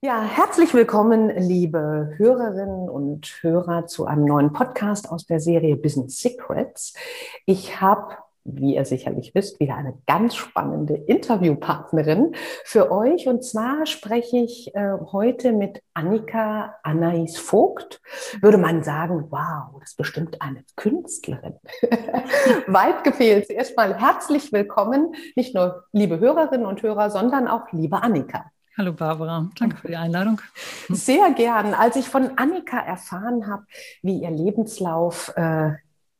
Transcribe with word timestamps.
Ja, 0.00 0.22
herzlich 0.22 0.74
willkommen, 0.74 1.28
liebe 1.28 2.14
Hörerinnen 2.18 2.88
und 2.88 3.26
Hörer, 3.40 3.86
zu 3.86 4.06
einem 4.06 4.26
neuen 4.26 4.52
Podcast 4.52 5.10
aus 5.10 5.26
der 5.26 5.40
Serie 5.40 5.74
Business 5.74 6.20
Secrets. 6.20 6.94
Ich 7.46 7.80
habe 7.80 8.16
wie 8.50 8.76
ihr 8.76 8.84
sicherlich 8.84 9.34
wisst, 9.34 9.60
wieder 9.60 9.74
eine 9.74 9.98
ganz 10.06 10.34
spannende 10.34 10.94
Interviewpartnerin 10.94 12.34
für 12.64 12.90
euch. 12.90 13.28
Und 13.28 13.44
zwar 13.44 13.84
spreche 13.86 14.38
ich 14.38 14.74
äh, 14.74 14.92
heute 15.12 15.52
mit 15.52 15.82
Annika 15.94 16.76
Anais 16.82 17.36
Vogt. 17.36 18.00
Würde 18.40 18.56
man 18.56 18.82
sagen, 18.82 19.26
wow, 19.30 19.78
das 19.80 19.90
ist 19.90 19.96
bestimmt 19.96 20.40
eine 20.40 20.64
Künstlerin. 20.76 21.56
Weit 22.68 23.04
gefehlt. 23.04 23.50
Erstmal 23.50 24.00
herzlich 24.00 24.52
willkommen, 24.52 25.14
nicht 25.36 25.54
nur 25.54 25.84
liebe 25.92 26.18
Hörerinnen 26.18 26.66
und 26.66 26.82
Hörer, 26.82 27.10
sondern 27.10 27.48
auch 27.48 27.70
liebe 27.72 28.02
Annika. 28.02 28.46
Hallo 28.78 28.92
Barbara, 28.92 29.50
danke 29.58 29.76
für 29.76 29.88
die 29.88 29.96
Einladung. 29.96 30.40
Sehr 30.88 31.32
gern. 31.32 31.74
Als 31.74 31.96
ich 31.96 32.08
von 32.08 32.38
Annika 32.38 32.78
erfahren 32.78 33.48
habe, 33.48 33.64
wie 34.02 34.22
ihr 34.22 34.30
Lebenslauf 34.30 35.32
äh, 35.34 35.72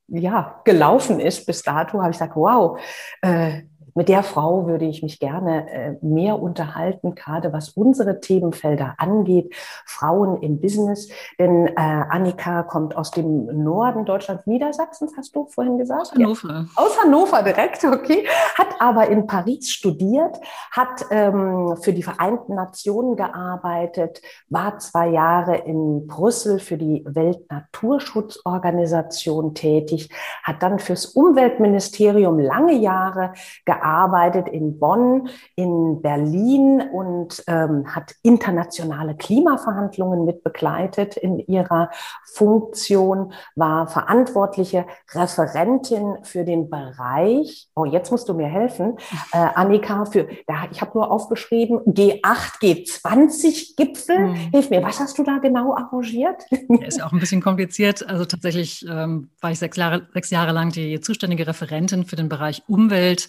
ja, 0.08 0.60
gelaufen 0.64 1.20
ist 1.20 1.46
bis 1.46 1.62
dato, 1.62 2.00
habe 2.00 2.10
ich 2.10 2.18
gesagt, 2.18 2.34
wow, 2.34 2.80
äh, 3.22 3.62
mit 3.98 4.08
der 4.08 4.22
Frau 4.22 4.66
würde 4.68 4.84
ich 4.84 5.02
mich 5.02 5.18
gerne 5.18 5.68
äh, 5.72 5.96
mehr 6.02 6.40
unterhalten, 6.40 7.16
gerade 7.16 7.52
was 7.52 7.70
unsere 7.70 8.20
Themenfelder 8.20 8.94
angeht, 8.96 9.52
Frauen 9.86 10.40
im 10.40 10.60
Business. 10.60 11.08
Denn 11.36 11.66
äh, 11.66 11.72
Annika 11.76 12.62
kommt 12.62 12.96
aus 12.96 13.10
dem 13.10 13.64
Norden 13.64 14.04
Deutschlands, 14.04 14.46
Niedersachsens, 14.46 15.14
hast 15.16 15.34
du 15.34 15.46
vorhin 15.46 15.78
gesagt? 15.78 16.02
Aus 16.02 16.12
Hannover. 16.12 16.48
Ja. 16.48 16.66
Aus 16.76 16.96
Hannover 17.02 17.42
direkt, 17.42 17.82
okay. 17.82 18.24
Hat 18.56 18.68
aber 18.78 19.08
in 19.08 19.26
Paris 19.26 19.72
studiert, 19.72 20.38
hat 20.70 21.04
ähm, 21.10 21.76
für 21.82 21.92
die 21.92 22.04
Vereinten 22.04 22.54
Nationen 22.54 23.16
gearbeitet, 23.16 24.22
war 24.48 24.78
zwei 24.78 25.08
Jahre 25.08 25.56
in 25.56 26.06
Brüssel 26.06 26.60
für 26.60 26.76
die 26.76 27.04
Weltnaturschutzorganisation 27.04 29.56
tätig, 29.56 30.08
hat 30.44 30.62
dann 30.62 30.78
fürs 30.78 31.06
Umweltministerium 31.06 32.38
lange 32.38 32.74
Jahre 32.74 33.32
gearbeitet 33.64 33.87
gearbeitet 33.88 34.48
in 34.48 34.78
Bonn, 34.78 35.28
in 35.56 36.02
Berlin 36.02 36.82
und 36.92 37.42
ähm, 37.46 37.94
hat 37.94 38.14
internationale 38.22 39.16
Klimaverhandlungen 39.16 40.26
mit 40.26 40.44
begleitet 40.44 41.16
in 41.16 41.38
ihrer 41.38 41.90
Funktion, 42.34 43.32
war 43.56 43.88
verantwortliche 43.88 44.84
Referentin 45.12 46.18
für 46.22 46.44
den 46.44 46.68
Bereich, 46.68 47.68
oh, 47.74 47.86
jetzt 47.86 48.10
musst 48.10 48.28
du 48.28 48.34
mir 48.34 48.48
helfen, 48.48 48.98
äh, 49.32 49.38
Annika, 49.54 50.04
für, 50.04 50.28
da, 50.46 50.66
ich 50.70 50.82
habe 50.82 50.92
nur 50.94 51.10
aufgeschrieben, 51.10 51.78
G8, 51.86 52.60
G20 52.60 53.76
Gipfel. 53.76 54.18
Mhm. 54.18 54.34
Hilf 54.52 54.70
mir, 54.70 54.82
was 54.82 55.00
hast 55.00 55.18
du 55.18 55.22
da 55.22 55.38
genau 55.38 55.74
arrangiert? 55.74 56.44
Ist 56.86 57.02
auch 57.02 57.12
ein 57.12 57.20
bisschen 57.20 57.40
kompliziert. 57.40 58.06
Also 58.06 58.26
tatsächlich 58.26 58.84
ähm, 58.88 59.30
war 59.40 59.50
ich 59.50 59.58
sechs 59.58 59.76
Jahre, 59.76 60.08
sechs 60.12 60.30
Jahre 60.30 60.52
lang 60.52 60.72
die 60.72 61.00
zuständige 61.00 61.46
Referentin 61.46 62.04
für 62.04 62.16
den 62.16 62.28
Bereich 62.28 62.62
Umwelt 62.66 63.28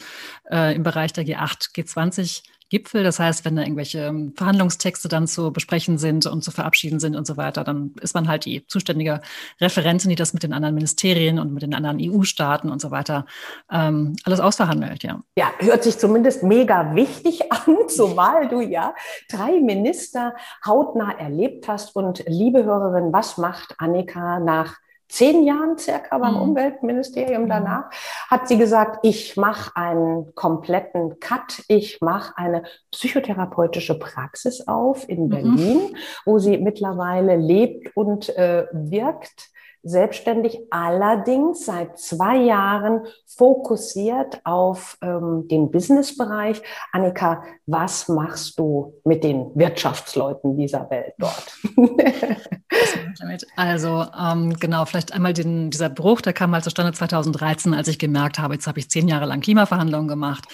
äh, 0.51 0.75
im 0.75 0.83
Bereich 0.83 1.13
der 1.13 1.25
G8, 1.25 1.73
G20 1.75 2.43
Gipfel. 2.69 3.03
Das 3.03 3.19
heißt, 3.19 3.45
wenn 3.45 3.55
da 3.55 3.63
irgendwelche 3.63 3.99
ähm, 3.99 4.33
Verhandlungstexte 4.35 5.07
dann 5.07 5.27
zu 5.27 5.51
besprechen 5.51 5.97
sind 5.97 6.25
und 6.27 6.43
zu 6.43 6.51
verabschieden 6.51 6.99
sind 6.99 7.15
und 7.15 7.25
so 7.25 7.35
weiter, 7.35 7.63
dann 7.63 7.93
ist 8.01 8.13
man 8.13 8.27
halt 8.27 8.45
die 8.45 8.65
zuständige 8.67 9.21
Referentin, 9.59 10.09
die 10.09 10.15
das 10.15 10.33
mit 10.33 10.43
den 10.43 10.53
anderen 10.53 10.75
Ministerien 10.75 11.39
und 11.39 11.51
mit 11.51 11.63
den 11.63 11.73
anderen 11.73 11.97
EU-Staaten 11.99 12.69
und 12.69 12.79
so 12.79 12.91
weiter 12.91 13.25
ähm, 13.71 14.15
alles 14.23 14.39
ausverhandelt, 14.39 15.03
ja. 15.03 15.21
Ja, 15.35 15.51
hört 15.57 15.83
sich 15.83 15.97
zumindest 15.97 16.43
mega 16.43 16.95
wichtig 16.95 17.41
an, 17.51 17.75
zumal 17.87 18.47
du 18.47 18.61
ja 18.61 18.93
drei 19.29 19.59
Minister 19.59 20.35
hautnah 20.65 21.17
erlebt 21.17 21.67
hast. 21.67 21.95
Und 21.95 22.23
liebe 22.27 22.63
Hörerin, 22.63 23.11
was 23.11 23.37
macht 23.37 23.75
Annika 23.79 24.39
nach 24.39 24.77
zehn 25.09 25.43
Jahren 25.43 25.77
circa 25.77 26.17
beim 26.17 26.35
mhm. 26.35 26.41
Umweltministerium 26.41 27.43
mhm. 27.43 27.49
danach, 27.49 27.89
hat 28.29 28.47
sie 28.47 28.57
gesagt, 28.57 28.99
ich 29.03 29.35
mache 29.35 29.75
einen 29.75 30.33
kompletten 30.35 31.19
Cut, 31.19 31.63
ich 31.67 31.99
mache 31.99 32.37
eine 32.37 32.63
psychotherapeutische 32.91 33.97
Praxis 33.97 34.67
auf 34.67 35.09
in 35.09 35.25
mhm. 35.25 35.29
Berlin, 35.29 35.77
mhm. 35.91 35.95
wo 36.25 36.39
sie 36.39 36.57
mittlerweile 36.57 37.35
lebt 37.35 37.95
und 37.97 38.29
äh, 38.37 38.67
wirkt 38.71 39.49
selbstständig, 39.83 40.59
allerdings 40.69 41.65
seit 41.65 41.97
zwei 41.99 42.37
Jahren 42.37 43.01
fokussiert 43.25 44.41
auf 44.43 44.97
ähm, 45.01 45.47
den 45.47 45.71
Businessbereich. 45.71 46.61
Annika, 46.91 47.43
was 47.65 48.07
machst 48.07 48.59
du 48.59 48.93
mit 49.03 49.23
den 49.23 49.51
Wirtschaftsleuten 49.55 50.57
dieser 50.57 50.89
Welt 50.89 51.13
dort? 51.17 51.53
also 53.55 54.05
ähm, 54.19 54.53
genau, 54.59 54.85
vielleicht 54.85 55.13
einmal 55.13 55.33
den, 55.33 55.69
dieser 55.69 55.89
Bruch, 55.89 56.21
der 56.21 56.33
kam 56.33 56.51
mal 56.51 56.63
zustande 56.63 56.93
2013, 56.93 57.73
als 57.73 57.87
ich 57.87 57.99
gemerkt 57.99 58.39
habe, 58.39 58.55
jetzt 58.55 58.67
habe 58.67 58.79
ich 58.79 58.89
zehn 58.89 59.07
Jahre 59.07 59.25
lang 59.25 59.41
Klimaverhandlungen 59.41 60.07
gemacht 60.07 60.47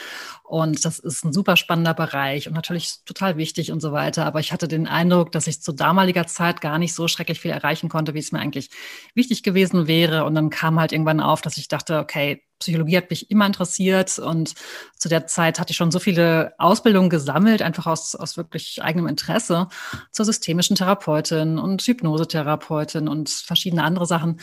und 0.48 0.86
das 0.86 1.00
ist 1.00 1.26
ein 1.26 1.34
super 1.34 1.58
spannender 1.58 1.96
Bereich 1.96 2.48
und 2.48 2.54
natürlich 2.54 3.04
total 3.06 3.36
wichtig 3.36 3.72
und 3.72 3.82
so 3.82 3.92
weiter. 3.92 4.26
Aber 4.26 4.40
ich 4.40 4.52
hatte 4.54 4.68
den 4.68 4.86
Eindruck, 4.86 5.32
dass 5.32 5.48
ich 5.48 5.62
zu 5.62 5.72
damaliger 5.72 6.28
Zeit 6.28 6.62
gar 6.62 6.78
nicht 6.78 6.94
so 6.94 7.08
schrecklich 7.08 7.40
viel 7.40 7.50
erreichen 7.50 7.90
konnte, 7.90 8.14
wie 8.14 8.20
es 8.20 8.32
mir 8.32 8.40
eigentlich 8.40 8.70
wichtig 9.16 9.42
gewesen 9.42 9.88
wäre. 9.88 10.24
Und 10.24 10.36
dann 10.36 10.52
kam 10.52 10.80
halt 10.80 10.92
irgendwann 10.92 11.20
auf, 11.20 11.42
dass 11.42 11.58
ich 11.58 11.68
dachte, 11.68 11.98
okay, 11.98 12.44
Psychologie 12.60 12.98
hat 12.98 13.10
mich 13.10 13.32
immer 13.32 13.48
interessiert 13.48 14.20
und 14.20 14.54
zu 14.98 15.10
der 15.10 15.26
Zeit 15.26 15.60
hatte 15.60 15.72
ich 15.72 15.78
schon 15.78 15.92
so 15.92 16.00
viele 16.00 16.54
Ausbildungen 16.58 17.10
gesammelt, 17.10 17.62
einfach 17.62 17.88
aus, 17.88 18.16
aus 18.16 18.38
wirklich 18.38 18.82
eigenem 18.82 19.08
Interesse 19.08 19.68
zur 20.12 20.26
systemischen 20.26 20.76
Therapeutin 20.76 21.58
und 21.58 21.82
Hypnosetherapeutin 21.82 23.08
und 23.08 23.30
verschiedene 23.30 23.84
andere 23.84 24.06
Sachen, 24.06 24.40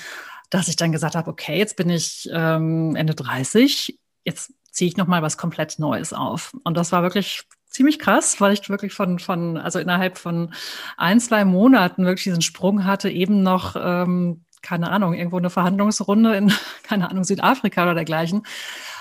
dass 0.50 0.68
ich 0.68 0.76
dann 0.76 0.92
gesagt 0.92 1.14
habe, 1.14 1.30
okay, 1.30 1.56
jetzt 1.56 1.76
bin 1.76 1.88
ich 1.88 2.28
ähm, 2.32 2.96
Ende 2.96 3.14
30, 3.14 3.98
jetzt 4.24 4.52
ziehe 4.72 4.88
ich 4.88 4.96
nochmal 4.96 5.22
was 5.22 5.38
komplett 5.38 5.78
Neues 5.78 6.12
auf. 6.12 6.52
Und 6.64 6.76
das 6.76 6.90
war 6.90 7.02
wirklich 7.02 7.44
ziemlich 7.70 7.98
krass, 7.98 8.40
weil 8.40 8.52
ich 8.52 8.68
wirklich 8.68 8.92
von, 8.92 9.18
von, 9.18 9.56
also 9.56 9.78
innerhalb 9.78 10.18
von 10.18 10.52
ein, 10.96 11.20
zwei 11.20 11.44
Monaten 11.44 12.04
wirklich 12.04 12.24
diesen 12.24 12.42
Sprung 12.42 12.84
hatte, 12.84 13.08
eben 13.10 13.42
noch, 13.42 13.76
ähm, 13.78 14.44
keine 14.62 14.90
Ahnung, 14.90 15.14
irgendwo 15.14 15.38
eine 15.38 15.50
Verhandlungsrunde 15.50 16.36
in, 16.36 16.52
keine 16.82 17.10
Ahnung, 17.10 17.24
Südafrika 17.24 17.82
oder 17.84 17.94
dergleichen. 17.94 18.42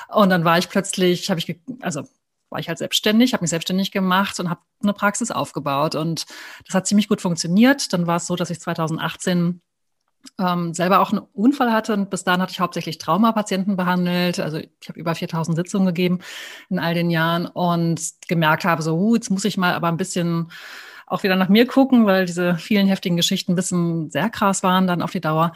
Und 0.09 0.29
dann 0.29 0.45
war 0.45 0.57
ich 0.57 0.69
plötzlich, 0.69 1.29
habe 1.29 1.39
ich, 1.39 1.59
also 1.81 2.03
war 2.49 2.59
ich 2.59 2.67
halt 2.67 2.79
selbstständig, 2.79 3.33
habe 3.33 3.43
mich 3.43 3.49
selbstständig 3.49 3.91
gemacht 3.91 4.39
und 4.39 4.49
habe 4.49 4.61
eine 4.83 4.93
Praxis 4.93 5.31
aufgebaut. 5.31 5.95
Und 5.95 6.25
das 6.65 6.75
hat 6.75 6.85
ziemlich 6.85 7.07
gut 7.07 7.21
funktioniert. 7.21 7.93
Dann 7.93 8.07
war 8.07 8.17
es 8.17 8.27
so, 8.27 8.35
dass 8.35 8.49
ich 8.49 8.59
2018 8.59 9.61
ähm, 10.39 10.73
selber 10.73 10.99
auch 10.99 11.11
einen 11.11 11.21
Unfall 11.33 11.71
hatte 11.71 11.93
und 11.93 12.09
bis 12.09 12.23
dahin 12.23 12.41
hatte 12.41 12.51
ich 12.51 12.59
hauptsächlich 12.59 12.97
Traumapatienten 12.97 13.75
behandelt. 13.75 14.39
Also 14.39 14.57
ich 14.57 14.89
habe 14.89 14.99
über 14.99 15.15
4000 15.15 15.55
Sitzungen 15.55 15.87
gegeben 15.87 16.19
in 16.69 16.79
all 16.79 16.93
den 16.93 17.09
Jahren 17.09 17.45
und 17.45 18.01
gemerkt 18.27 18.65
habe, 18.65 18.81
so, 18.81 18.97
uh, 18.97 19.15
jetzt 19.15 19.29
muss 19.29 19.45
ich 19.45 19.57
mal 19.57 19.73
aber 19.73 19.87
ein 19.87 19.97
bisschen 19.97 20.51
auch 21.11 21.23
wieder 21.23 21.35
nach 21.35 21.49
mir 21.49 21.67
gucken, 21.67 22.05
weil 22.05 22.25
diese 22.25 22.55
vielen 22.55 22.87
heftigen 22.87 23.17
Geschichten 23.17 23.51
ein 23.51 23.55
bisschen 23.55 24.09
sehr 24.11 24.29
krass 24.29 24.63
waren 24.63 24.87
dann 24.87 25.01
auf 25.01 25.11
die 25.11 25.21
Dauer. 25.21 25.51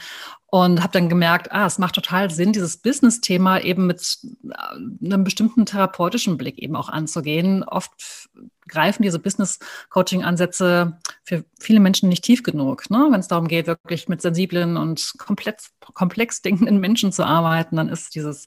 Und 0.47 0.81
habe 0.81 0.93
dann 0.93 1.09
gemerkt, 1.09 1.51
ah, 1.51 1.65
es 1.65 1.79
macht 1.79 1.95
total 1.95 2.29
Sinn, 2.31 2.53
dieses 2.53 2.77
Business-Thema 2.77 3.59
eben 3.59 3.87
mit 3.87 4.19
äh, 4.43 5.05
einem 5.05 5.25
bestimmten 5.25 5.65
therapeutischen 5.65 6.37
Blick 6.37 6.59
eben 6.59 6.77
auch 6.77 6.87
anzugehen. 6.87 7.63
Oft 7.63 8.29
greifen 8.67 9.03
diese 9.03 9.19
Business-Coaching-Ansätze 9.19 10.97
für 11.23 11.43
viele 11.59 11.81
Menschen 11.81 12.07
nicht 12.07 12.23
tief 12.23 12.41
genug. 12.43 12.89
Ne? 12.89 13.07
Wenn 13.09 13.19
es 13.19 13.27
darum 13.27 13.49
geht, 13.49 13.67
wirklich 13.67 14.07
mit 14.07 14.21
sensiblen 14.21 14.77
und 14.77 15.13
komplex, 15.17 15.71
komplex 15.93 16.41
denkenden 16.41 16.79
Menschen 16.79 17.11
zu 17.11 17.25
arbeiten, 17.25 17.75
dann 17.75 17.89
ist 17.89 18.15
dieses, 18.15 18.45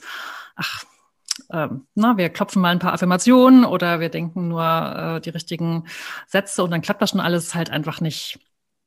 ach, 0.56 0.84
ähm, 1.52 1.86
na, 1.94 2.16
wir 2.16 2.28
klopfen 2.28 2.62
mal 2.62 2.70
ein 2.70 2.78
paar 2.78 2.92
Affirmationen 2.92 3.64
oder 3.64 4.00
wir 4.00 4.08
denken 4.08 4.48
nur 4.48 4.62
äh, 4.62 5.20
die 5.20 5.30
richtigen 5.30 5.84
Sätze 6.26 6.62
und 6.62 6.70
dann 6.70 6.82
klappt 6.82 7.02
das 7.02 7.10
schon 7.10 7.20
alles 7.20 7.54
halt 7.54 7.70
einfach 7.70 8.00
nicht. 8.00 8.38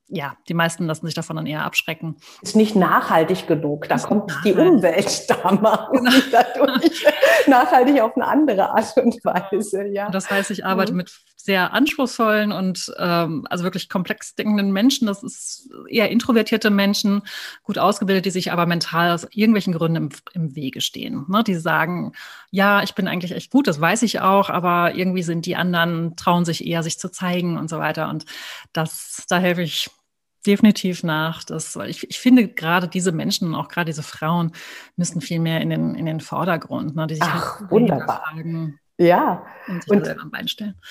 Ja, 0.07 0.35
die 0.49 0.53
meisten 0.53 0.87
lassen 0.87 1.05
sich 1.05 1.15
davon 1.15 1.37
dann 1.37 1.45
eher 1.47 1.63
abschrecken. 1.63 2.17
Ist 2.41 2.57
nicht 2.57 2.75
nachhaltig 2.75 3.47
genug. 3.47 3.87
Da 3.87 3.97
kommt 3.97 4.33
die 4.43 4.53
Umwelt 4.53 5.25
da 5.29 5.51
mal 5.53 5.87
genau. 5.93 6.11
dadurch. 6.31 7.05
Nachhaltig 7.47 8.01
auf 8.01 8.15
eine 8.15 8.27
andere 8.27 8.69
Art 8.69 8.95
und 8.97 9.23
Weise. 9.23 9.85
Ja. 9.87 10.09
Das 10.09 10.29
heißt, 10.29 10.51
ich 10.51 10.65
arbeite 10.65 10.91
mhm. 10.91 10.97
mit 10.97 11.11
sehr 11.35 11.73
anspruchsvollen 11.73 12.51
und 12.51 12.91
ähm, 12.97 13.47
also 13.49 13.63
wirklich 13.63 13.89
komplex 13.89 14.35
denkenden 14.35 14.71
Menschen. 14.71 15.07
Das 15.07 15.23
ist 15.23 15.69
eher 15.89 16.09
introvertierte 16.09 16.69
Menschen, 16.69 17.23
gut 17.63 17.77
ausgebildet, 17.77 18.25
die 18.25 18.31
sich 18.31 18.51
aber 18.51 18.65
mental 18.65 19.11
aus 19.11 19.27
irgendwelchen 19.31 19.73
Gründen 19.73 19.95
im, 19.95 20.09
im 20.33 20.55
Wege 20.55 20.81
stehen. 20.81 21.25
Ne? 21.29 21.43
Die 21.43 21.55
sagen, 21.55 22.13
ja, 22.51 22.83
ich 22.83 22.93
bin 22.93 23.07
eigentlich 23.07 23.31
echt 23.31 23.51
gut, 23.51 23.67
das 23.67 23.81
weiß 23.81 24.03
ich 24.03 24.21
auch, 24.21 24.49
aber 24.49 24.95
irgendwie 24.95 25.23
sind 25.23 25.45
die 25.45 25.55
anderen, 25.55 26.15
trauen 26.15 26.45
sich 26.45 26.65
eher, 26.65 26.83
sich 26.83 26.99
zu 26.99 27.09
zeigen 27.09 27.57
und 27.57 27.69
so 27.69 27.79
weiter. 27.79 28.09
Und 28.09 28.25
das, 28.73 29.25
da 29.27 29.37
helfe 29.37 29.63
ich 29.63 29.89
definitiv 30.45 31.03
nach. 31.03 31.43
Dass, 31.43 31.75
ich, 31.75 32.09
ich 32.09 32.19
finde 32.19 32.47
gerade 32.47 32.87
diese 32.87 33.11
Menschen 33.11 33.47
und 33.47 33.55
auch 33.55 33.67
gerade 33.67 33.85
diese 33.85 34.03
Frauen 34.03 34.51
müssen 34.95 35.21
viel 35.21 35.39
mehr 35.39 35.61
in 35.61 35.69
den, 35.69 35.95
in 35.95 36.05
den 36.05 36.19
Vordergrund, 36.19 36.95
ne, 36.95 37.07
die 37.07 37.15
sich 37.15 37.23
Ach, 37.23 37.59
halt 37.59 37.71
wunderbar. 37.71 38.23
Fragen, 38.25 38.79
ja, 39.01 39.43
und, 39.67 39.89
und, 39.89 40.33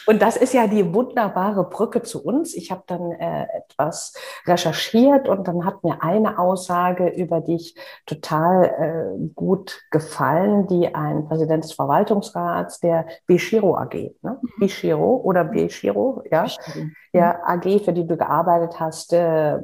und, 0.07 0.23
das 0.23 0.37
ist 0.37 0.55
ja 0.55 0.67
die 0.67 0.95
wunderbare 0.95 1.65
Brücke 1.65 2.03
zu 2.03 2.25
uns. 2.25 2.55
Ich 2.55 2.71
habe 2.71 2.83
dann 2.87 3.13
äh, 3.13 3.47
etwas 3.57 4.15
recherchiert 4.47 5.29
und 5.29 5.47
dann 5.47 5.65
hat 5.65 5.85
mir 5.85 6.03
eine 6.03 6.39
Aussage 6.39 7.09
über 7.09 7.41
dich 7.41 7.77
total 8.07 8.65
äh, 8.65 9.29
gut 9.35 9.83
gefallen, 9.91 10.67
die 10.67 10.95
ein 10.95 11.27
Präsident 11.27 11.65
des 11.65 11.73
Verwaltungsrats 11.73 12.81
der 12.81 13.07
Bishiro 13.27 13.77
AG, 13.77 13.95
ne? 14.23 14.39
Mhm. 14.41 14.49
Bishiro 14.59 15.17
oder 15.17 15.45
Bishiro, 15.45 16.23
ja, 16.31 16.43
Bishiro. 16.43 16.87
ja, 17.13 17.41
AG, 17.45 17.85
für 17.85 17.93
die 17.93 18.07
du 18.07 18.17
gearbeitet 18.17 18.79
hast, 18.81 19.13
äh, 19.13 19.59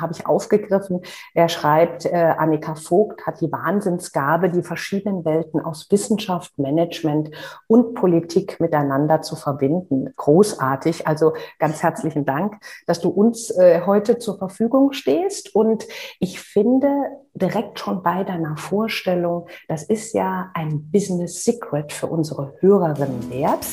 habe 0.00 0.12
ich 0.12 0.26
aufgegriffen. 0.26 1.00
Er 1.34 1.48
schreibt, 1.48 2.06
äh, 2.06 2.34
Annika 2.36 2.74
Vogt 2.74 3.26
hat 3.26 3.40
die 3.40 3.50
Wahnsinnsgabe, 3.50 4.50
die 4.50 4.62
verschiedenen 4.62 5.24
Welten 5.24 5.60
aus 5.60 5.90
Wissenschaft, 5.90 6.58
Management 6.58 7.30
und 7.66 7.94
Politik 7.94 8.60
miteinander 8.60 9.22
zu 9.22 9.36
verbinden. 9.36 10.12
Großartig. 10.16 11.06
Also 11.06 11.34
ganz 11.58 11.82
herzlichen 11.82 12.24
Dank, 12.24 12.54
dass 12.86 13.00
du 13.00 13.08
uns 13.08 13.50
äh, 13.50 13.82
heute 13.86 14.18
zur 14.18 14.38
Verfügung 14.38 14.92
stehst. 14.92 15.54
Und 15.54 15.86
ich 16.20 16.40
finde 16.40 16.88
direkt 17.34 17.78
schon 17.78 18.02
bei 18.02 18.24
deiner 18.24 18.56
Vorstellung, 18.56 19.48
das 19.68 19.82
ist 19.82 20.14
ja 20.14 20.50
ein 20.54 20.90
Business 20.90 21.44
Secret 21.44 21.92
für 21.92 22.06
unsere 22.06 22.54
Hörerinnen 22.60 23.30
wert. 23.30 23.66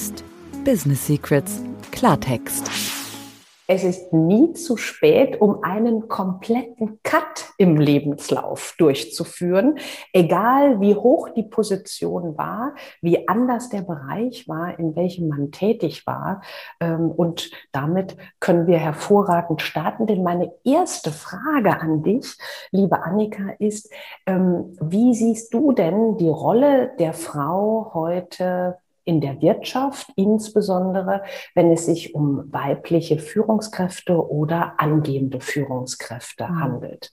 Business 0.63 1.07
Secrets. 1.07 1.61
Klartext. 1.91 2.92
Es 3.65 3.85
ist 3.85 4.11
nie 4.11 4.51
zu 4.51 4.75
spät, 4.75 5.39
um 5.39 5.63
einen 5.63 6.09
kompletten 6.09 6.99
Cut 7.01 7.53
im 7.57 7.77
Lebenslauf 7.77 8.75
durchzuführen, 8.77 9.77
egal 10.11 10.81
wie 10.81 10.95
hoch 10.95 11.29
die 11.29 11.43
Position 11.43 12.37
war, 12.37 12.75
wie 13.01 13.25
anders 13.29 13.69
der 13.69 13.83
Bereich 13.83 14.49
war, 14.49 14.77
in 14.77 14.97
welchem 14.97 15.29
man 15.29 15.51
tätig 15.51 16.05
war. 16.05 16.41
Ähm, 16.81 17.09
und 17.09 17.51
damit 17.71 18.17
können 18.41 18.67
wir 18.67 18.79
hervorragend 18.79 19.61
starten. 19.61 20.07
Denn 20.07 20.23
meine 20.23 20.51
erste 20.65 21.11
Frage 21.11 21.79
an 21.79 22.03
dich, 22.03 22.37
liebe 22.71 23.01
Annika, 23.01 23.51
ist, 23.59 23.89
ähm, 24.25 24.75
wie 24.81 25.13
siehst 25.13 25.53
du 25.53 25.71
denn 25.71 26.17
die 26.17 26.29
Rolle 26.29 26.91
der 26.99 27.13
Frau 27.13 27.91
heute 27.93 28.77
in 29.05 29.21
der 29.21 29.41
Wirtschaft, 29.41 30.07
insbesondere 30.15 31.23
wenn 31.55 31.71
es 31.71 31.85
sich 31.85 32.15
um 32.15 32.51
weibliche 32.51 33.19
Führungskräfte 33.19 34.15
oder 34.15 34.79
angehende 34.79 35.39
Führungskräfte 35.39 36.47
mhm. 36.47 36.59
handelt? 36.59 37.11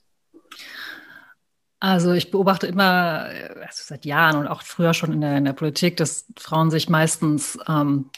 Also 1.79 2.13
ich 2.13 2.29
beobachte 2.29 2.67
immer 2.67 3.27
also 3.61 3.83
seit 3.83 4.05
Jahren 4.05 4.37
und 4.37 4.47
auch 4.47 4.61
früher 4.61 4.93
schon 4.93 5.11
in 5.13 5.21
der, 5.21 5.37
in 5.37 5.45
der 5.45 5.53
Politik, 5.53 5.97
dass 5.97 6.27
Frauen 6.37 6.69
sich 6.69 6.89
meistens 6.89 7.57
ähm, 7.67 8.11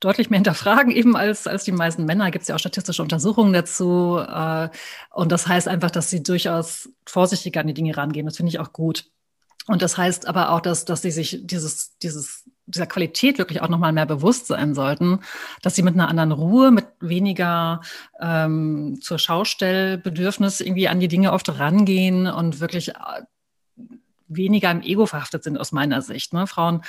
deutlich 0.00 0.30
mehr 0.30 0.38
hinterfragen, 0.38 0.90
eben 0.96 1.16
als, 1.16 1.46
als 1.46 1.64
die 1.64 1.72
meisten 1.72 2.04
Männer. 2.04 2.30
Gibt 2.30 2.42
es 2.42 2.48
ja 2.48 2.54
auch 2.54 2.60
statistische 2.60 3.02
Untersuchungen 3.02 3.52
dazu. 3.52 4.18
Äh, 4.18 4.70
und 5.10 5.30
das 5.30 5.46
heißt 5.46 5.68
einfach, 5.68 5.90
dass 5.90 6.10
sie 6.10 6.22
durchaus 6.22 6.88
vorsichtiger 7.06 7.60
an 7.60 7.66
die 7.66 7.74
Dinge 7.74 7.96
rangehen. 7.96 8.26
Das 8.26 8.36
finde 8.36 8.50
ich 8.50 8.58
auch 8.58 8.72
gut. 8.72 9.06
Und 9.66 9.82
das 9.82 9.96
heißt 9.96 10.26
aber 10.26 10.50
auch, 10.50 10.60
dass, 10.60 10.84
dass 10.84 11.02
sie 11.02 11.10
sich 11.10 11.40
dieses, 11.42 11.96
dieses 11.98 12.44
dieser 12.66 12.86
Qualität 12.86 13.38
wirklich 13.38 13.60
auch 13.60 13.68
nochmal 13.68 13.92
mehr 13.92 14.06
bewusst 14.06 14.46
sein 14.46 14.74
sollten, 14.74 15.20
dass 15.62 15.74
sie 15.74 15.82
mit 15.82 15.94
einer 15.94 16.08
anderen 16.08 16.32
Ruhe, 16.32 16.70
mit 16.70 16.86
weniger 17.00 17.80
ähm, 18.20 18.98
zur 19.00 19.18
Schaustellbedürfnis 19.18 20.60
irgendwie 20.60 20.88
an 20.88 21.00
die 21.00 21.08
Dinge 21.08 21.32
oft 21.32 21.58
rangehen 21.58 22.26
und 22.26 22.60
wirklich 22.60 22.90
äh, 22.90 23.22
weniger 24.28 24.70
im 24.70 24.82
Ego 24.82 25.06
verhaftet 25.06 25.44
sind 25.44 25.58
aus 25.58 25.72
meiner 25.72 26.00
Sicht. 26.00 26.32
Ne? 26.32 26.46
Frauen, 26.46 26.82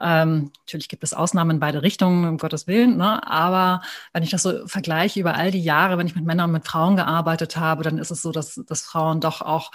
ähm, 0.00 0.50
natürlich 0.66 0.88
gibt 0.88 1.04
es 1.04 1.14
Ausnahmen 1.14 1.52
in 1.52 1.60
beide 1.60 1.82
Richtungen, 1.82 2.28
um 2.28 2.38
Gottes 2.38 2.66
Willen, 2.66 2.96
ne? 2.96 3.24
aber 3.26 3.82
wenn 4.12 4.24
ich 4.24 4.30
das 4.30 4.42
so 4.42 4.66
vergleiche 4.66 5.20
über 5.20 5.36
all 5.36 5.52
die 5.52 5.62
Jahre, 5.62 5.98
wenn 5.98 6.08
ich 6.08 6.16
mit 6.16 6.24
Männern 6.24 6.50
und 6.50 6.54
mit 6.54 6.66
Frauen 6.66 6.96
gearbeitet 6.96 7.56
habe, 7.56 7.84
dann 7.84 7.98
ist 7.98 8.10
es 8.10 8.22
so, 8.22 8.32
dass, 8.32 8.60
dass 8.66 8.82
Frauen 8.82 9.20
doch 9.20 9.40
auch 9.42 9.70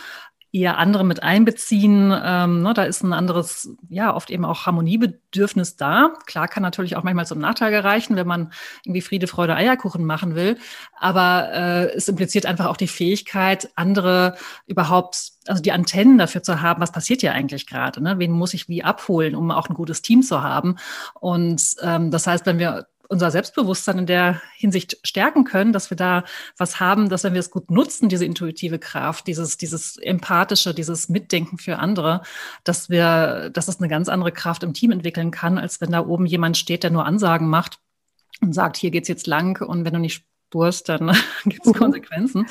eher 0.58 0.78
andere 0.78 1.04
mit 1.04 1.24
einbeziehen. 1.24 2.14
Ähm, 2.24 2.62
ne, 2.62 2.74
da 2.74 2.84
ist 2.84 3.04
ein 3.04 3.14
anderes, 3.14 3.70
ja, 3.90 4.16
oft 4.16 4.30
eben 4.30 4.46
auch 4.46 4.66
Harmoniebedürfnis 4.66 5.76
da. 5.76 6.14
Klar 6.26 6.48
kann 6.48 6.64
natürlich 6.64 6.96
auch 6.96 7.04
manchmal 7.04 7.28
zum 7.28 7.40
Nachteil 7.40 7.72
gereichen, 7.72 8.16
wenn 8.16 8.28
man 8.28 8.52
irgendwie 8.84 9.02
Friede, 9.02 9.28
Freude, 9.28 9.56
Eierkuchen 9.56 10.06
machen 10.06 10.36
will. 10.36 10.58
Aber 10.98 11.50
äh, 11.54 11.96
es 11.96 12.08
impliziert 12.08 12.46
einfach 12.46 12.66
auch 12.66 12.78
die 12.78 12.88
Fähigkeit, 12.88 13.70
andere 13.76 14.36
überhaupt, 14.66 15.34
also 15.48 15.62
die 15.62 15.72
Antennen 15.72 16.18
dafür 16.18 16.44
zu 16.44 16.62
haben, 16.62 16.82
was 16.82 16.92
passiert 16.92 17.22
hier 17.22 17.34
eigentlich 17.34 17.68
gerade. 17.68 18.02
Ne? 18.02 18.18
Wen 18.18 18.32
muss 18.32 18.54
ich 18.54 18.68
wie 18.68 18.84
abholen, 18.84 19.36
um 19.36 19.52
auch 19.52 19.70
ein 19.70 19.76
gutes 19.76 20.02
Team 20.02 20.24
zu 20.24 20.42
haben? 20.42 20.78
Und 21.20 21.62
ähm, 21.82 22.12
das 22.12 22.28
heißt, 22.28 22.46
wenn 22.46 22.60
wir 22.60 22.88
unser 23.10 23.32
Selbstbewusstsein 23.32 24.00
in 24.00 24.06
der 24.06 24.42
Hinsicht 24.56 24.98
stärken 25.04 25.44
können, 25.44 25.74
dass 25.74 25.90
wir 25.90 25.98
da 25.98 26.24
was 26.58 26.80
haben, 26.80 27.10
dass 27.10 27.24
wenn 27.24 27.34
wir 27.34 27.40
es 27.40 27.52
gut 27.52 27.72
nutzen, 27.72 28.10
diese 28.10 28.26
intuitive 28.26 28.80
Kraft, 28.80 29.28
dieses, 29.28 29.58
dieses 29.58 29.98
empathische, 29.98 30.74
dieses 30.74 31.10
Mitdenken 31.10 31.58
für 31.58 31.80
andere, 31.80 32.22
dass 32.64 32.90
wir, 32.90 33.50
dass 33.52 33.68
es 33.68 33.80
eine 33.80 33.88
ganz 33.88 34.10
andere 34.10 34.32
Kraft 34.32 34.64
im 34.64 34.74
Team 34.74 34.92
entwickeln 34.92 35.32
kann, 35.32 35.58
als 35.58 35.82
wenn 35.82 35.92
da 35.92 36.06
oben 36.06 36.26
jemand 36.26 36.58
steht, 36.58 36.84
der 36.84 36.92
nur 36.92 37.06
Ansagen 37.06 37.48
macht 37.48 37.80
und 38.42 38.54
sagt, 38.54 38.78
hier 38.78 38.92
geht's 38.92 39.08
jetzt 39.08 39.28
lang 39.28 39.62
und 39.62 39.86
wenn 39.86 39.94
du 39.94 40.00
nicht 40.00 40.26
spurst, 40.48 40.90
dann 40.90 41.16
gibt 41.46 41.66
es 41.66 41.74
mhm. 41.74 41.78
Konsequenzen, 41.78 42.48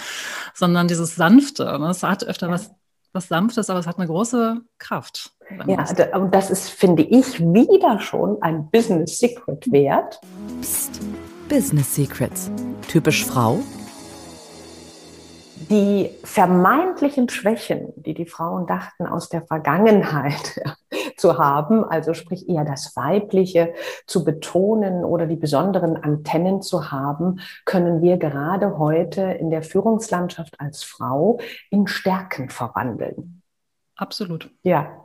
sondern 0.55 0.88
dieses 0.88 1.17
Sanfte. 1.17 1.64
Ne? 1.79 1.91
Es 1.91 2.03
hat 2.03 2.25
öfter 2.25 2.50
was 2.50 2.70
was 3.17 3.29
Sanftes, 3.29 3.69
aber 3.71 3.81
es 3.81 3.87
hat 3.87 3.99
eine 3.99 4.07
große 4.07 4.61
Kraft. 4.79 5.33
Ja, 5.67 5.85
und 6.15 6.35
das 6.35 6.51
ist, 6.51 6.71
finde 6.71 7.03
ich, 7.03 7.41
wieder 7.41 7.99
schon 8.01 8.41
ein 8.43 8.69
Business 8.71 9.19
Secret 9.19 9.71
wert. 9.73 10.21
Psst. 10.61 11.01
Business 11.49 11.95
Secrets. 11.95 12.51
Typisch 12.89 13.25
Frau? 13.25 13.61
Die 15.69 16.11
vermeintlichen 16.23 17.29
Schwächen, 17.29 17.93
die 17.97 18.15
die 18.15 18.27
Frauen 18.27 18.67
dachten 18.67 19.07
aus 19.07 19.29
der 19.29 19.43
Vergangenheit 19.43 20.61
zu 21.17 21.39
haben, 21.39 21.85
also 21.85 22.15
sprich 22.15 22.49
eher 22.49 22.65
das 22.65 22.94
Weibliche 22.96 23.75
zu 24.06 24.25
betonen 24.25 25.05
oder 25.05 25.27
die 25.27 25.37
besonderen 25.37 25.96
Antennen 25.96 26.63
zu 26.63 26.91
haben, 26.91 27.41
können 27.65 28.03
wir 28.03 28.17
gerade 28.17 28.79
heute 28.79 29.23
in 29.23 29.51
der 29.51 29.63
Führungslandschaft 29.63 30.61
als 30.61 30.82
Frau 30.82 31.39
in 31.70 31.87
Stärken 31.87 32.51
verwandeln. 32.51 33.35
Absolut. 33.96 34.50
Ja. 34.62 35.03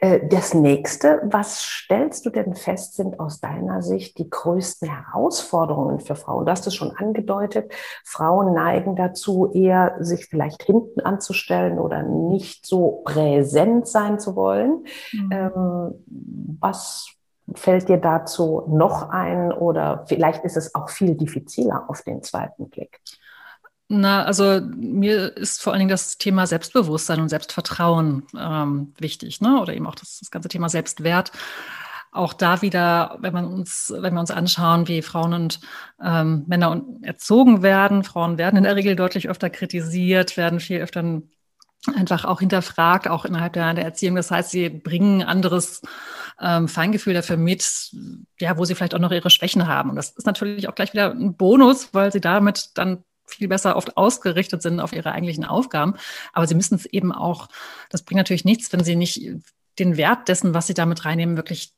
Äh, 0.00 0.28
das 0.28 0.52
nächste, 0.52 1.22
was 1.24 1.62
stellst 1.62 2.26
du 2.26 2.30
denn 2.30 2.54
fest, 2.54 2.94
sind 2.94 3.18
aus 3.18 3.40
deiner 3.40 3.80
Sicht 3.80 4.18
die 4.18 4.28
größten 4.28 4.88
Herausforderungen 4.88 5.98
für 6.00 6.14
Frauen? 6.14 6.44
Du 6.44 6.52
hast 6.52 6.66
es 6.66 6.74
schon 6.74 6.94
angedeutet. 6.94 7.72
Frauen 8.04 8.52
neigen 8.52 8.96
dazu, 8.96 9.50
eher 9.52 9.96
sich 10.00 10.26
vielleicht 10.26 10.62
hinten 10.62 11.00
anzustellen 11.00 11.78
oder 11.78 12.02
nicht 12.02 12.66
so 12.66 13.02
präsent 13.04 13.88
sein 13.88 14.20
zu 14.20 14.36
wollen. 14.36 14.84
Mhm. 15.12 15.30
Ähm, 15.32 15.94
was 16.60 17.08
fällt 17.54 17.88
dir 17.88 17.98
dazu 17.98 18.64
noch 18.68 19.08
ein 19.08 19.52
oder 19.52 20.04
vielleicht 20.06 20.44
ist 20.44 20.56
es 20.56 20.74
auch 20.74 20.90
viel 20.90 21.14
diffiziler 21.14 21.84
auf 21.88 22.02
den 22.02 22.22
zweiten 22.22 22.68
Blick? 22.68 23.00
Na, 23.88 24.24
also 24.24 24.60
mir 24.76 25.36
ist 25.36 25.62
vor 25.62 25.72
allen 25.72 25.80
Dingen 25.80 25.90
das 25.90 26.16
Thema 26.16 26.46
Selbstbewusstsein 26.46 27.20
und 27.20 27.28
Selbstvertrauen 27.28 28.26
ähm, 28.38 28.94
wichtig, 28.98 29.40
ne? 29.42 29.60
Oder 29.60 29.74
eben 29.74 29.86
auch 29.86 29.94
das, 29.94 30.18
das 30.20 30.30
ganze 30.30 30.48
Thema 30.48 30.68
Selbstwert. 30.70 31.32
Auch 32.10 32.32
da 32.32 32.62
wieder, 32.62 33.18
wenn 33.20 33.34
man 33.34 33.44
uns, 33.44 33.92
wenn 33.94 34.14
wir 34.14 34.20
uns 34.20 34.30
anschauen, 34.30 34.88
wie 34.88 35.02
Frauen 35.02 35.34
und 35.34 35.60
ähm, 36.02 36.44
Männer 36.46 36.82
erzogen 37.02 37.62
werden, 37.62 38.04
Frauen 38.04 38.38
werden 38.38 38.56
in 38.56 38.62
der 38.62 38.76
Regel 38.76 38.96
deutlich 38.96 39.28
öfter 39.28 39.50
kritisiert, 39.50 40.36
werden 40.36 40.60
viel 40.60 40.80
öfter 40.80 41.20
einfach 41.94 42.24
auch 42.24 42.40
hinterfragt, 42.40 43.08
auch 43.08 43.24
innerhalb 43.24 43.52
der, 43.52 43.74
der 43.74 43.84
Erziehung. 43.84 44.16
Das 44.16 44.30
heißt, 44.30 44.50
sie 44.50 44.70
bringen 44.70 45.22
anderes 45.22 45.82
ähm, 46.40 46.68
Feingefühl 46.68 47.14
dafür 47.14 47.36
mit, 47.36 47.90
ja, 48.40 48.56
wo 48.56 48.64
sie 48.64 48.74
vielleicht 48.74 48.94
auch 48.94 49.00
noch 49.00 49.12
ihre 49.12 49.30
Schwächen 49.30 49.66
haben. 49.66 49.90
Und 49.90 49.96
das 49.96 50.10
ist 50.10 50.26
natürlich 50.26 50.68
auch 50.68 50.74
gleich 50.74 50.92
wieder 50.92 51.10
ein 51.10 51.36
Bonus, 51.36 51.92
weil 51.92 52.12
sie 52.12 52.20
damit 52.20 52.70
dann 52.74 53.04
viel 53.26 53.48
besser 53.48 53.76
oft 53.76 53.96
ausgerichtet 53.96 54.62
sind 54.62 54.80
auf 54.80 54.92
ihre 54.92 55.12
eigentlichen 55.12 55.44
Aufgaben. 55.44 55.94
Aber 56.32 56.46
sie 56.46 56.54
müssen 56.54 56.74
es 56.74 56.86
eben 56.86 57.12
auch, 57.12 57.48
das 57.90 58.02
bringt 58.02 58.18
natürlich 58.18 58.44
nichts, 58.44 58.72
wenn 58.72 58.84
sie 58.84 58.96
nicht 58.96 59.20
den 59.78 59.96
Wert 59.96 60.28
dessen, 60.28 60.54
was 60.54 60.66
sie 60.66 60.74
damit 60.74 61.04
reinnehmen, 61.04 61.36
wirklich 61.36 61.72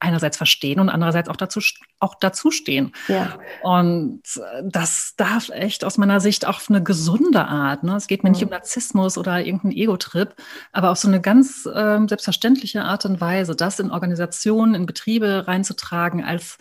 einerseits 0.00 0.36
verstehen 0.36 0.78
und 0.80 0.88
andererseits 0.88 1.28
auch 1.28 1.36
dazu, 1.36 1.60
auch 1.98 2.14
dazu 2.14 2.50
stehen. 2.50 2.92
Ja. 3.08 3.38
Und 3.62 4.22
das 4.62 5.14
darf 5.16 5.48
echt 5.48 5.84
aus 5.84 5.98
meiner 5.98 6.20
Sicht 6.20 6.46
auf 6.46 6.66
eine 6.68 6.82
gesunde 6.82 7.46
Art. 7.46 7.82
Ne? 7.82 7.96
Es 7.96 8.06
geht 8.06 8.22
mir 8.22 8.30
mhm. 8.30 8.34
nicht 8.34 8.44
um 8.44 8.50
Narzissmus 8.50 9.18
oder 9.18 9.44
irgendeinen 9.44 9.72
Ego-Trip, 9.72 10.34
aber 10.72 10.90
auf 10.90 10.98
so 10.98 11.08
eine 11.08 11.20
ganz 11.20 11.66
äh, 11.66 11.98
selbstverständliche 12.06 12.84
Art 12.84 13.04
und 13.06 13.20
Weise, 13.20 13.56
das 13.56 13.80
in 13.80 13.90
Organisationen, 13.90 14.74
in 14.74 14.86
Betriebe 14.86 15.48
reinzutragen 15.48 16.22
als, 16.22 16.58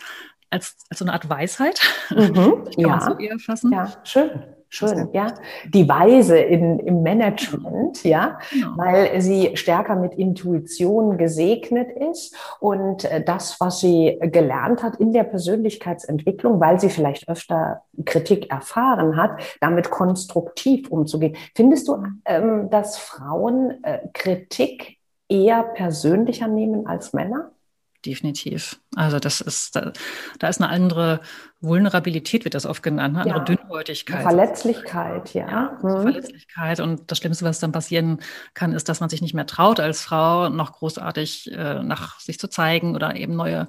als, 0.50 0.76
als 0.90 1.00
so 1.00 1.06
eine 1.06 1.14
Art 1.14 1.30
Weisheit. 1.30 1.80
Mhm. 2.10 2.64
Ich 2.70 2.84
kann 2.84 3.00
ja. 3.00 3.02
so 3.02 3.18
eher 3.18 3.40
fassen. 3.40 3.72
Ja, 3.72 3.92
schön. 4.04 4.44
Schön, 4.70 5.10
ja. 5.14 5.34
Die 5.70 5.88
Weise 5.88 6.38
in, 6.38 6.80
im 6.80 7.02
Management, 7.02 8.04
ja, 8.04 8.38
genau. 8.52 8.74
weil 8.76 9.22
sie 9.22 9.56
stärker 9.56 9.96
mit 9.96 10.14
Intuition 10.16 11.18
gesegnet 11.18 11.90
ist 11.92 12.36
und 12.60 13.06
äh, 13.06 13.24
das, 13.24 13.62
was 13.62 13.80
sie 13.80 14.18
gelernt 14.22 14.84
hat 14.84 14.98
in 14.98 15.14
der 15.14 15.24
Persönlichkeitsentwicklung, 15.24 16.60
weil 16.60 16.82
sie 16.82 16.90
vielleicht 16.90 17.30
öfter 17.30 17.84
Kritik 18.04 18.52
erfahren 18.52 19.16
hat, 19.16 19.40
damit 19.62 19.90
konstruktiv 19.90 20.90
umzugehen. 20.90 21.38
Findest 21.56 21.88
du, 21.88 22.04
ähm, 22.26 22.70
dass 22.70 22.98
Frauen 22.98 23.82
äh, 23.84 24.00
Kritik 24.14 24.98
eher 25.30 25.64
persönlicher 25.64 26.50
nehmen 26.50 26.88
als 26.88 27.14
Männer? 27.14 27.52
Definitiv. 28.08 28.80
Also 28.96 29.20
das 29.20 29.42
ist, 29.42 29.76
da, 29.76 29.92
da, 30.40 30.48
ist 30.48 30.62
eine 30.62 30.70
andere 30.70 31.20
Vulnerabilität, 31.60 32.46
wird 32.46 32.56
das 32.56 32.66
oft 32.66 32.82
genannt, 32.82 33.18
eine 33.18 33.26
andere 33.26 33.40
ja. 33.40 33.58
Dünnhäutigkeit. 33.58 34.22
Verletzlichkeit, 34.22 35.34
ja. 35.34 35.48
ja 35.48 35.80
mhm. 35.82 36.02
Verletzlichkeit. 36.02 36.80
Und 36.80 37.12
das 37.12 37.18
Schlimmste, 37.18 37.46
was 37.46 37.60
dann 37.60 37.74
passieren 37.74 38.20
kann, 38.54 38.72
ist, 38.72 38.88
dass 38.90 39.02
man 39.02 39.10
sich 39.10 39.22
nicht 39.22 39.34
mehr 39.34 39.46
traut, 39.46 39.80
als 39.80 40.02
Frau 40.02 40.50
noch 40.50 40.72
großartig 40.72 41.52
äh, 41.52 41.84
nach 41.84 42.20
sich 42.20 42.40
zu 42.40 42.50
zeigen 42.50 42.96
oder 42.96 43.16
eben 43.16 43.36
neue, 43.36 43.68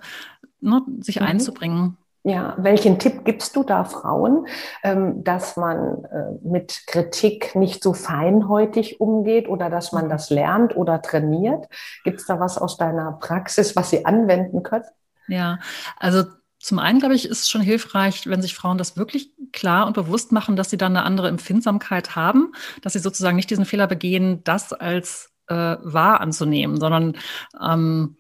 ne, 0.61 0.83
sich 1.01 1.19
mhm. 1.21 1.27
einzubringen. 1.27 1.97
Ja, 2.29 2.55
welchen 2.59 2.99
Tipp 2.99 3.25
gibst 3.25 3.57
du 3.57 3.65
da 3.65 3.87
Frauen, 3.87 4.47
ähm, 4.83 5.25
dass 5.25 5.57
man 5.57 6.05
äh, 6.05 6.47
mit 6.47 6.83
Kritik 6.87 7.55
nicht 7.55 7.83
so 7.83 7.95
feinhäutig 7.95 9.01
umgeht 9.01 9.49
oder 9.49 9.71
dass 9.71 9.93
man 9.93 10.11
das 10.11 10.29
lernt 10.29 10.77
oder 10.77 11.01
trainiert? 11.01 11.69
Gibt 12.05 12.21
es 12.21 12.27
da 12.27 12.39
was 12.39 12.59
aus 12.59 12.77
deiner 12.77 13.13
Praxis, 13.13 13.77
was 13.77 13.89
sie 13.89 14.05
anwenden 14.05 14.63
können? 14.63 14.85
Ja, 15.27 15.59
also 15.97 16.25
zum 16.59 16.79
einen, 16.79 16.99
glaube 16.99 17.15
ich, 17.15 17.25
ist 17.31 17.45
es 17.45 17.49
schon 17.49 17.63
hilfreich, 17.63 18.27
wenn 18.27 18.43
sich 18.43 18.55
Frauen 18.55 18.77
das 18.77 18.99
wirklich 18.99 19.33
klar 19.53 19.87
und 19.87 19.95
bewusst 19.95 20.31
machen, 20.31 20.55
dass 20.55 20.69
sie 20.69 20.77
dann 20.77 20.95
eine 20.95 21.07
andere 21.07 21.29
Empfindsamkeit 21.29 22.15
haben, 22.15 22.53
dass 22.83 22.93
sie 22.93 22.99
sozusagen 22.99 23.37
nicht 23.37 23.49
diesen 23.49 23.65
Fehler 23.65 23.87
begehen, 23.87 24.45
das 24.45 24.75
als 24.75 25.31
äh, 25.47 25.55
wahr 25.55 26.21
anzunehmen, 26.21 26.79
sondern 26.79 27.17
ähm, 27.59 28.19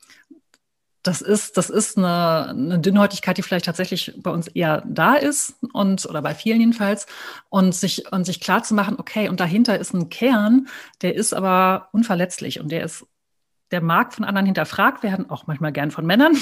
das 1.09 1.23
ist, 1.23 1.57
das 1.57 1.71
ist 1.71 1.97
eine, 1.97 2.49
eine 2.51 2.79
Dünnhäutigkeit, 2.79 3.39
die 3.39 3.43
vielleicht 3.43 3.65
tatsächlich 3.65 4.13
bei 4.19 4.31
uns 4.31 4.47
eher 4.47 4.83
da 4.87 5.15
ist 5.15 5.55
und 5.73 6.05
oder 6.05 6.21
bei 6.21 6.35
vielen 6.35 6.61
jedenfalls. 6.61 7.07
Und 7.49 7.75
sich, 7.75 8.13
und 8.13 8.25
sich 8.25 8.41
klar 8.41 8.63
zu 8.63 8.75
machen, 8.75 8.97
okay, 8.99 9.31
und 9.31 9.41
dahinter 9.41 9.79
ist 9.79 9.95
ein 9.95 10.11
Kern, 10.11 10.69
der 11.01 11.15
ist 11.15 11.33
aber 11.33 11.89
unverletzlich 11.93 12.61
und 12.61 12.71
der 12.71 12.85
ist 12.85 13.07
der 13.71 13.83
mag 13.83 14.15
von 14.15 14.25
anderen 14.25 14.47
hinterfragt 14.47 15.03
werden, 15.03 15.29
auch 15.31 15.47
manchmal 15.47 15.73
gern 15.73 15.91
von 15.91 16.07
Männern. 16.07 16.37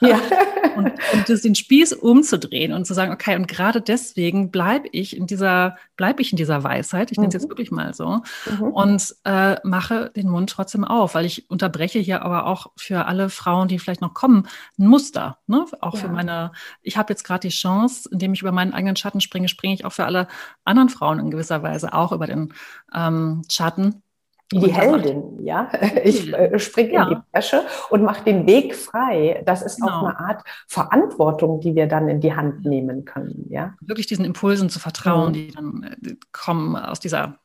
Ja. 0.00 0.20
und, 0.76 0.86
und 1.12 1.28
das 1.28 1.42
den 1.42 1.54
Spieß 1.54 1.92
umzudrehen 1.92 2.72
und 2.72 2.86
zu 2.86 2.94
sagen, 2.94 3.12
okay, 3.12 3.36
und 3.36 3.46
gerade 3.46 3.80
deswegen 3.80 4.50
bleibe 4.50 4.88
ich 4.90 5.16
in 5.16 5.26
dieser, 5.26 5.76
bleibe 5.96 6.22
ich 6.22 6.32
in 6.32 6.36
dieser 6.36 6.64
Weisheit, 6.64 7.12
ich 7.12 7.18
nenne 7.18 7.28
es 7.28 7.34
jetzt 7.34 7.44
mhm. 7.44 7.50
wirklich 7.50 7.70
mal 7.70 7.94
so, 7.94 8.20
mhm. 8.50 8.62
und 8.62 9.14
äh, 9.24 9.56
mache 9.64 10.10
den 10.16 10.28
Mund 10.28 10.50
trotzdem 10.50 10.84
auf, 10.84 11.14
weil 11.14 11.24
ich 11.24 11.48
unterbreche 11.50 11.98
hier 11.98 12.22
aber 12.22 12.46
auch 12.46 12.72
für 12.76 13.06
alle 13.06 13.28
Frauen, 13.28 13.68
die 13.68 13.78
vielleicht 13.78 14.00
noch 14.00 14.14
kommen, 14.14 14.48
ein 14.78 14.86
Muster. 14.86 15.38
Ne? 15.46 15.64
Auch 15.80 15.94
ja. 15.94 16.00
für 16.00 16.08
meine, 16.08 16.52
ich 16.82 16.96
habe 16.96 17.12
jetzt 17.12 17.24
gerade 17.24 17.46
die 17.48 17.54
Chance, 17.54 18.08
indem 18.12 18.32
ich 18.32 18.42
über 18.42 18.52
meinen 18.52 18.72
eigenen 18.72 18.96
Schatten 18.96 19.20
springe, 19.20 19.48
springe 19.48 19.74
ich 19.74 19.84
auch 19.84 19.92
für 19.92 20.04
alle 20.04 20.28
anderen 20.64 20.88
Frauen 20.88 21.18
in 21.20 21.30
gewisser 21.30 21.62
Weise 21.62 21.92
auch 21.92 22.12
über 22.12 22.26
den 22.26 22.52
ähm, 22.94 23.42
Schatten 23.50 24.02
wie 24.52 24.60
die 24.60 24.72
Heldin, 24.72 25.44
ja. 25.44 25.70
Ich 26.04 26.32
äh, 26.32 26.58
springe 26.58 26.92
ja. 26.92 27.02
in 27.04 27.08
die 27.10 27.22
Bresche 27.32 27.62
und 27.90 28.02
mache 28.02 28.24
den 28.24 28.46
Weg 28.46 28.74
frei. 28.74 29.42
Das 29.46 29.62
ist 29.62 29.80
genau. 29.80 29.92
auch 29.92 30.02
eine 30.04 30.18
Art 30.18 30.44
Verantwortung, 30.68 31.60
die 31.60 31.74
wir 31.74 31.86
dann 31.86 32.08
in 32.08 32.20
die 32.20 32.34
Hand 32.34 32.64
nehmen 32.64 33.04
können, 33.04 33.46
ja. 33.50 33.74
Wirklich 33.80 34.06
diesen 34.06 34.24
Impulsen 34.24 34.70
zu 34.70 34.78
vertrauen, 34.78 35.30
mhm. 35.30 35.32
die 35.32 35.50
dann 35.52 35.82
äh, 35.82 36.14
kommen 36.32 36.76
aus 36.76 37.00
dieser 37.00 37.38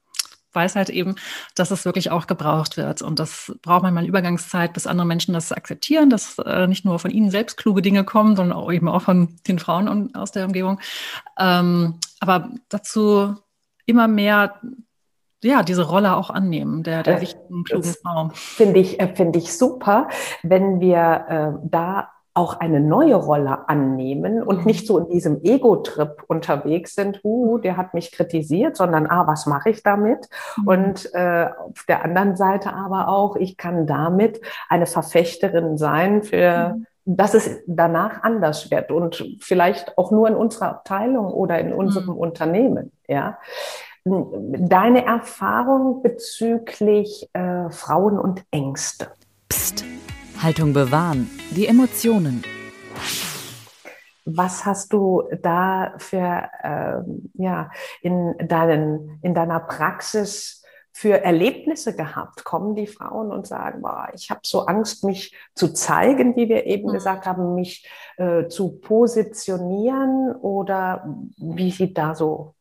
Weisheit 0.57 0.89
eben, 0.89 1.15
dass 1.55 1.71
es 1.71 1.85
wirklich 1.85 2.11
auch 2.11 2.27
gebraucht 2.27 2.75
wird. 2.75 3.01
Und 3.01 3.19
das 3.19 3.53
braucht 3.61 3.83
manchmal 3.83 4.05
Übergangszeit, 4.05 4.73
bis 4.73 4.87
andere 4.87 5.07
Menschen 5.07 5.33
das 5.33 5.51
akzeptieren, 5.51 6.09
dass 6.09 6.37
äh, 6.39 6.67
nicht 6.67 6.83
nur 6.83 6.99
von 6.99 7.11
ihnen 7.11 7.31
selbst 7.31 7.57
kluge 7.57 7.81
Dinge 7.81 8.03
kommen, 8.03 8.35
sondern 8.35 8.57
auch 8.57 8.71
eben 8.71 8.89
auch 8.89 9.03
von 9.03 9.37
den 9.47 9.59
Frauen 9.59 10.13
aus 10.15 10.31
der 10.31 10.45
Umgebung. 10.45 10.79
Ähm, 11.37 11.99
aber 12.19 12.49
dazu 12.69 13.35
immer 13.85 14.07
mehr 14.07 14.59
ja, 15.43 15.63
diese 15.63 15.87
Rolle 15.87 16.15
auch 16.15 16.29
annehmen, 16.29 16.83
der, 16.83 17.03
der 17.03 17.21
wichtigen, 17.21 17.63
klugen 17.63 17.95
Frau. 18.03 18.29
Finde 18.33 18.79
ich, 18.79 18.99
äh, 18.99 19.13
finde 19.15 19.39
ich 19.39 19.55
super, 19.57 20.07
wenn 20.43 20.79
wir 20.79 21.25
äh, 21.29 21.67
da 21.69 22.09
auch 22.37 22.59
eine 22.59 22.79
neue 22.79 23.15
Rolle 23.15 23.67
annehmen 23.67 24.43
und 24.43 24.59
mhm. 24.59 24.65
nicht 24.65 24.85
so 24.85 24.99
in 24.99 25.09
diesem 25.09 25.43
Ego-Trip 25.43 26.23
unterwegs 26.27 26.93
sind, 26.93 27.19
uh, 27.23 27.57
der 27.57 27.77
hat 27.77 27.95
mich 27.95 28.11
kritisiert, 28.11 28.77
sondern, 28.77 29.07
ah, 29.07 29.25
was 29.25 29.47
mache 29.47 29.71
ich 29.71 29.81
damit? 29.81 30.29
Mhm. 30.57 30.67
Und 30.67 31.13
äh, 31.15 31.47
auf 31.57 31.83
der 31.87 32.05
anderen 32.05 32.35
Seite 32.35 32.73
aber 32.73 33.07
auch, 33.07 33.37
ich 33.37 33.57
kann 33.57 33.87
damit 33.87 34.39
eine 34.69 34.85
Verfechterin 34.85 35.79
sein 35.79 36.21
für, 36.21 36.75
mhm. 36.75 36.85
dass 37.05 37.33
es 37.33 37.49
danach 37.65 38.21
anders 38.21 38.69
wird 38.69 38.91
und 38.91 39.25
vielleicht 39.39 39.97
auch 39.97 40.11
nur 40.11 40.27
in 40.27 40.35
unserer 40.35 40.69
Abteilung 40.69 41.33
oder 41.33 41.59
in 41.59 41.73
unserem 41.73 42.13
mhm. 42.13 42.21
Unternehmen, 42.21 42.91
ja. 43.07 43.39
Deine 44.09 45.05
Erfahrung 45.05 46.01
bezüglich 46.01 47.29
äh, 47.33 47.69
Frauen 47.69 48.17
und 48.19 48.43
Ängste. 48.51 49.11
Psst. 49.49 49.83
Haltung 50.41 50.71
bewahren. 50.71 51.29
Die 51.51 51.67
Emotionen. 51.67 52.43
Was 54.25 54.65
hast 54.65 54.93
du 54.93 55.23
da 55.41 55.93
für 55.97 56.49
äh, 56.63 57.01
ja 57.33 57.69
in 58.01 58.35
deinen 58.47 59.19
in 59.21 59.33
deiner 59.33 59.59
Praxis 59.61 60.63
für 60.91 61.21
Erlebnisse 61.21 61.95
gehabt? 61.95 62.43
Kommen 62.43 62.75
die 62.75 62.87
Frauen 62.87 63.31
und 63.31 63.47
sagen, 63.47 63.81
boah, 63.81 64.09
ich 64.13 64.29
habe 64.29 64.41
so 64.43 64.65
Angst, 64.65 65.03
mich 65.03 65.35
zu 65.55 65.73
zeigen, 65.73 66.35
wie 66.35 66.49
wir 66.49 66.65
eben 66.65 66.89
mhm. 66.89 66.93
gesagt 66.93 67.25
haben, 67.25 67.55
mich 67.55 67.89
äh, 68.17 68.47
zu 68.47 68.79
positionieren? 68.79 70.35
Oder 70.35 71.15
wie 71.37 71.71
sieht 71.71 71.97
da 71.97 72.13
so 72.13 72.53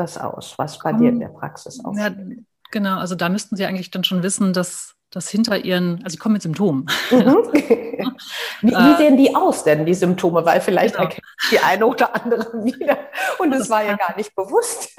das 0.00 0.18
aus, 0.18 0.54
was 0.56 0.78
bei 0.78 0.92
dir 0.92 1.10
in 1.10 1.20
der 1.20 1.28
Praxis 1.28 1.84
aussieht? 1.84 2.02
Ja, 2.02 2.36
genau, 2.70 2.98
also 2.98 3.14
da 3.14 3.28
müssten 3.28 3.56
Sie 3.56 3.64
eigentlich 3.64 3.90
dann 3.90 4.04
schon 4.04 4.22
wissen, 4.22 4.52
dass 4.52 4.96
das 5.10 5.28
hinter 5.28 5.64
ihren, 5.64 5.96
also 6.04 6.14
sie 6.14 6.18
kommen 6.18 6.34
mit 6.34 6.42
Symptomen. 6.42 6.86
Mhm. 7.10 7.16
wie, 8.62 8.70
wie, 8.70 8.96
sehen 8.96 9.16
die 9.16 9.34
aus 9.34 9.64
denn, 9.64 9.84
die 9.84 9.94
Symptome? 9.94 10.44
Weil 10.44 10.60
vielleicht 10.60 10.94
genau. 10.94 11.04
erkennt 11.04 11.26
die 11.50 11.58
eine 11.58 11.86
oder 11.86 12.14
andere 12.14 12.64
wieder 12.64 12.98
und 13.38 13.52
es 13.52 13.68
war 13.68 13.84
ja 13.84 13.96
gar 13.96 14.16
nicht 14.16 14.34
bewusst. 14.34 14.96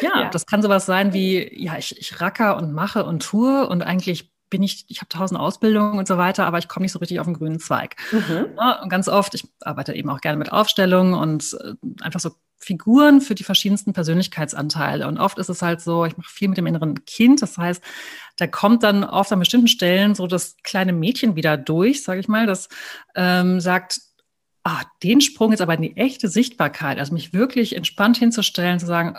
Ja, 0.00 0.22
ja, 0.22 0.30
das 0.30 0.46
kann 0.46 0.62
sowas 0.62 0.86
sein 0.86 1.12
wie, 1.12 1.64
ja, 1.64 1.76
ich, 1.76 1.98
ich 1.98 2.20
racker 2.20 2.56
und 2.56 2.72
mache 2.72 3.04
und 3.04 3.22
tue 3.22 3.68
und 3.68 3.82
eigentlich 3.82 4.32
bin 4.52 4.62
ich, 4.62 4.84
ich 4.88 4.98
habe 4.98 5.08
tausend 5.08 5.40
Ausbildungen 5.40 5.98
und 5.98 6.06
so 6.06 6.18
weiter, 6.18 6.44
aber 6.44 6.58
ich 6.58 6.68
komme 6.68 6.84
nicht 6.84 6.92
so 6.92 6.98
richtig 6.98 7.18
auf 7.20 7.26
den 7.26 7.32
grünen 7.32 7.58
Zweig. 7.58 7.96
Mhm. 8.12 8.48
Ja, 8.58 8.82
und 8.82 8.90
ganz 8.90 9.08
oft, 9.08 9.34
ich 9.34 9.48
arbeite 9.62 9.94
eben 9.94 10.10
auch 10.10 10.20
gerne 10.20 10.36
mit 10.36 10.52
Aufstellungen 10.52 11.14
und 11.14 11.56
äh, 11.58 11.72
einfach 12.02 12.20
so 12.20 12.32
Figuren 12.58 13.22
für 13.22 13.34
die 13.34 13.44
verschiedensten 13.44 13.94
Persönlichkeitsanteile. 13.94 15.08
Und 15.08 15.16
oft 15.16 15.38
ist 15.38 15.48
es 15.48 15.62
halt 15.62 15.80
so, 15.80 16.04
ich 16.04 16.18
mache 16.18 16.30
viel 16.30 16.48
mit 16.48 16.58
dem 16.58 16.66
inneren 16.66 17.06
Kind. 17.06 17.40
Das 17.40 17.56
heißt, 17.56 17.82
da 18.36 18.46
kommt 18.46 18.82
dann 18.82 19.04
oft 19.04 19.32
an 19.32 19.38
bestimmten 19.38 19.68
Stellen 19.68 20.14
so 20.14 20.26
das 20.26 20.58
kleine 20.62 20.92
Mädchen 20.92 21.34
wieder 21.34 21.56
durch, 21.56 22.02
sage 22.02 22.20
ich 22.20 22.28
mal, 22.28 22.46
das 22.46 22.68
ähm, 23.16 23.58
sagt, 23.58 24.00
ah, 24.64 24.82
den 25.02 25.22
Sprung 25.22 25.52
jetzt 25.52 25.62
aber 25.62 25.74
in 25.74 25.82
die 25.82 25.96
echte 25.96 26.28
Sichtbarkeit, 26.28 26.98
also 26.98 27.14
mich 27.14 27.32
wirklich 27.32 27.74
entspannt 27.74 28.18
hinzustellen, 28.18 28.78
zu 28.78 28.86
sagen, 28.86 29.16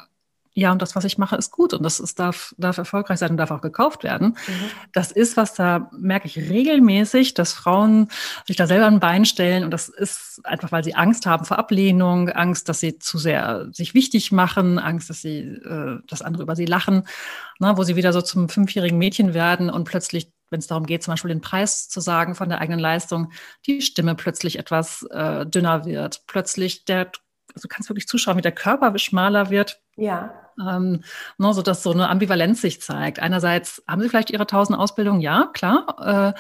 ja, 0.56 0.72
und 0.72 0.82
das, 0.82 0.96
was 0.96 1.04
ich 1.04 1.18
mache, 1.18 1.36
ist 1.36 1.52
gut 1.52 1.74
und 1.74 1.82
das 1.82 2.00
ist, 2.00 2.20
darf, 2.20 2.54
darf 2.58 2.78
erfolgreich 2.78 3.18
sein 3.18 3.32
und 3.32 3.38
darf 3.38 3.50
auch 3.50 3.62
gekauft 3.62 4.04
werden. 4.04 4.38
Mhm. 4.48 4.70
Das 4.92 5.12
ist, 5.12 5.36
was 5.36 5.56
da 5.56 5.90
merke 5.98 6.28
ich 6.28 6.38
regelmäßig, 6.38 7.34
dass 7.34 7.54
Frauen 7.54 8.10
sich 8.46 8.56
da 8.56 8.68
selber 8.68 8.86
ein 8.86 9.00
Bein 9.00 9.26
stellen 9.26 9.64
und 9.64 9.72
das 9.72 9.90
ist 9.90 10.42
einfach, 10.44 10.72
weil 10.72 10.84
sie 10.84 10.94
Angst 10.94 11.26
haben 11.26 11.46
vor 11.46 11.58
Ablehnung, 11.58 12.30
Angst, 12.30 12.70
dass 12.70 12.80
sie 12.80 13.00
zu 13.00 13.18
sehr 13.18 13.68
sich 13.72 13.96
wichtig 13.96 14.32
machen, 14.32 14.78
Angst, 14.78 15.10
dass 15.10 15.22
sie, 15.22 15.40
äh, 15.40 16.00
dass 16.08 16.22
andere 16.22 16.44
über 16.44 16.56
sie 16.56 16.66
lachen, 16.66 17.08
ne, 17.60 17.74
wo 17.76 17.84
sie 17.84 17.96
wieder 17.96 18.14
so 18.14 18.22
zum 18.22 18.48
fünfjährigen 18.48 18.98
Mädchen 18.98 19.34
werden 19.34 19.70
und 19.70 19.86
plötzlich 19.86 20.32
wenn 20.50 20.60
es 20.60 20.68
darum 20.68 20.86
geht, 20.86 21.02
zum 21.02 21.14
Beispiel 21.14 21.30
den 21.30 21.42
Preis 21.42 21.90
zu 21.90 22.00
sagen 22.00 22.36
von 22.36 22.48
der 22.48 22.62
eigenen 22.62 22.80
Leistung, 22.80 23.32
die 23.66 23.82
Stimme 23.82 24.14
plötzlich 24.14 24.60
etwas 24.60 25.02
äh, 25.10 25.48
dünner 25.48 25.84
wird, 25.84 26.28
plötzlich 26.28 26.86
der, 26.86 27.12
also 27.56 27.64
du 27.64 27.68
kannst 27.68 27.90
wirklich 27.90 28.08
zuschauen, 28.08 28.38
wie 28.38 28.44
der 28.44 28.52
Körper 28.52 28.96
schmaler 29.00 29.50
wird, 29.50 29.82
ja. 29.96 30.43
Ähm, 30.60 31.04
ne, 31.38 31.54
so 31.54 31.62
dass 31.62 31.84
so 31.84 31.92
eine 31.92 32.10
Ambivalenz 32.10 32.62
sich 32.62 32.82
zeigt. 32.82 33.20
Einerseits 33.20 33.84
haben 33.88 34.02
sie 34.02 34.10
vielleicht 34.10 34.32
ihre 34.32 34.48
tausend 34.48 34.78
Ausbildungen, 34.78 35.22
ja, 35.22 35.50
klar. 35.54 36.34
Äh, 36.36 36.40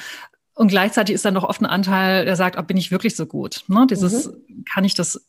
und 0.55 0.67
gleichzeitig 0.67 1.15
ist 1.15 1.25
dann 1.25 1.33
doch 1.33 1.43
oft 1.43 1.61
ein 1.61 1.65
Anteil, 1.65 2.25
der 2.25 2.35
sagt, 2.35 2.57
oh, 2.57 2.63
bin 2.63 2.77
ich 2.77 2.91
wirklich 2.91 3.15
so 3.15 3.25
gut? 3.25 3.63
Ne? 3.67 3.87
Dieses, 3.89 4.27
mhm. 4.27 4.65
kann 4.71 4.83
ich 4.83 4.93
das, 4.93 5.27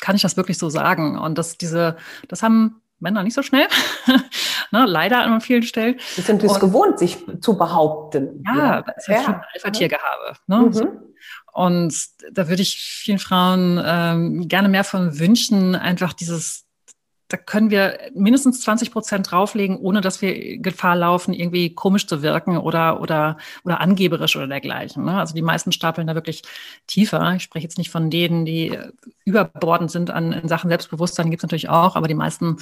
kann 0.00 0.16
ich 0.16 0.22
das 0.22 0.36
wirklich 0.36 0.58
so 0.58 0.68
sagen? 0.68 1.18
Und 1.18 1.38
das, 1.38 1.56
diese, 1.56 1.96
das 2.28 2.42
haben 2.42 2.82
Männer 3.02 3.22
nicht 3.22 3.34
so 3.34 3.42
schnell. 3.42 3.66
ne, 4.72 4.84
leider 4.86 5.22
an 5.22 5.40
vielen 5.40 5.64
Stellen. 5.64 5.98
Die 6.16 6.20
sind 6.20 6.42
es 6.44 6.60
gewohnt, 6.60 6.98
sich 6.98 7.18
zu 7.40 7.56
behaupten. 7.56 8.44
Ja, 8.46 8.82
das 8.82 9.08
ist 9.08 9.08
ja. 9.08 9.26
ein 9.26 9.42
Alpha-Tiergehabe. 9.54 10.36
Ne? 10.46 10.56
Mhm. 10.58 10.72
So. 10.72 10.88
Und 11.52 11.94
da 12.32 12.48
würde 12.48 12.62
ich 12.62 12.78
vielen 12.78 13.18
Frauen 13.18 13.82
ähm, 13.84 14.48
gerne 14.48 14.68
mehr 14.68 14.84
von 14.84 15.18
wünschen, 15.18 15.74
einfach 15.74 16.12
dieses 16.12 16.64
da 17.32 17.38
können 17.38 17.70
wir 17.70 17.98
mindestens 18.14 18.60
20 18.60 18.90
Prozent 18.90 19.30
drauflegen, 19.30 19.78
ohne 19.78 20.02
dass 20.02 20.20
wir 20.20 20.58
Gefahr 20.58 20.96
laufen, 20.96 21.32
irgendwie 21.32 21.74
komisch 21.74 22.06
zu 22.06 22.22
wirken 22.22 22.58
oder, 22.58 23.00
oder, 23.00 23.38
oder 23.64 23.80
angeberisch 23.80 24.36
oder 24.36 24.46
dergleichen. 24.46 25.04
Ne? 25.04 25.18
Also 25.18 25.34
die 25.34 25.42
meisten 25.42 25.72
stapeln 25.72 26.06
da 26.06 26.14
wirklich 26.14 26.42
tiefer. 26.86 27.34
Ich 27.36 27.44
spreche 27.44 27.64
jetzt 27.64 27.78
nicht 27.78 27.90
von 27.90 28.10
denen, 28.10 28.44
die 28.44 28.78
überbordend 29.24 29.90
sind 29.90 30.10
an, 30.10 30.32
in 30.32 30.48
Sachen 30.48 30.68
Selbstbewusstsein, 30.68 31.30
gibt 31.30 31.40
es 31.40 31.44
natürlich 31.44 31.70
auch, 31.70 31.96
aber 31.96 32.06
die 32.06 32.14
meisten 32.14 32.58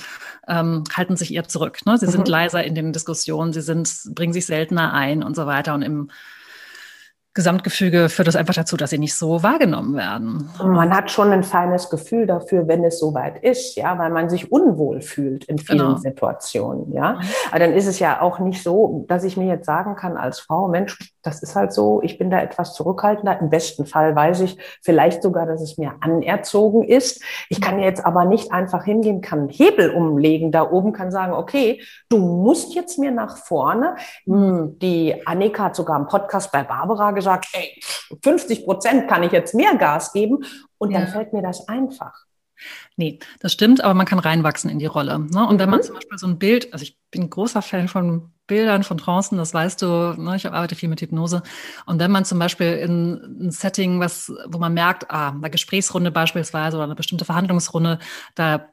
ähm, 0.46 0.84
halten 0.94 1.16
sich 1.16 1.34
eher 1.34 1.48
zurück. 1.48 1.84
Ne? 1.84 1.98
Sie 1.98 2.06
mhm. 2.06 2.10
sind 2.12 2.28
leiser 2.28 2.62
in 2.62 2.76
den 2.76 2.92
Diskussionen, 2.92 3.52
sie 3.52 3.62
sind, 3.62 3.92
bringen 4.14 4.32
sich 4.32 4.46
seltener 4.46 4.92
ein 4.92 5.24
und 5.24 5.34
so 5.34 5.46
weiter. 5.46 5.74
Und 5.74 5.82
im 5.82 6.10
Gesamtgefüge 7.32 8.08
führt 8.08 8.26
das 8.26 8.34
einfach 8.34 8.54
dazu, 8.54 8.76
dass 8.76 8.90
sie 8.90 8.99
nicht 8.99 9.14
so 9.14 9.44
wahrgenommen 9.44 9.94
werden. 9.94 10.50
Man 10.58 10.92
hat 10.92 11.12
schon 11.12 11.30
ein 11.30 11.44
feines 11.44 11.88
Gefühl 11.88 12.26
dafür, 12.26 12.66
wenn 12.66 12.82
es 12.82 12.99
soweit 12.99 13.42
ist, 13.44 13.76
ja, 13.76 13.96
weil 13.99 14.10
man 14.10 14.28
sich 14.28 14.50
unwohl 14.50 15.00
fühlt 15.00 15.44
in 15.44 15.58
vielen 15.58 15.78
genau. 15.78 15.96
Situationen, 15.96 16.92
ja. 16.92 17.12
Mhm. 17.12 17.20
Aber 17.50 17.58
dann 17.60 17.72
ist 17.72 17.87
es 17.87 18.00
ja 18.00 18.20
auch 18.20 18.40
nicht 18.40 18.62
so, 18.64 19.04
dass 19.06 19.22
ich 19.22 19.37
mir 19.37 19.46
jetzt 19.46 19.66
sagen 19.66 19.94
kann 19.94 20.16
als 20.16 20.40
Frau, 20.40 20.66
Mensch, 20.66 20.99
das 21.22 21.42
ist 21.42 21.54
halt 21.54 21.72
so, 21.72 22.00
ich 22.02 22.18
bin 22.18 22.30
da 22.30 22.40
etwas 22.40 22.75
zurückhaltender. 22.75 23.40
Im 23.40 23.50
besten 23.50 23.87
Fall 23.87 24.16
weiß 24.16 24.40
ich 24.40 24.58
vielleicht 24.82 25.22
sogar, 25.22 25.46
dass 25.46 25.60
es 25.60 25.78
mir 25.78 25.94
anerzogen 26.00 26.82
ist. 26.82 27.22
Ich 27.49 27.60
kann 27.60 27.78
jetzt 27.78 28.04
aber 28.04 28.25
nicht 28.25 28.52
einfach 28.52 28.84
hingehen, 28.84 29.20
kann 29.20 29.40
einen 29.40 29.49
Hebel 29.50 29.90
umlegen 29.90 30.50
da 30.50 30.68
oben, 30.68 30.92
kann 30.92 31.10
sagen, 31.10 31.32
okay, 31.32 31.82
du 32.08 32.18
musst 32.18 32.75
jetzt 32.75 32.99
mir 32.99 33.10
nach 33.10 33.37
vorne. 33.37 33.96
Hm, 34.25 34.78
die 34.80 35.14
Annika 35.26 35.64
hat 35.64 35.76
sogar 35.76 35.99
im 35.99 36.06
Podcast 36.06 36.50
bei 36.52 36.62
Barbara 36.62 37.12
gesagt, 37.20 37.46
ey, 37.52 37.80
50 38.22 38.64
Prozent 38.64 39.08
kann 39.08 39.22
ich 39.22 39.32
jetzt 39.32 39.54
mehr 39.54 39.76
Gas 39.76 40.12
geben 40.12 40.44
und 40.78 40.92
dann 40.92 41.08
fällt 41.08 41.32
mir 41.32 41.42
das 41.42 41.68
einfach. 41.68 42.12
Nee, 42.96 43.18
das 43.40 43.52
stimmt, 43.52 43.82
aber 43.82 43.94
man 43.94 44.06
kann 44.06 44.18
reinwachsen 44.18 44.70
in 44.70 44.78
die 44.78 44.86
Rolle. 44.86 45.18
Ne? 45.18 45.46
Und 45.46 45.54
mhm. 45.54 45.58
wenn 45.58 45.70
man 45.70 45.80
mhm. 45.80 45.84
zum 45.84 45.94
Beispiel 45.94 46.18
so 46.18 46.26
ein 46.26 46.38
Bild, 46.38 46.72
also 46.72 46.82
ich 46.82 46.98
bin 47.10 47.30
großer 47.30 47.62
Fan 47.62 47.88
von 47.88 48.32
Bildern, 48.46 48.82
von 48.82 48.98
Trancen, 48.98 49.38
das 49.38 49.54
weißt 49.54 49.80
du, 49.82 50.14
ne? 50.18 50.36
ich 50.36 50.46
arbeite 50.46 50.74
viel 50.74 50.88
mit 50.88 51.00
Hypnose. 51.00 51.42
Und 51.86 51.98
wenn 52.00 52.10
man 52.10 52.24
zum 52.24 52.38
Beispiel 52.38 52.74
in 52.74 53.46
ein 53.46 53.50
Setting, 53.50 54.00
was, 54.00 54.32
wo 54.46 54.58
man 54.58 54.74
merkt, 54.74 55.10
ah, 55.10 55.30
eine 55.30 55.50
Gesprächsrunde 55.50 56.10
beispielsweise 56.10 56.76
oder 56.76 56.84
eine 56.84 56.94
bestimmte 56.94 57.24
Verhandlungsrunde, 57.24 57.98
da 58.34 58.68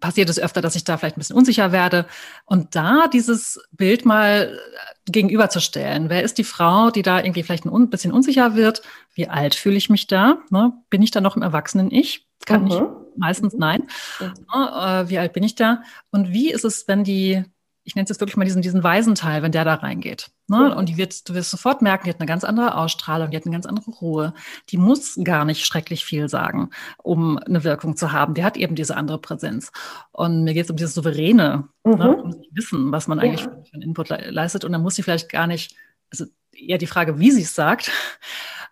passiert 0.00 0.28
es 0.30 0.38
öfter, 0.38 0.60
dass 0.60 0.76
ich 0.76 0.84
da 0.84 0.96
vielleicht 0.96 1.16
ein 1.16 1.20
bisschen 1.20 1.36
unsicher 1.36 1.72
werde. 1.72 2.06
Und 2.44 2.74
da 2.74 3.08
dieses 3.08 3.60
Bild 3.72 4.04
mal 4.04 4.58
gegenüberzustellen. 5.06 6.08
Wer 6.08 6.22
ist 6.22 6.38
die 6.38 6.44
Frau, 6.44 6.90
die 6.90 7.02
da 7.02 7.18
irgendwie 7.20 7.42
vielleicht 7.42 7.64
ein 7.64 7.90
bisschen 7.90 8.12
unsicher 8.12 8.54
wird? 8.54 8.82
Wie 9.14 9.28
alt 9.28 9.54
fühle 9.54 9.76
ich 9.76 9.90
mich 9.90 10.06
da? 10.06 10.38
Ne? 10.50 10.72
Bin 10.90 11.02
ich 11.02 11.10
da 11.10 11.20
noch 11.20 11.36
im 11.36 11.42
Erwachsenen-Ich? 11.42 12.26
Kann 12.46 12.64
mhm. 12.64 12.70
ich 12.70 12.80
meistens 13.16 13.54
nein. 13.54 13.88
Mhm. 14.20 14.26
Ne? 14.54 15.04
Äh, 15.06 15.08
wie 15.08 15.18
alt 15.18 15.32
bin 15.32 15.42
ich 15.42 15.54
da? 15.54 15.82
Und 16.10 16.32
wie 16.32 16.50
ist 16.50 16.64
es, 16.64 16.86
wenn 16.88 17.04
die 17.04 17.44
ich 17.88 17.94
nenne 17.94 18.04
es 18.04 18.10
jetzt 18.10 18.20
wirklich 18.20 18.36
mal 18.36 18.44
diesen, 18.44 18.60
diesen 18.60 18.84
Waisenteil, 18.84 19.42
wenn 19.42 19.50
der 19.50 19.64
da 19.64 19.72
reingeht. 19.72 20.30
Ne? 20.46 20.68
Ja. 20.68 20.74
Und 20.74 20.90
die 20.90 20.98
wird, 20.98 21.26
du 21.26 21.32
wirst 21.32 21.50
sofort 21.50 21.80
merken, 21.80 22.04
die 22.04 22.10
hat 22.10 22.20
eine 22.20 22.26
ganz 22.26 22.44
andere 22.44 22.76
Ausstrahlung, 22.76 23.30
die 23.30 23.36
hat 23.38 23.46
eine 23.46 23.54
ganz 23.54 23.64
andere 23.64 23.90
Ruhe. 23.90 24.34
Die 24.68 24.76
muss 24.76 25.18
gar 25.24 25.46
nicht 25.46 25.64
schrecklich 25.64 26.04
viel 26.04 26.28
sagen, 26.28 26.68
um 26.98 27.38
eine 27.38 27.64
Wirkung 27.64 27.96
zu 27.96 28.12
haben. 28.12 28.34
Die 28.34 28.44
hat 28.44 28.58
eben 28.58 28.74
diese 28.74 28.94
andere 28.94 29.18
Präsenz. 29.18 29.72
Und 30.12 30.44
mir 30.44 30.52
geht 30.52 30.64
es 30.64 30.70
um 30.70 30.76
dieses 30.76 30.92
Souveräne, 30.92 31.64
ne? 31.82 31.92
mhm. 31.92 31.98
ne? 31.98 32.16
um 32.16 32.34
Wissen, 32.52 32.92
was 32.92 33.08
man 33.08 33.20
eigentlich 33.20 33.46
ja. 33.46 33.52
für 33.64 33.72
einen 33.72 33.82
Input 33.82 34.10
le 34.10 34.30
leistet. 34.32 34.66
Und 34.66 34.72
dann 34.72 34.82
muss 34.82 34.96
sie 34.96 35.02
vielleicht 35.02 35.30
gar 35.30 35.46
nicht, 35.46 35.74
also 36.10 36.26
eher 36.52 36.76
die 36.76 36.86
Frage, 36.86 37.18
wie 37.18 37.30
sie 37.30 37.42
es 37.42 37.54
sagt. 37.54 37.90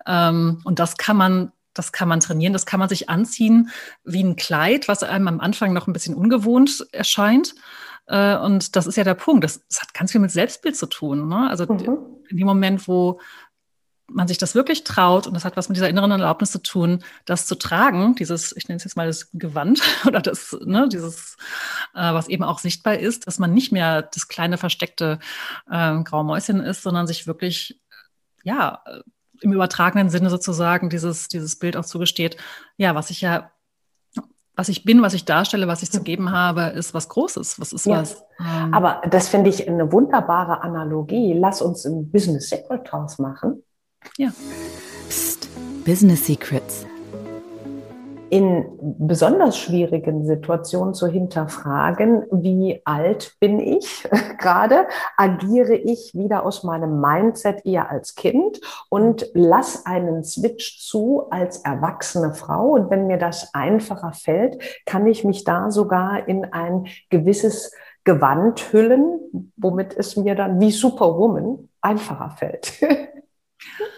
Ähm, 0.08 0.60
und 0.62 0.78
das 0.78 0.98
kann 0.98 1.16
man 1.16 1.50
das 1.74 1.90
kann 1.90 2.08
man 2.08 2.20
trainieren, 2.20 2.52
das 2.52 2.64
kann 2.64 2.78
man 2.78 2.88
sich 2.88 3.08
anziehen 3.08 3.70
wie 4.04 4.22
ein 4.22 4.36
Kleid, 4.36 4.86
was 4.86 5.02
einem 5.02 5.26
am 5.26 5.40
Anfang 5.40 5.72
noch 5.72 5.88
ein 5.88 5.92
bisschen 5.92 6.14
ungewohnt 6.14 6.86
erscheint. 6.92 7.56
Äh, 8.06 8.36
und 8.36 8.76
das 8.76 8.86
ist 8.86 8.96
ja 8.96 9.04
der 9.04 9.14
Punkt. 9.14 9.44
Das, 9.44 9.66
das 9.68 9.82
hat 9.82 9.94
ganz 9.94 10.12
viel 10.12 10.20
mit 10.20 10.30
Selbstbild 10.30 10.76
zu 10.76 10.86
tun. 10.86 11.28
Ne? 11.28 11.48
Also 11.48 11.66
mhm. 11.66 11.98
in 12.28 12.36
dem 12.36 12.46
Moment, 12.46 12.86
wo 12.88 13.20
man 14.08 14.28
sich 14.28 14.38
das 14.38 14.54
wirklich 14.54 14.84
traut, 14.84 15.26
und 15.26 15.34
das 15.34 15.44
hat 15.44 15.56
was 15.56 15.68
mit 15.68 15.76
dieser 15.76 15.88
inneren 15.88 16.12
Erlaubnis 16.12 16.52
zu 16.52 16.62
tun, 16.62 17.02
das 17.24 17.46
zu 17.46 17.56
tragen, 17.56 18.14
dieses, 18.14 18.56
ich 18.56 18.68
nenne 18.68 18.76
es 18.76 18.84
jetzt 18.84 18.96
mal 18.96 19.06
das 19.06 19.30
Gewand 19.32 19.82
oder 20.06 20.20
das, 20.20 20.56
ne, 20.64 20.88
dieses, 20.88 21.36
äh, 21.94 22.12
was 22.12 22.28
eben 22.28 22.44
auch 22.44 22.58
sichtbar 22.58 22.98
ist, 22.98 23.26
dass 23.26 23.38
man 23.38 23.52
nicht 23.52 23.72
mehr 23.72 24.02
das 24.02 24.28
kleine 24.28 24.58
versteckte 24.58 25.18
äh, 25.70 26.02
graue 26.02 26.24
Mäuschen 26.24 26.60
ist, 26.60 26.82
sondern 26.82 27.06
sich 27.06 27.26
wirklich, 27.26 27.80
ja, 28.44 28.82
im 29.42 29.52
übertragenen 29.52 30.08
Sinne 30.08 30.30
sozusagen 30.30 30.88
dieses, 30.88 31.28
dieses 31.28 31.58
Bild 31.58 31.76
auch 31.76 31.84
zugesteht, 31.84 32.36
ja, 32.76 32.94
was 32.94 33.10
ich 33.10 33.20
ja 33.20 33.50
was 34.56 34.70
ich 34.70 34.84
bin, 34.84 35.02
was 35.02 35.14
ich 35.14 35.26
darstelle, 35.26 35.68
was 35.68 35.82
ich 35.82 35.92
zu 35.92 36.02
geben 36.02 36.32
habe, 36.32 36.62
ist 36.62 36.94
was 36.94 37.08
Großes. 37.10 37.60
Was 37.60 37.72
ist 37.72 37.86
ja. 37.86 38.00
was? 38.00 38.24
Ähm 38.40 38.72
Aber 38.72 39.02
das 39.10 39.28
finde 39.28 39.50
ich 39.50 39.68
eine 39.68 39.92
wunderbare 39.92 40.62
Analogie. 40.62 41.34
Lass 41.34 41.60
uns 41.60 41.84
ein 41.84 42.10
Business 42.10 42.48
Secret 42.48 42.90
draus 42.90 43.18
machen. 43.18 43.62
Ja. 44.16 44.30
Psst, 45.08 45.48
Business 45.84 46.26
Secrets 46.26 46.86
in 48.36 48.66
besonders 48.98 49.56
schwierigen 49.56 50.26
Situationen 50.26 50.92
zu 50.92 51.06
hinterfragen, 51.06 52.26
wie 52.30 52.82
alt 52.84 53.34
bin 53.40 53.58
ich 53.60 54.06
gerade, 54.38 54.88
agiere 55.16 55.74
ich 55.74 56.12
wieder 56.12 56.44
aus 56.44 56.62
meinem 56.62 57.00
Mindset 57.00 57.64
eher 57.64 57.90
als 57.90 58.14
Kind 58.14 58.60
und 58.90 59.26
lass 59.32 59.86
einen 59.86 60.22
Switch 60.22 60.86
zu 60.86 61.28
als 61.30 61.64
erwachsene 61.64 62.34
Frau. 62.34 62.72
Und 62.72 62.90
wenn 62.90 63.06
mir 63.06 63.16
das 63.16 63.54
einfacher 63.54 64.12
fällt, 64.12 64.58
kann 64.84 65.06
ich 65.06 65.24
mich 65.24 65.44
da 65.44 65.70
sogar 65.70 66.28
in 66.28 66.44
ein 66.52 66.88
gewisses 67.08 67.72
Gewand 68.04 68.70
hüllen, 68.70 69.50
womit 69.56 69.96
es 69.96 70.14
mir 70.14 70.34
dann 70.34 70.60
wie 70.60 70.72
Superwoman 70.72 71.70
einfacher 71.80 72.36
fällt. 72.36 72.74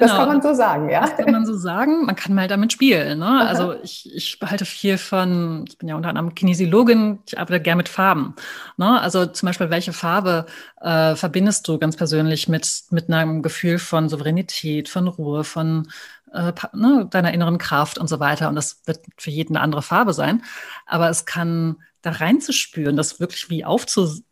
Das 0.00 0.12
genau. 0.12 0.20
kann 0.20 0.28
man 0.28 0.42
so 0.42 0.54
sagen, 0.54 0.88
ja. 0.88 1.00
Das 1.02 1.16
kann 1.16 1.30
man 1.30 1.44
so 1.44 1.54
sagen. 1.54 2.06
Man 2.06 2.16
kann 2.16 2.34
mal 2.34 2.48
damit 2.48 2.72
spielen. 2.72 3.18
Ne? 3.18 3.46
Also 3.46 3.74
ich, 3.82 4.10
ich 4.14 4.38
behalte 4.38 4.64
viel 4.64 4.96
von, 4.96 5.66
ich 5.68 5.76
bin 5.76 5.90
ja 5.90 5.94
unter 5.94 6.08
anderem 6.08 6.34
Kinesiologin, 6.34 7.18
ich 7.26 7.38
arbeite 7.38 7.60
gerne 7.60 7.76
mit 7.76 7.90
Farben. 7.90 8.34
Ne? 8.78 8.98
Also 8.98 9.26
zum 9.26 9.46
Beispiel, 9.46 9.68
welche 9.68 9.92
Farbe 9.92 10.46
äh, 10.80 11.14
verbindest 11.16 11.68
du 11.68 11.78
ganz 11.78 11.96
persönlich 11.96 12.48
mit, 12.48 12.84
mit 12.90 13.12
einem 13.12 13.42
Gefühl 13.42 13.78
von 13.78 14.08
Souveränität, 14.08 14.88
von 14.88 15.06
Ruhe, 15.06 15.44
von 15.44 15.88
äh, 16.32 16.52
ne, 16.72 17.06
deiner 17.10 17.34
inneren 17.34 17.58
Kraft 17.58 17.98
und 17.98 18.08
so 18.08 18.20
weiter. 18.20 18.48
Und 18.48 18.54
das 18.54 18.80
wird 18.86 19.00
für 19.18 19.30
jeden 19.30 19.54
eine 19.54 19.62
andere 19.62 19.82
Farbe 19.82 20.14
sein. 20.14 20.42
Aber 20.86 21.10
es 21.10 21.26
kann 21.26 21.76
da 22.00 22.12
reinzuspüren, 22.12 22.96
das 22.96 23.20
wirklich 23.20 23.50
wie 23.50 23.66
aufzusaugen. 23.66 24.24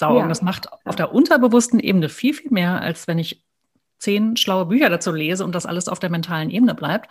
Ja. 0.00 0.26
Das 0.26 0.42
macht 0.42 0.66
auf 0.84 0.96
der 0.96 1.14
unterbewussten 1.14 1.78
Ebene 1.78 2.08
viel, 2.08 2.34
viel 2.34 2.50
mehr, 2.50 2.80
als 2.80 3.06
wenn 3.06 3.20
ich 3.20 3.44
zehn 4.00 4.36
schlaue 4.36 4.66
Bücher 4.66 4.90
dazu 4.90 5.12
lese 5.12 5.44
und 5.44 5.54
das 5.54 5.66
alles 5.66 5.88
auf 5.88 6.00
der 6.00 6.10
mentalen 6.10 6.50
Ebene 6.50 6.74
bleibt. 6.74 7.10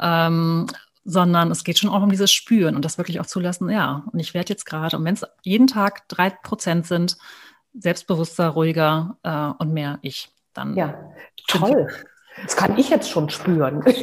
Ähm, 0.00 0.66
sondern 1.08 1.52
es 1.52 1.62
geht 1.62 1.78
schon 1.78 1.90
auch 1.90 2.02
um 2.02 2.10
dieses 2.10 2.32
Spüren 2.32 2.74
und 2.74 2.84
das 2.84 2.98
wirklich 2.98 3.20
auch 3.20 3.26
zulassen, 3.26 3.70
ja, 3.70 4.02
und 4.12 4.18
ich 4.18 4.34
werde 4.34 4.48
jetzt 4.48 4.66
gerade, 4.66 4.96
und 4.96 5.04
wenn 5.04 5.14
es 5.14 5.24
jeden 5.42 5.68
Tag 5.68 6.08
drei 6.08 6.30
Prozent 6.30 6.84
sind, 6.86 7.16
selbstbewusster, 7.74 8.48
ruhiger 8.48 9.16
äh, 9.22 9.62
und 9.62 9.72
mehr 9.72 10.00
ich, 10.02 10.30
dann. 10.52 10.74
Ja, 10.74 10.98
toll. 11.46 11.86
Das 12.42 12.54
kann 12.54 12.76
ich 12.76 12.90
jetzt 12.90 13.08
schon 13.08 13.28
spüren. 13.30 13.82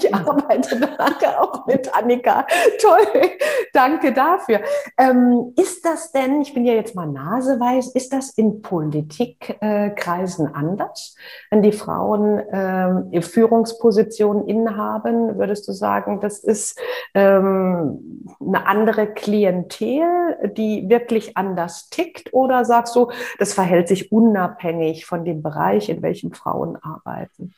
Ich 0.00 0.14
arbeite 0.14 0.78
nachher 0.78 1.40
auch 1.40 1.66
mit 1.66 1.94
Annika. 1.94 2.46
Toll, 2.80 3.30
danke 3.72 4.12
dafür. 4.12 4.60
Ähm, 4.96 5.52
ist 5.56 5.84
das 5.84 6.10
denn, 6.10 6.40
ich 6.40 6.54
bin 6.54 6.64
ja 6.64 6.72
jetzt 6.72 6.94
mal 6.94 7.06
naseweiß, 7.06 7.94
ist 7.94 8.12
das 8.12 8.30
in 8.30 8.62
Politikkreisen 8.62 10.52
anders? 10.52 11.14
Wenn 11.50 11.62
die 11.62 11.72
Frauen 11.72 12.42
ähm, 12.50 13.22
Führungspositionen 13.22 14.48
innehaben, 14.48 15.38
würdest 15.38 15.68
du 15.68 15.72
sagen, 15.72 16.20
das 16.20 16.38
ist 16.40 16.80
ähm, 17.14 18.26
eine 18.40 18.66
andere 18.66 19.06
Klientel, 19.06 20.52
die 20.56 20.88
wirklich 20.88 21.36
anders 21.36 21.88
tickt? 21.90 22.32
Oder 22.32 22.64
sagst 22.64 22.96
du, 22.96 23.10
das 23.38 23.52
verhält 23.52 23.86
sich 23.86 24.10
unabhängig 24.10 25.06
von 25.06 25.24
dem 25.24 25.42
Bereich, 25.42 25.88
in 25.88 26.02
welchem 26.02 26.32
Frauen 26.32 26.76
arbeiten? 26.82 27.54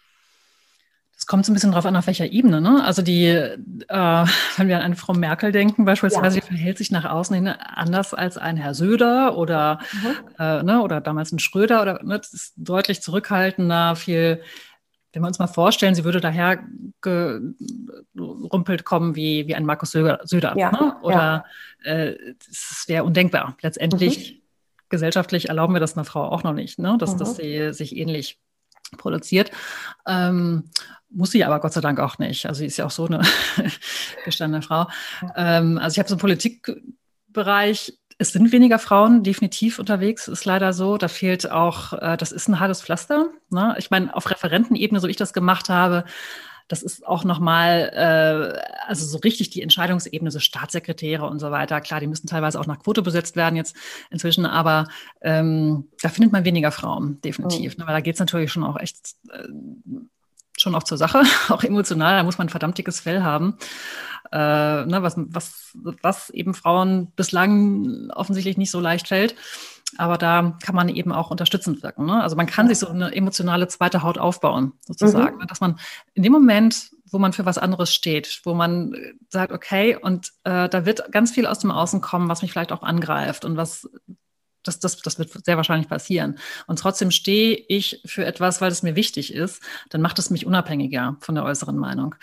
Es 1.22 1.26
kommt 1.28 1.46
so 1.46 1.52
ein 1.52 1.54
bisschen 1.54 1.70
drauf 1.70 1.86
an, 1.86 1.94
auf 1.94 2.08
welcher 2.08 2.32
Ebene. 2.32 2.60
Ne? 2.60 2.82
Also 2.84 3.00
die, 3.00 3.26
äh, 3.26 3.56
wenn 4.56 4.68
wir 4.68 4.76
an 4.76 4.82
eine 4.82 4.96
Frau 4.96 5.12
Merkel 5.12 5.52
denken, 5.52 5.84
beispielsweise, 5.84 6.38
ja. 6.38 6.40
die 6.40 6.46
verhält 6.48 6.78
sich 6.78 6.90
nach 6.90 7.04
außen 7.04 7.36
hin 7.36 7.46
anders 7.46 8.12
als 8.12 8.38
ein 8.38 8.56
Herr 8.56 8.74
Söder 8.74 9.38
oder, 9.38 9.78
mhm. 9.92 10.16
äh, 10.40 10.62
ne, 10.64 10.82
oder 10.82 11.00
damals 11.00 11.30
ein 11.30 11.38
Schröder 11.38 11.80
oder 11.80 12.02
ne, 12.02 12.18
das 12.18 12.32
ist 12.32 12.54
deutlich 12.56 13.02
zurückhaltender, 13.02 13.94
viel 13.94 14.42
wenn 15.12 15.22
wir 15.22 15.28
uns 15.28 15.38
mal 15.38 15.46
vorstellen, 15.46 15.94
sie 15.94 16.02
würde 16.02 16.20
daher 16.20 16.58
gerumpelt 17.02 18.84
kommen 18.84 19.14
wie, 19.14 19.46
wie 19.46 19.54
ein 19.54 19.64
Markus 19.64 19.92
Söder, 19.92 20.22
Söder 20.24 20.54
ja, 20.56 20.72
ne? 20.72 20.96
oder 21.02 21.44
ja. 21.84 21.92
äh, 21.92 22.34
das 22.48 22.84
wäre 22.88 23.04
undenkbar. 23.04 23.56
Letztendlich 23.60 24.32
mhm. 24.32 24.42
gesellschaftlich 24.88 25.50
erlauben 25.50 25.74
wir 25.74 25.80
das 25.80 25.96
einer 25.96 26.04
Frau 26.04 26.24
auch 26.24 26.42
noch 26.42 26.54
nicht, 26.54 26.80
ne? 26.80 26.96
dass, 26.98 27.14
mhm. 27.14 27.18
dass 27.18 27.36
sie 27.36 27.72
sich 27.74 27.94
ähnlich 27.94 28.40
produziert. 28.96 29.50
Ähm, 30.06 30.70
muss 31.14 31.30
sie 31.30 31.44
aber 31.44 31.60
Gott 31.60 31.72
sei 31.72 31.80
Dank 31.80 32.00
auch 32.00 32.18
nicht. 32.18 32.46
Also 32.46 32.60
sie 32.60 32.66
ist 32.66 32.76
ja 32.76 32.86
auch 32.86 32.90
so 32.90 33.06
eine 33.06 33.22
gestandene 34.24 34.62
Frau. 34.62 34.88
Ähm, 35.36 35.78
also 35.78 35.94
ich 35.94 35.98
habe 35.98 36.08
so 36.08 36.14
einen 36.14 36.20
Politikbereich 36.20 37.94
es 38.18 38.32
sind 38.32 38.52
weniger 38.52 38.78
Frauen 38.78 39.24
definitiv 39.24 39.80
unterwegs, 39.80 40.28
ist 40.28 40.44
leider 40.44 40.72
so. 40.72 40.96
Da 40.96 41.08
fehlt 41.08 41.50
auch, 41.50 41.92
äh, 41.94 42.16
das 42.16 42.30
ist 42.30 42.48
ein 42.48 42.60
hartes 42.60 42.80
Pflaster. 42.80 43.26
Ne? 43.50 43.74
Ich 43.78 43.90
meine, 43.90 44.14
auf 44.14 44.30
Referentenebene, 44.30 45.00
so 45.00 45.08
wie 45.08 45.10
ich 45.10 45.16
das 45.16 45.32
gemacht 45.32 45.68
habe, 45.68 46.04
das 46.68 46.82
ist 46.82 47.06
auch 47.06 47.24
nochmal, 47.24 47.90
äh, 47.94 48.86
also 48.86 49.04
so 49.04 49.18
richtig 49.18 49.50
die 49.50 49.60
Entscheidungsebene, 49.60 50.30
so 50.30 50.38
Staatssekretäre 50.38 51.26
und 51.26 51.38
so 51.38 51.50
weiter. 51.50 51.80
Klar, 51.80 52.00
die 52.00 52.06
müssen 52.06 52.28
teilweise 52.28 52.60
auch 52.60 52.66
nach 52.66 52.78
Quote 52.78 53.02
besetzt 53.02 53.34
werden 53.36 53.56
jetzt 53.56 53.76
inzwischen, 54.10 54.46
aber 54.46 54.88
ähm, 55.20 55.88
da 56.00 56.08
findet 56.08 56.32
man 56.32 56.44
weniger 56.44 56.70
Frauen, 56.70 57.20
definitiv. 57.22 57.74
Oh. 57.76 57.80
Ne? 57.80 57.86
Weil 57.86 57.94
da 57.94 58.00
geht 58.00 58.14
es 58.14 58.20
natürlich 58.20 58.52
schon 58.52 58.64
auch 58.64 58.78
echt 58.78 59.16
äh, 59.32 59.48
schon 60.58 60.74
auch 60.74 60.82
zur 60.82 60.98
Sache, 60.98 61.22
auch 61.48 61.62
emotional. 61.62 62.16
Da 62.16 62.22
muss 62.22 62.38
man 62.38 62.46
ein 62.46 62.50
verdammt 62.50 62.78
dickes 62.78 63.00
Fell 63.00 63.22
haben 63.22 63.58
äh, 64.32 64.86
ne, 64.86 65.02
was, 65.02 65.14
was, 65.16 65.72
was 65.74 66.30
eben 66.30 66.54
Frauen 66.54 67.12
bislang 67.14 68.10
offensichtlich 68.10 68.56
nicht 68.56 68.70
so 68.70 68.80
leicht 68.80 69.08
fällt. 69.08 69.36
Aber 69.98 70.16
da 70.16 70.56
kann 70.62 70.74
man 70.74 70.88
eben 70.88 71.12
auch 71.12 71.30
unterstützend 71.30 71.82
wirken. 71.82 72.06
Ne? 72.06 72.22
Also 72.22 72.34
man 72.34 72.46
kann 72.46 72.66
sich 72.66 72.78
so 72.78 72.88
eine 72.88 73.14
emotionale 73.14 73.68
zweite 73.68 74.02
Haut 74.02 74.16
aufbauen, 74.16 74.72
sozusagen. 74.86 75.36
Mhm. 75.36 75.46
Dass 75.46 75.60
man 75.60 75.78
in 76.14 76.22
dem 76.22 76.32
Moment, 76.32 76.92
wo 77.10 77.18
man 77.18 77.34
für 77.34 77.44
was 77.44 77.58
anderes 77.58 77.92
steht, 77.92 78.40
wo 78.44 78.54
man 78.54 78.96
sagt, 79.28 79.52
okay, 79.52 79.96
und 80.00 80.32
äh, 80.44 80.70
da 80.70 80.86
wird 80.86 81.12
ganz 81.12 81.32
viel 81.32 81.46
aus 81.46 81.58
dem 81.58 81.70
Außen 81.70 82.00
kommen, 82.00 82.30
was 82.30 82.40
mich 82.40 82.52
vielleicht 82.52 82.72
auch 82.72 82.82
angreift 82.82 83.44
und 83.44 83.58
was 83.58 83.86
das, 84.62 84.78
das, 84.78 84.98
das 84.98 85.18
wird 85.18 85.44
sehr 85.44 85.56
wahrscheinlich 85.56 85.88
passieren. 85.88 86.38
Und 86.66 86.78
trotzdem 86.78 87.10
stehe 87.10 87.56
ich 87.68 88.00
für 88.04 88.24
etwas, 88.24 88.60
weil 88.60 88.70
es 88.70 88.82
mir 88.82 88.96
wichtig 88.96 89.34
ist, 89.34 89.62
dann 89.90 90.00
macht 90.00 90.18
es 90.18 90.30
mich 90.30 90.46
unabhängiger 90.46 91.16
von 91.20 91.34
der 91.34 91.44
äußeren 91.44 91.76
Meinung. 91.76 92.14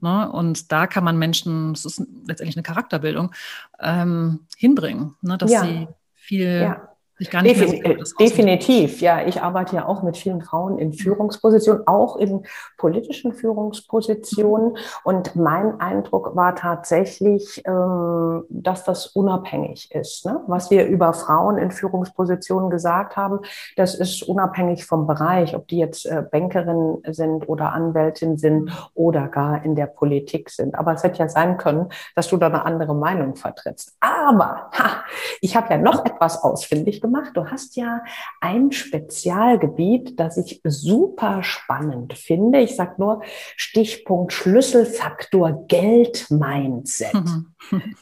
Ne? 0.00 0.30
Und 0.30 0.72
da 0.72 0.86
kann 0.86 1.04
man 1.04 1.18
Menschen, 1.18 1.74
das 1.74 1.84
ist 1.84 2.02
letztendlich 2.26 2.56
eine 2.56 2.62
Charakterbildung, 2.62 3.32
ähm, 3.80 4.40
hinbringen, 4.56 5.14
ne? 5.22 5.38
dass 5.38 5.50
ja. 5.50 5.62
sie 5.62 5.88
viel 6.14 6.62
ja 6.62 6.91
Defin 7.30 8.04
so 8.04 8.16
Definitiv, 8.16 9.00
ja. 9.00 9.26
Ich 9.26 9.42
arbeite 9.42 9.76
ja 9.76 9.86
auch 9.86 10.02
mit 10.02 10.16
vielen 10.16 10.42
Frauen 10.42 10.78
in 10.78 10.92
Führungspositionen, 10.92 11.86
auch 11.86 12.16
in 12.16 12.44
politischen 12.76 13.32
Führungspositionen. 13.32 14.76
Und 15.04 15.36
mein 15.36 15.80
Eindruck 15.80 16.34
war 16.36 16.54
tatsächlich, 16.54 17.62
ähm, 17.66 18.44
dass 18.48 18.84
das 18.84 19.06
unabhängig 19.08 19.90
ist. 19.92 20.26
Ne? 20.26 20.40
Was 20.46 20.70
wir 20.70 20.86
über 20.86 21.12
Frauen 21.12 21.58
in 21.58 21.70
Führungspositionen 21.70 22.70
gesagt 22.70 23.16
haben, 23.16 23.40
das 23.76 23.94
ist 23.94 24.22
unabhängig 24.22 24.86
vom 24.86 25.06
Bereich, 25.06 25.54
ob 25.56 25.68
die 25.68 25.78
jetzt 25.78 26.06
äh, 26.06 26.22
Bankerin 26.30 26.98
sind 27.08 27.48
oder 27.48 27.72
Anwältin 27.72 28.36
sind 28.36 28.70
oder 28.94 29.28
gar 29.28 29.64
in 29.64 29.74
der 29.74 29.86
Politik 29.86 30.50
sind. 30.50 30.74
Aber 30.74 30.92
es 30.94 31.02
hätte 31.02 31.18
ja 31.18 31.28
sein 31.28 31.56
können, 31.56 31.88
dass 32.14 32.28
du 32.28 32.36
da 32.36 32.46
eine 32.46 32.64
andere 32.64 32.94
Meinung 32.94 33.36
vertrittst. 33.36 33.96
Aber 34.28 34.70
ha, 34.72 35.04
ich 35.40 35.56
habe 35.56 35.74
ja 35.74 35.78
noch 35.78 36.04
etwas 36.04 36.42
ausfindig 36.42 37.00
gemacht. 37.00 37.32
Du 37.34 37.50
hast 37.50 37.76
ja 37.76 38.02
ein 38.40 38.70
Spezialgebiet, 38.72 40.18
das 40.18 40.36
ich 40.36 40.60
super 40.64 41.42
spannend 41.42 42.14
finde. 42.14 42.60
Ich 42.60 42.76
sage 42.76 42.94
nur 42.98 43.22
Stichpunkt 43.56 44.32
Schlüsselfaktor 44.32 45.66
Geld-Mindset. 45.66 47.14
Mhm. 47.14 47.52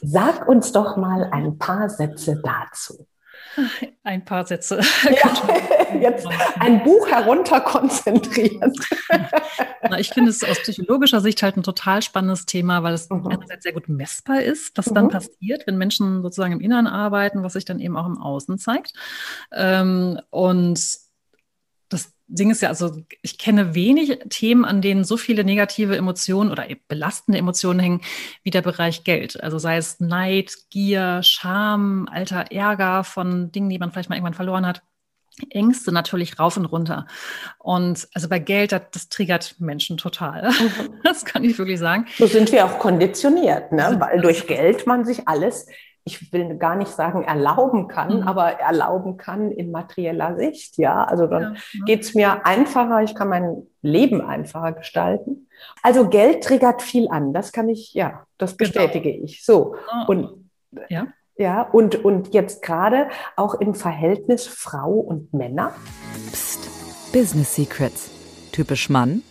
Sag 0.01 0.47
uns 0.47 0.71
doch 0.71 0.97
mal 0.97 1.29
ein 1.31 1.57
paar 1.57 1.89
Sätze 1.89 2.41
dazu. 2.43 3.07
Ein 4.03 4.25
paar 4.25 4.45
Sätze. 4.45 4.81
Ja, 5.03 5.99
jetzt 5.99 6.27
ein 6.59 6.83
Buch 6.83 7.09
herunterkonzentrieren. 7.09 8.73
Ich 9.97 10.09
finde 10.09 10.29
es 10.29 10.41
aus 10.43 10.59
psychologischer 10.59 11.19
Sicht 11.19 11.43
halt 11.43 11.57
ein 11.57 11.63
total 11.63 12.01
spannendes 12.01 12.45
Thema, 12.45 12.81
weil 12.81 12.93
es 12.93 13.09
mhm. 13.09 13.27
einerseits 13.27 13.63
sehr 13.63 13.73
gut 13.73 13.89
messbar 13.89 14.41
ist, 14.41 14.77
was 14.77 14.89
mhm. 14.89 14.95
dann 14.95 15.09
passiert, 15.09 15.67
wenn 15.67 15.77
Menschen 15.77 16.21
sozusagen 16.21 16.53
im 16.53 16.61
Inneren 16.61 16.87
arbeiten, 16.87 17.43
was 17.43 17.53
sich 17.53 17.65
dann 17.65 17.79
eben 17.79 17.97
auch 17.97 18.05
im 18.05 18.17
Außen 18.17 18.57
zeigt. 18.57 18.93
Ähm, 19.51 20.21
und 20.29 20.79
Ding 22.31 22.49
ist 22.49 22.61
ja, 22.61 22.69
also 22.69 22.91
ich 23.21 23.37
kenne 23.37 23.75
wenig 23.75 24.19
Themen, 24.29 24.65
an 24.65 24.81
denen 24.81 25.03
so 25.03 25.17
viele 25.17 25.43
negative 25.43 25.95
Emotionen 25.97 26.51
oder 26.51 26.65
belastende 26.87 27.37
Emotionen 27.37 27.79
hängen, 27.79 28.01
wie 28.43 28.51
der 28.51 28.61
Bereich 28.61 29.03
Geld. 29.03 29.41
Also 29.43 29.57
sei 29.57 29.77
es 29.77 29.99
Neid, 29.99 30.53
Gier, 30.69 31.21
Scham, 31.23 32.07
alter 32.09 32.51
Ärger 32.51 33.03
von 33.03 33.51
Dingen, 33.51 33.69
die 33.69 33.79
man 33.79 33.91
vielleicht 33.91 34.09
mal 34.09 34.15
irgendwann 34.15 34.33
verloren 34.33 34.65
hat. 34.65 34.81
Ängste 35.49 35.91
natürlich 35.91 36.39
rauf 36.39 36.57
und 36.57 36.65
runter. 36.65 37.07
Und 37.57 38.07
also 38.13 38.29
bei 38.29 38.39
Geld, 38.39 38.71
das, 38.71 38.81
das 38.91 39.09
triggert 39.09 39.55
Menschen 39.59 39.97
total. 39.97 40.51
Mhm. 40.51 40.99
Das 41.03 41.25
kann 41.25 41.43
ich 41.43 41.57
wirklich 41.57 41.79
sagen. 41.79 42.05
So 42.17 42.27
sind 42.27 42.51
wir 42.51 42.65
auch 42.65 42.79
konditioniert, 42.79 43.71
ne? 43.71 43.97
weil 43.99 44.21
durch 44.21 44.47
Geld 44.47 44.87
man 44.87 45.03
sich 45.03 45.27
alles 45.27 45.67
ich 46.03 46.33
will 46.33 46.57
gar 46.57 46.75
nicht 46.75 46.91
sagen 46.91 47.23
erlauben 47.23 47.87
kann, 47.87 48.21
mhm. 48.21 48.27
aber 48.27 48.59
erlauben 48.59 49.17
kann 49.17 49.51
in 49.51 49.71
materieller 49.71 50.35
Sicht. 50.35 50.77
Ja, 50.77 51.03
also 51.03 51.27
dann 51.27 51.55
ja, 51.73 51.85
geht's 51.85 52.15
mir 52.15 52.45
einfacher, 52.45 53.03
ich 53.03 53.15
kann 53.15 53.29
mein 53.29 53.67
Leben 53.81 54.21
einfacher 54.21 54.71
gestalten. 54.73 55.47
Also 55.83 56.09
Geld 56.09 56.43
triggert 56.43 56.81
viel 56.81 57.07
an, 57.09 57.33
das 57.33 57.51
kann 57.51 57.69
ich, 57.69 57.93
ja, 57.93 58.25
das 58.37 58.57
genau. 58.57 58.69
bestätige 58.69 59.11
genau. 59.11 59.25
ich. 59.25 59.45
So. 59.45 59.75
Und 60.07 60.49
ja. 60.89 61.07
Ja, 61.37 61.63
und, 61.63 62.05
und 62.05 62.35
jetzt 62.35 62.61
gerade 62.61 63.07
auch 63.35 63.55
im 63.55 63.73
Verhältnis 63.73 64.45
Frau 64.45 64.91
und 64.91 65.33
Männer. 65.33 65.73
Psst, 66.31 66.69
Business 67.11 67.55
Secrets. 67.55 68.11
Typisch 68.51 68.89
Mann, 68.89 69.23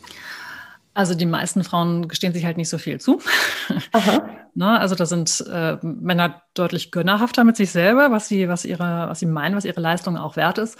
also 1.01 1.15
die 1.15 1.25
meisten 1.25 1.65
Frauen 1.65 2.09
gestehen 2.09 2.35
sich 2.35 2.45
halt 2.45 2.59
nicht 2.59 2.69
so 2.69 2.77
viel 2.77 3.01
zu. 3.01 3.23
ne? 4.55 4.79
Also 4.79 4.95
da 4.95 5.07
sind 5.07 5.43
äh, 5.51 5.79
Männer 5.81 6.43
deutlich 6.53 6.91
gönnerhafter 6.91 7.43
mit 7.43 7.57
sich 7.57 7.71
selber, 7.71 8.11
was 8.11 8.29
sie, 8.29 8.49
was 8.49 8.67
ihre, 8.67 9.09
was 9.09 9.21
sie 9.21 9.27
meinen, 9.27 9.57
was 9.57 9.65
ihre 9.65 9.81
Leistung 9.81 10.19
auch 10.19 10.37
wert 10.37 10.59
ist. 10.59 10.79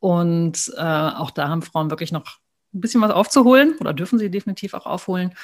Und 0.00 0.72
äh, 0.76 0.80
auch 0.82 1.30
da 1.30 1.48
haben 1.48 1.62
Frauen 1.62 1.88
wirklich 1.88 2.10
noch 2.10 2.38
ein 2.74 2.80
bisschen 2.80 3.00
was 3.00 3.12
aufzuholen 3.12 3.76
oder 3.78 3.94
dürfen 3.94 4.18
sie 4.18 4.28
definitiv 4.28 4.74
auch 4.74 4.86
aufholen. 4.86 5.34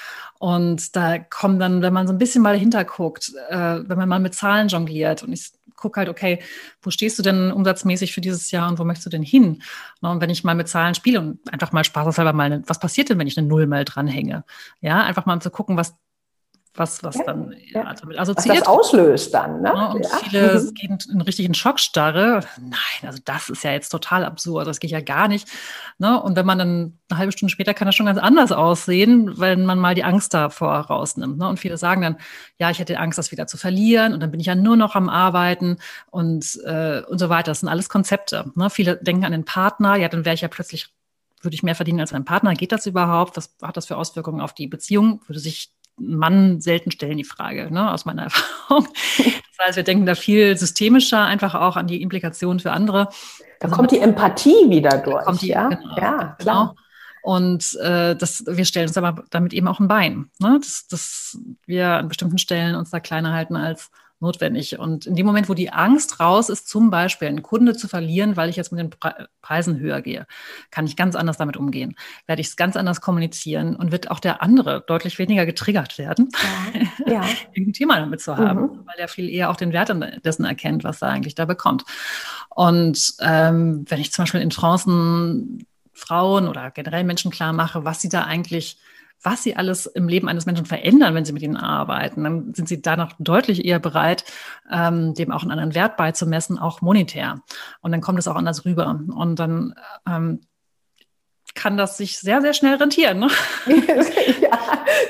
Und 0.40 0.96
da 0.96 1.20
kommen 1.20 1.60
dann, 1.60 1.80
wenn 1.80 1.92
man 1.92 2.08
so 2.08 2.12
ein 2.12 2.18
bisschen 2.18 2.42
mal 2.42 2.54
dahinter 2.54 2.84
guckt, 2.84 3.32
äh, 3.48 3.78
wenn 3.86 3.96
man 3.96 4.08
mal 4.08 4.18
mit 4.18 4.34
Zahlen 4.34 4.66
jongliert 4.66 5.22
und 5.22 5.32
ich 5.32 5.52
gucke 5.76 5.98
halt, 5.98 6.08
okay, 6.08 6.40
wo 6.82 6.90
stehst 6.90 7.18
du 7.18 7.22
denn 7.22 7.52
umsatzmäßig 7.52 8.12
für 8.12 8.20
dieses 8.20 8.50
Jahr 8.50 8.68
und 8.68 8.78
wo 8.78 8.84
möchtest 8.84 9.06
du 9.06 9.10
denn 9.10 9.22
hin? 9.22 9.62
Und 10.00 10.20
wenn 10.20 10.30
ich 10.30 10.44
mal 10.44 10.54
mit 10.54 10.68
Zahlen 10.68 10.94
spiele 10.94 11.20
und 11.20 11.52
einfach 11.52 11.72
mal 11.72 11.84
spaßeshalber 11.84 12.32
mal, 12.32 12.62
was 12.66 12.80
passiert 12.80 13.10
denn, 13.10 13.18
wenn 13.18 13.26
ich 13.26 13.38
eine 13.38 13.46
Null 13.46 13.66
mal 13.66 13.84
dranhänge? 13.84 14.44
Ja, 14.80 15.04
einfach 15.04 15.26
mal 15.26 15.34
um 15.34 15.40
zu 15.40 15.50
gucken, 15.50 15.76
was 15.76 15.94
was, 16.78 17.02
was 17.02 17.16
ja, 17.16 17.24
dann 17.24 17.54
ja. 17.72 17.82
Also 17.82 18.06
mit 18.06 18.18
assoziiert. 18.18 18.56
Was 18.56 18.64
das 18.64 18.68
auslöst 18.68 19.34
dann. 19.34 19.62
Ne? 19.62 19.72
Ja, 19.74 19.86
und 19.92 20.04
ja. 20.04 20.16
viele 20.18 20.60
mhm. 20.60 20.74
gehen 20.74 20.98
in 21.12 21.20
richtigen 21.20 21.54
Schockstarre. 21.54 22.40
Nein, 22.60 23.02
also 23.02 23.18
das 23.24 23.48
ist 23.48 23.64
ja 23.64 23.72
jetzt 23.72 23.88
total 23.88 24.24
absurd, 24.24 24.66
das 24.66 24.80
geht 24.80 24.90
ja 24.90 25.00
gar 25.00 25.28
nicht. 25.28 25.48
Ne? 25.98 26.20
Und 26.20 26.36
wenn 26.36 26.46
man 26.46 26.58
dann 26.58 26.98
eine 27.08 27.18
halbe 27.18 27.32
Stunde 27.32 27.52
später 27.52 27.74
kann 27.74 27.86
das 27.86 27.94
schon 27.94 28.06
ganz 28.06 28.18
anders 28.18 28.52
aussehen, 28.52 29.38
wenn 29.38 29.64
man 29.64 29.78
mal 29.78 29.94
die 29.94 30.04
Angst 30.04 30.34
davor 30.34 30.74
rausnimmt. 30.74 31.38
Ne? 31.38 31.48
Und 31.48 31.60
viele 31.60 31.76
sagen 31.78 32.02
dann, 32.02 32.16
ja, 32.58 32.70
ich 32.70 32.78
hätte 32.78 32.98
Angst, 32.98 33.18
das 33.18 33.32
wieder 33.32 33.46
zu 33.46 33.56
verlieren 33.56 34.12
und 34.12 34.20
dann 34.20 34.30
bin 34.30 34.40
ich 34.40 34.46
ja 34.46 34.54
nur 34.54 34.76
noch 34.76 34.94
am 34.94 35.08
Arbeiten 35.08 35.78
und, 36.10 36.60
äh, 36.64 37.02
und 37.08 37.18
so 37.18 37.28
weiter. 37.28 37.50
Das 37.50 37.60
sind 37.60 37.68
alles 37.68 37.88
Konzepte. 37.88 38.50
Ne? 38.54 38.70
Viele 38.70 38.96
denken 38.96 39.24
an 39.24 39.32
den 39.32 39.44
Partner, 39.44 39.96
ja, 39.96 40.08
dann 40.08 40.24
wäre 40.24 40.34
ich 40.34 40.40
ja 40.40 40.48
plötzlich 40.48 40.88
würde 41.42 41.54
ich 41.54 41.62
mehr 41.62 41.74
verdienen 41.74 42.00
als 42.00 42.12
mein 42.12 42.24
Partner? 42.24 42.54
Geht 42.54 42.72
das 42.72 42.86
überhaupt? 42.86 43.36
Was 43.36 43.54
hat 43.62 43.76
das 43.76 43.86
für 43.86 43.96
Auswirkungen 43.96 44.40
auf 44.40 44.52
die 44.52 44.66
Beziehung? 44.66 45.22
Würde 45.26 45.38
sich 45.38 45.70
Mann 45.98 46.61
selten 46.61 46.90
stellen 46.90 47.16
die 47.16 47.24
Frage, 47.24 47.72
ne, 47.72 47.92
aus 47.92 48.04
meiner 48.04 48.22
Erfahrung. 48.24 48.87
Das 49.16 49.66
heißt, 49.66 49.76
wir 49.76 49.85
denken 49.85 50.06
da 50.06 50.14
viel 50.14 50.56
systemischer 50.56 51.24
einfach 51.24 51.54
auch 51.54 51.76
an 51.76 51.87
die 51.87 52.02
Implikationen 52.02 52.61
für 52.61 52.72
andere. 52.72 53.09
Da 53.61 53.68
also 53.68 53.76
kommt 53.76 53.90
die 53.90 54.00
Empathie 54.00 54.68
wieder 54.68 54.98
durch. 54.98 55.24
Die, 55.38 55.48
ja, 55.48 55.68
genau, 55.68 55.96
ja 55.96 56.37
klar. 56.38 56.38
Genau. 56.38 56.74
Und 57.22 57.74
äh, 57.80 58.14
das, 58.14 58.44
wir 58.46 58.64
stellen 58.64 58.87
uns 58.87 58.96
aber 58.96 59.24
damit 59.30 59.52
eben 59.52 59.66
auch 59.66 59.80
ein 59.80 59.88
Bein, 59.88 60.30
ne? 60.38 60.61
dass, 60.61 60.87
dass 60.87 61.38
wir 61.66 61.88
an 61.88 62.09
bestimmten 62.09 62.38
Stellen 62.38 62.76
uns 62.76 62.90
da 62.90 63.00
kleiner 63.00 63.32
halten 63.32 63.56
als 63.56 63.90
notwendig. 64.20 64.79
Und 64.79 65.07
in 65.07 65.14
dem 65.14 65.26
Moment, 65.26 65.48
wo 65.48 65.55
die 65.55 65.70
Angst 65.70 66.20
raus 66.20 66.48
ist, 66.48 66.68
zum 66.68 66.90
Beispiel 66.90 67.29
einen 67.29 67.42
Kunde 67.42 67.76
zu 67.76 67.88
verlieren, 67.88 68.37
weil 68.37 68.48
ich 68.48 68.57
jetzt 68.57 68.72
mit 68.72 68.81
den 68.81 68.90
Preisen 69.42 69.79
höher 69.79 70.00
gehe, 70.00 70.26
kann 70.70 70.87
ich 70.87 70.96
ganz 70.96 71.14
anders 71.14 71.37
damit 71.37 71.57
umgehen. 71.57 71.96
Werde 72.26 72.40
ich 72.40 72.48
es 72.48 72.57
ganz 72.57 72.76
anders 72.76 73.00
kommunizieren 73.00 73.76
und 73.76 73.92
wird 73.92 74.11
auch 74.11 74.20
der 74.20 74.42
andere 74.42 74.85
deutlich 74.87 75.18
weniger 75.18 75.44
getriggert 75.44 75.98
werden, 75.98 76.29
ja. 77.07 77.12
ja. 77.12 77.24
irgendein 77.52 77.72
Thema 77.74 77.98
damit 77.98 78.20
zu 78.20 78.37
haben, 78.37 78.62
mhm. 78.62 78.87
weil 78.87 78.98
er 78.98 79.09
viel 79.09 79.29
eher 79.29 79.50
auch 79.50 79.57
den 79.57 79.72
Wert 79.72 79.92
dessen 80.24 80.44
erkennt, 80.44 80.85
was 80.85 81.02
er 81.02 81.09
eigentlich 81.09 81.35
da 81.35 81.44
bekommt. 81.44 81.85
Und 82.48 83.14
ähm, 83.20 83.85
wenn 83.88 84.00
ich 84.00 84.12
zum 84.12 84.24
Beispiel 84.24 84.40
in 84.40 84.50
Trancen 84.50 85.66
Frauen 85.92 86.46
oder 86.46 86.70
generell 86.70 87.05
Menschen 87.05 87.31
klar 87.31 87.52
mache, 87.52 87.85
was 87.85 88.00
sie 88.00 88.11
da 88.11 88.24
eigentlich 88.24 88.79
was 89.22 89.42
sie 89.42 89.57
alles 89.57 89.87
im 89.87 90.09
Leben 90.09 90.29
eines 90.29 90.46
Menschen 90.46 90.66
verändern, 90.66 91.14
wenn 91.14 91.24
sie 91.24 91.33
mit 91.33 91.42
ihnen 91.42 91.57
arbeiten, 91.57 92.24
dann 92.24 92.55
sind 92.55 92.68
sie 92.68 92.81
danach 92.81 93.12
deutlich 93.18 93.64
eher 93.64 93.79
bereit, 93.79 94.24
ähm, 94.70 95.14
dem 95.14 95.33
auch 95.33 95.42
einen 95.42 95.50
anderen 95.50 95.74
Wert 95.74 95.96
beizumessen, 95.96 96.59
auch 96.59 96.81
monetär. 96.81 97.40
Und 97.81 97.92
dann 97.92 98.00
kommt 98.00 98.18
es 98.18 98.29
auch 98.29 98.37
anders 98.37 98.64
rüber. 98.64 99.00
Und 99.14 99.37
dann 99.38 99.74
ähm, 100.09 100.40
kann 101.55 101.76
das 101.76 101.96
sich 101.96 102.18
sehr, 102.18 102.40
sehr 102.40 102.52
schnell 102.52 102.76
rentieren. 102.76 103.18
Ne? 103.18 103.29
ja, 104.40 104.59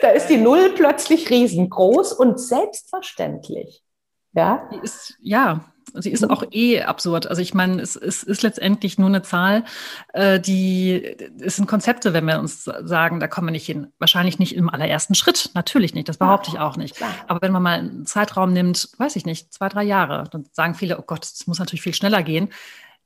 da 0.01 0.09
ist 0.09 0.29
die 0.29 0.39
Null 0.39 0.73
plötzlich 0.75 1.29
riesengroß 1.29 2.13
und 2.13 2.41
selbstverständlich. 2.41 3.83
Ja, 4.37 4.69
die 4.71 4.79
ist, 4.79 5.17
ja, 5.21 5.65
Sie 5.95 6.11
ist 6.11 6.29
auch 6.29 6.43
eh 6.51 6.83
absurd. 6.83 7.27
Also 7.27 7.41
ich 7.41 7.55
meine, 7.55 7.81
es, 7.81 7.97
es 7.97 8.23
ist 8.23 8.43
letztendlich 8.43 8.99
nur 8.99 9.09
eine 9.09 9.23
Zahl, 9.23 9.65
äh, 10.13 10.39
die, 10.39 11.17
es 11.41 11.57
sind 11.57 11.67
Konzepte, 11.67 12.13
wenn 12.13 12.27
wir 12.27 12.39
uns 12.39 12.65
sagen, 12.65 13.21
da 13.21 13.29
kommen 13.29 13.49
wir 13.49 13.53
nicht 13.53 13.67
hin. 13.67 13.93
Wahrscheinlich 13.99 14.39
nicht 14.39 14.55
im 14.55 14.69
allerersten 14.69 15.15
Schritt, 15.15 15.51
natürlich 15.55 15.95
nicht, 15.95 16.09
das 16.09 16.19
behaupte 16.19 16.51
ich 16.51 16.59
auch 16.59 16.77
nicht. 16.77 16.97
Aber 17.29 17.41
wenn 17.41 17.53
man 17.53 17.63
mal 17.63 17.79
einen 17.79 18.07
Zeitraum 18.07 18.53
nimmt, 18.53 18.91
weiß 18.99 19.17
ich 19.17 19.27
nicht, 19.27 19.53
zwei, 19.55 19.69
drei 19.69 19.85
Jahre, 19.85 20.25
dann 20.31 20.45
sagen 20.53 20.75
viele, 20.75 20.99
oh 20.99 21.05
Gott, 21.07 21.25
es 21.25 21.47
muss 21.47 21.59
natürlich 21.59 21.83
viel 21.83 21.95
schneller 21.95 22.23
gehen. 22.23 22.51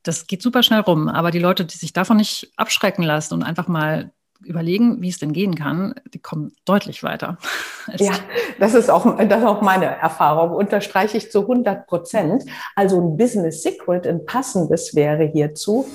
Das 0.03 0.27
geht 0.27 0.43
super 0.43 0.63
schnell 0.63 0.81
rum. 0.81 1.09
Aber 1.09 1.31
die 1.31 1.39
Leute, 1.39 1.65
die 1.65 1.77
sich 1.77 1.93
davon 1.93 2.17
nicht 2.17 2.51
abschrecken 2.57 3.05
lassen 3.05 3.35
und 3.35 3.43
einfach 3.43 3.69
mal 3.69 4.11
überlegen, 4.45 5.01
wie 5.03 5.09
es 5.09 5.19
denn 5.19 5.33
gehen 5.33 5.55
kann, 5.55 5.95
die 6.13 6.19
kommen 6.19 6.53
deutlich 6.65 7.03
weiter. 7.03 7.39
Ja, 7.97 8.13
das 8.61 8.75
ist 8.75 8.89
auch, 8.89 9.17
das 9.17 9.41
ist 9.41 9.47
auch 9.47 9.63
meine 9.63 9.87
Erfahrung, 9.87 10.55
unterstreiche 10.55 11.17
ich 11.17 11.33
zu 11.33 11.41
100 11.41 11.89
Prozent. 11.89 12.45
Also 12.77 13.01
ein 13.01 13.17
Business 13.17 13.63
Secret, 13.63 14.07
ein 14.07 14.25
passendes 14.27 14.95
wäre 14.95 15.25
hierzu. 15.25 15.87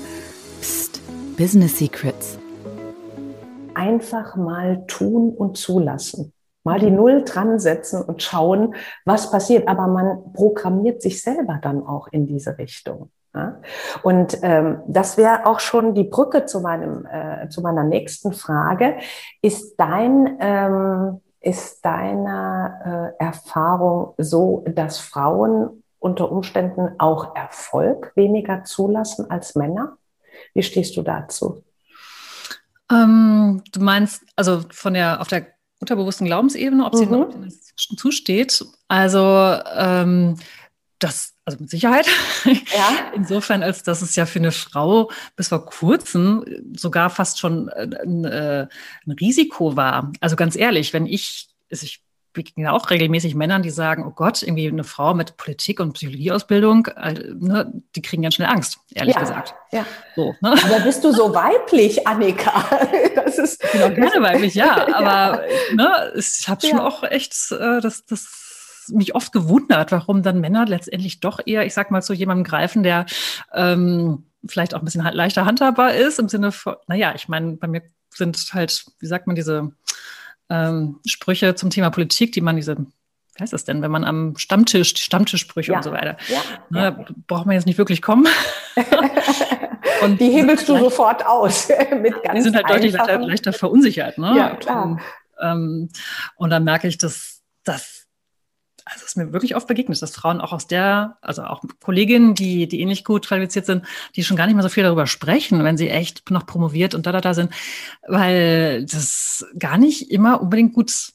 Psst, 0.59 0.99
Business 1.37 1.77
Secrets. 1.77 2.37
Einfach 3.75 4.35
mal 4.35 4.83
tun 4.87 5.29
und 5.29 5.57
zulassen. 5.57 6.33
Mal 6.65 6.79
die 6.79 6.91
Null 6.91 7.23
dran 7.23 7.59
setzen 7.59 8.01
und 8.01 8.23
schauen, 8.23 8.75
was 9.05 9.31
passiert. 9.31 9.67
Aber 9.67 9.87
man 9.87 10.33
programmiert 10.33 11.01
sich 11.01 11.21
selber 11.21 11.59
dann 11.61 11.85
auch 11.85 12.07
in 12.07 12.25
diese 12.25 12.57
Richtung. 12.57 13.11
Ja? 13.35 13.57
Und 14.01 14.39
ähm, 14.41 14.81
das 14.87 15.17
wäre 15.17 15.45
auch 15.45 15.59
schon 15.59 15.93
die 15.93 16.05
Brücke 16.05 16.45
zu 16.45 16.61
meinem 16.61 17.05
äh, 17.05 17.49
zu 17.49 17.61
meiner 17.61 17.83
nächsten 17.83 18.33
Frage. 18.33 18.97
Ist 19.41 19.75
dein 19.77 20.37
ähm, 20.39 21.21
ist 21.41 21.85
deine 21.85 23.13
äh, 23.19 23.23
Erfahrung 23.23 24.15
so, 24.17 24.65
dass 24.67 24.97
Frauen 24.97 25.83
unter 25.99 26.31
Umständen 26.31 26.95
auch 26.97 27.35
Erfolg 27.35 28.11
weniger 28.15 28.63
zulassen 28.63 29.29
als 29.29 29.55
Männer? 29.55 29.97
Wie 30.53 30.63
stehst 30.63 30.97
du 30.97 31.03
dazu? 31.03 31.63
Ähm, 32.91 33.63
du 33.71 33.79
meinst 33.79 34.23
also 34.35 34.63
von 34.71 34.93
der 34.93 35.21
auf 35.21 35.27
der 35.27 35.47
unterbewussten 35.79 36.25
Glaubensebene, 36.25 36.83
ob 36.83 36.93
mhm. 36.93 36.97
sie 36.97 37.05
noch 37.05 37.29
zusteht? 37.97 38.65
Also 38.87 39.19
ähm, 39.75 40.37
das 40.99 41.34
also 41.45 41.59
mit 41.59 41.69
Sicherheit. 41.69 42.07
Ja. 42.43 43.11
Insofern, 43.15 43.63
als 43.63 43.83
dass 43.83 44.01
es 44.01 44.15
ja 44.15 44.25
für 44.25 44.39
eine 44.39 44.51
Frau 44.51 45.11
bis 45.35 45.49
vor 45.49 45.65
kurzem 45.65 46.43
sogar 46.75 47.09
fast 47.09 47.39
schon 47.39 47.69
ein, 47.69 48.25
äh, 48.25 48.67
ein 49.05 49.11
Risiko 49.11 49.75
war. 49.75 50.11
Also 50.19 50.35
ganz 50.35 50.55
ehrlich, 50.55 50.91
wenn 50.93 51.05
ich, 51.05 51.47
also 51.71 51.85
ich 51.85 52.01
begegne 52.33 52.71
auch 52.73 52.89
regelmäßig 52.91 53.33
Männern, 53.33 53.63
die 53.63 53.71
sagen, 53.71 54.05
oh 54.05 54.11
Gott, 54.11 54.43
irgendwie 54.43 54.67
eine 54.67 54.83
Frau 54.83 55.15
mit 55.15 55.37
Politik- 55.37 55.79
und 55.79 55.93
Psychologieausbildung, 55.93 56.87
äh, 56.87 57.13
ne, 57.33 57.71
die 57.95 58.01
kriegen 58.01 58.21
ganz 58.21 58.35
schnell 58.35 58.49
Angst, 58.49 58.77
ehrlich 58.93 59.15
ja, 59.15 59.21
gesagt. 59.21 59.55
Ja. 59.71 59.85
So, 60.15 60.35
ne? 60.41 60.51
Aber 60.51 60.79
bist 60.81 61.03
du 61.03 61.11
so 61.11 61.33
weiblich, 61.33 62.05
Annika? 62.05 62.51
Das 63.15 63.39
ist 63.39 63.63
ich 63.63 63.71
bin 63.71 63.81
auch 63.81 63.93
gerne 63.93 64.21
weiblich, 64.21 64.53
ja. 64.53 64.87
Aber 64.93 65.43
ja. 65.47 65.75
Ne, 65.75 66.13
ich 66.15 66.47
habe 66.47 66.65
schon 66.65 66.79
auch 66.79 67.03
echt 67.03 67.33
äh, 67.51 67.81
das, 67.81 68.05
mich 68.89 69.15
oft 69.15 69.31
gewundert, 69.31 69.91
warum 69.91 70.23
dann 70.23 70.41
Männer 70.41 70.65
letztendlich 70.65 71.19
doch 71.19 71.39
eher, 71.45 71.65
ich 71.65 71.73
sag 71.73 71.91
mal, 71.91 72.01
zu 72.01 72.13
jemandem 72.13 72.43
greifen, 72.43 72.83
der 72.83 73.05
ähm, 73.53 74.25
vielleicht 74.45 74.73
auch 74.73 74.79
ein 74.79 74.85
bisschen 74.85 75.03
leichter 75.03 75.45
handhabbar 75.45 75.93
ist, 75.93 76.19
im 76.19 76.29
Sinne 76.29 76.51
von, 76.51 76.75
naja, 76.87 77.13
ich 77.15 77.27
meine, 77.27 77.53
bei 77.53 77.67
mir 77.67 77.81
sind 78.13 78.37
halt, 78.53 78.85
wie 78.99 79.07
sagt 79.07 79.27
man, 79.27 79.35
diese 79.35 79.71
ähm, 80.49 80.99
Sprüche 81.05 81.55
zum 81.55 81.69
Thema 81.69 81.89
Politik, 81.89 82.31
die 82.31 82.41
man 82.41 82.55
diese 82.55 82.77
wie 83.35 83.43
heißt 83.43 83.51
das 83.51 83.65
denn, 83.65 83.81
wenn 83.81 83.91
man 83.91 84.05
am 84.05 84.37
Stammtisch, 84.37 84.93
die 84.93 85.01
Stammtischsprüche 85.01 85.73
ja, 85.73 85.77
und 85.77 85.83
so 85.83 85.91
weiter, 85.91 86.15
ja, 86.29 86.41
ne, 86.69 87.05
braucht 87.27 87.45
man 87.45 87.55
jetzt 87.55 87.65
nicht 87.65 87.77
wirklich 87.77 88.01
kommen. 88.01 88.27
und 90.03 90.21
die 90.21 90.29
hebelst 90.29 90.69
du 90.69 90.77
sofort 90.77 91.25
aus. 91.25 91.67
mit 92.01 92.13
ganz 92.23 92.33
die 92.33 92.41
sind 92.41 92.55
halt 92.55 92.69
deutlich 92.69 92.93
leichter, 92.93 93.19
leichter, 93.19 93.53
verunsichert. 93.53 94.17
Ne? 94.17 94.33
Ja, 94.37 94.55
klar. 94.55 94.85
Und, 94.85 95.01
ähm, 95.41 95.89
und 96.37 96.49
dann 96.49 96.63
merke 96.63 96.87
ich, 96.87 96.97
dass, 96.97 97.41
dass 97.65 98.04
also 98.85 98.99
es 98.99 99.09
ist 99.09 99.17
mir 99.17 99.33
wirklich 99.33 99.55
oft 99.55 99.67
begegnet, 99.67 99.99
dass 99.99 100.15
Frauen 100.15 100.39
auch 100.39 100.53
aus 100.53 100.67
der, 100.67 101.17
also 101.21 101.43
auch 101.43 101.63
Kolleginnen, 101.83 102.35
die, 102.35 102.67
die 102.67 102.81
ähnlich 102.81 103.03
gut 103.03 103.27
qualifiziert 103.27 103.65
sind, 103.65 103.85
die 104.15 104.23
schon 104.23 104.37
gar 104.37 104.45
nicht 104.45 104.55
mehr 104.55 104.63
so 104.63 104.69
viel 104.69 104.83
darüber 104.83 105.07
sprechen, 105.07 105.63
wenn 105.63 105.77
sie 105.77 105.89
echt 105.89 106.29
noch 106.29 106.45
promoviert 106.45 106.93
und 106.93 107.07
da, 107.07 107.11
da, 107.11 107.19
da 107.19 107.33
sind, 107.33 107.51
weil 108.07 108.85
das 108.85 109.45
gar 109.57 109.77
nicht 109.77 110.11
immer 110.11 110.39
unbedingt 110.39 110.73
gut 110.73 111.13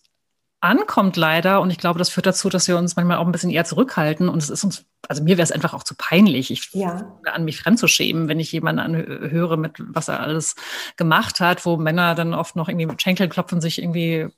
ankommt 0.61 1.17
leider. 1.17 1.61
Und 1.61 1.71
ich 1.71 1.79
glaube, 1.79 1.99
das 1.99 2.11
führt 2.11 2.27
dazu, 2.27 2.49
dass 2.49 2.69
wir 2.69 2.77
uns 2.77 2.97
manchmal 2.97 3.17
auch 3.17 3.27
ein 3.27 3.33
bisschen 3.33 3.51
eher 3.51 3.65
zurückhalten. 3.65 4.29
Und 4.29 4.43
es 4.43 4.51
ist 4.51 4.63
uns, 4.63 4.85
also 5.09 5.23
mir 5.23 5.39
wäre 5.39 5.45
es 5.45 5.53
einfach 5.53 5.73
auch 5.73 5.85
zu 5.85 5.95
peinlich, 5.97 6.51
ich 6.51 6.71
ja. 6.73 7.19
an 7.25 7.45
mich 7.45 7.59
fremdzuschämen, 7.59 8.29
wenn 8.29 8.41
ich 8.41 8.53
jemanden 8.53 8.81
anhöre, 8.81 9.57
mit 9.57 9.77
was 9.79 10.09
er 10.09 10.21
alles 10.21 10.57
gemacht 10.97 11.41
hat, 11.41 11.65
wo 11.65 11.77
Männer 11.77 12.15
dann 12.15 12.35
oft 12.35 12.57
noch 12.57 12.69
irgendwie 12.69 12.87
mit 12.87 13.01
Schenkel 13.01 13.29
klopfen, 13.29 13.61
sich 13.61 13.81
irgendwie 13.81 14.29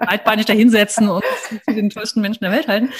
breitbeinig 0.00 0.46
dahinsetzen 0.46 1.08
und 1.08 1.24
für 1.64 1.74
den 1.74 1.90
tollsten 1.90 2.20
Menschen 2.20 2.44
der 2.44 2.52
Welt 2.52 2.68
halten. 2.68 2.90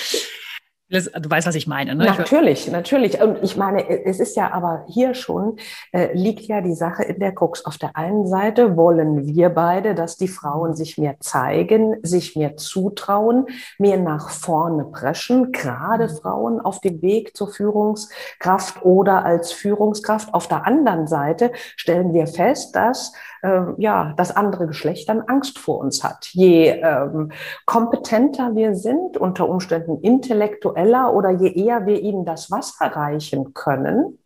Du 0.89 1.01
weißt, 1.29 1.49
was 1.49 1.57
ich 1.57 1.67
meine. 1.67 1.97
Ne? 1.97 2.05
Natürlich, 2.05 2.71
natürlich. 2.71 3.21
Und 3.21 3.43
ich 3.43 3.57
meine, 3.57 3.89
es 4.07 4.21
ist 4.21 4.37
ja 4.37 4.53
aber 4.53 4.85
hier 4.89 5.15
schon, 5.15 5.57
äh, 5.91 6.13
liegt 6.13 6.43
ja 6.43 6.61
die 6.61 6.75
Sache 6.75 7.03
in 7.03 7.19
der 7.19 7.35
Krux. 7.35 7.65
Auf 7.65 7.77
der 7.77 7.97
einen 7.97 8.29
Seite 8.29 8.77
wollen 8.77 9.27
wir 9.27 9.49
beide, 9.49 9.97
dass 9.97 10.17
die 10.17 10.29
Frauen 10.29 10.77
sich 10.77 10.97
mehr 10.97 11.17
zeigen, 11.19 11.97
sich 12.05 12.37
mehr 12.37 12.57
zutrauen, 12.57 13.47
mehr 13.79 13.97
nach 13.97 14.31
vorne 14.31 14.85
preschen, 14.85 15.51
gerade 15.51 16.05
mhm. 16.05 16.19
Frauen 16.19 16.61
auf 16.61 16.81
dem 16.81 17.03
Weg 17.03 17.37
zur 17.37 17.49
Führungskraft 17.49 18.85
oder 18.85 19.25
als 19.25 19.51
Führungskraft. 19.51 20.33
Auf 20.35 20.47
der 20.47 20.69
anderen 20.69 21.09
Seite 21.09 21.51
stellen 21.75 22.15
wir 22.15 22.29
fest, 22.29 22.77
dass 22.77 23.13
äh, 23.47 23.81
ja, 23.81 24.13
das 24.17 24.35
andere 24.35 24.67
Geschlecht 24.67 25.09
dann 25.09 25.21
Angst 25.23 25.59
vor 25.59 25.79
uns 25.79 26.03
hat. 26.03 26.29
Je 26.33 26.69
ähm, 26.69 27.31
kompetenter 27.65 28.55
wir 28.55 28.75
sind, 28.75 29.17
unter 29.17 29.49
Umständen 29.49 30.01
intellektueller 30.01 31.15
oder 31.15 31.31
je 31.31 31.53
eher 31.53 31.87
wir 31.87 32.01
ihnen 32.01 32.25
das 32.25 32.51
Wasser 32.51 32.87
reichen 32.87 33.55
können, 33.55 34.19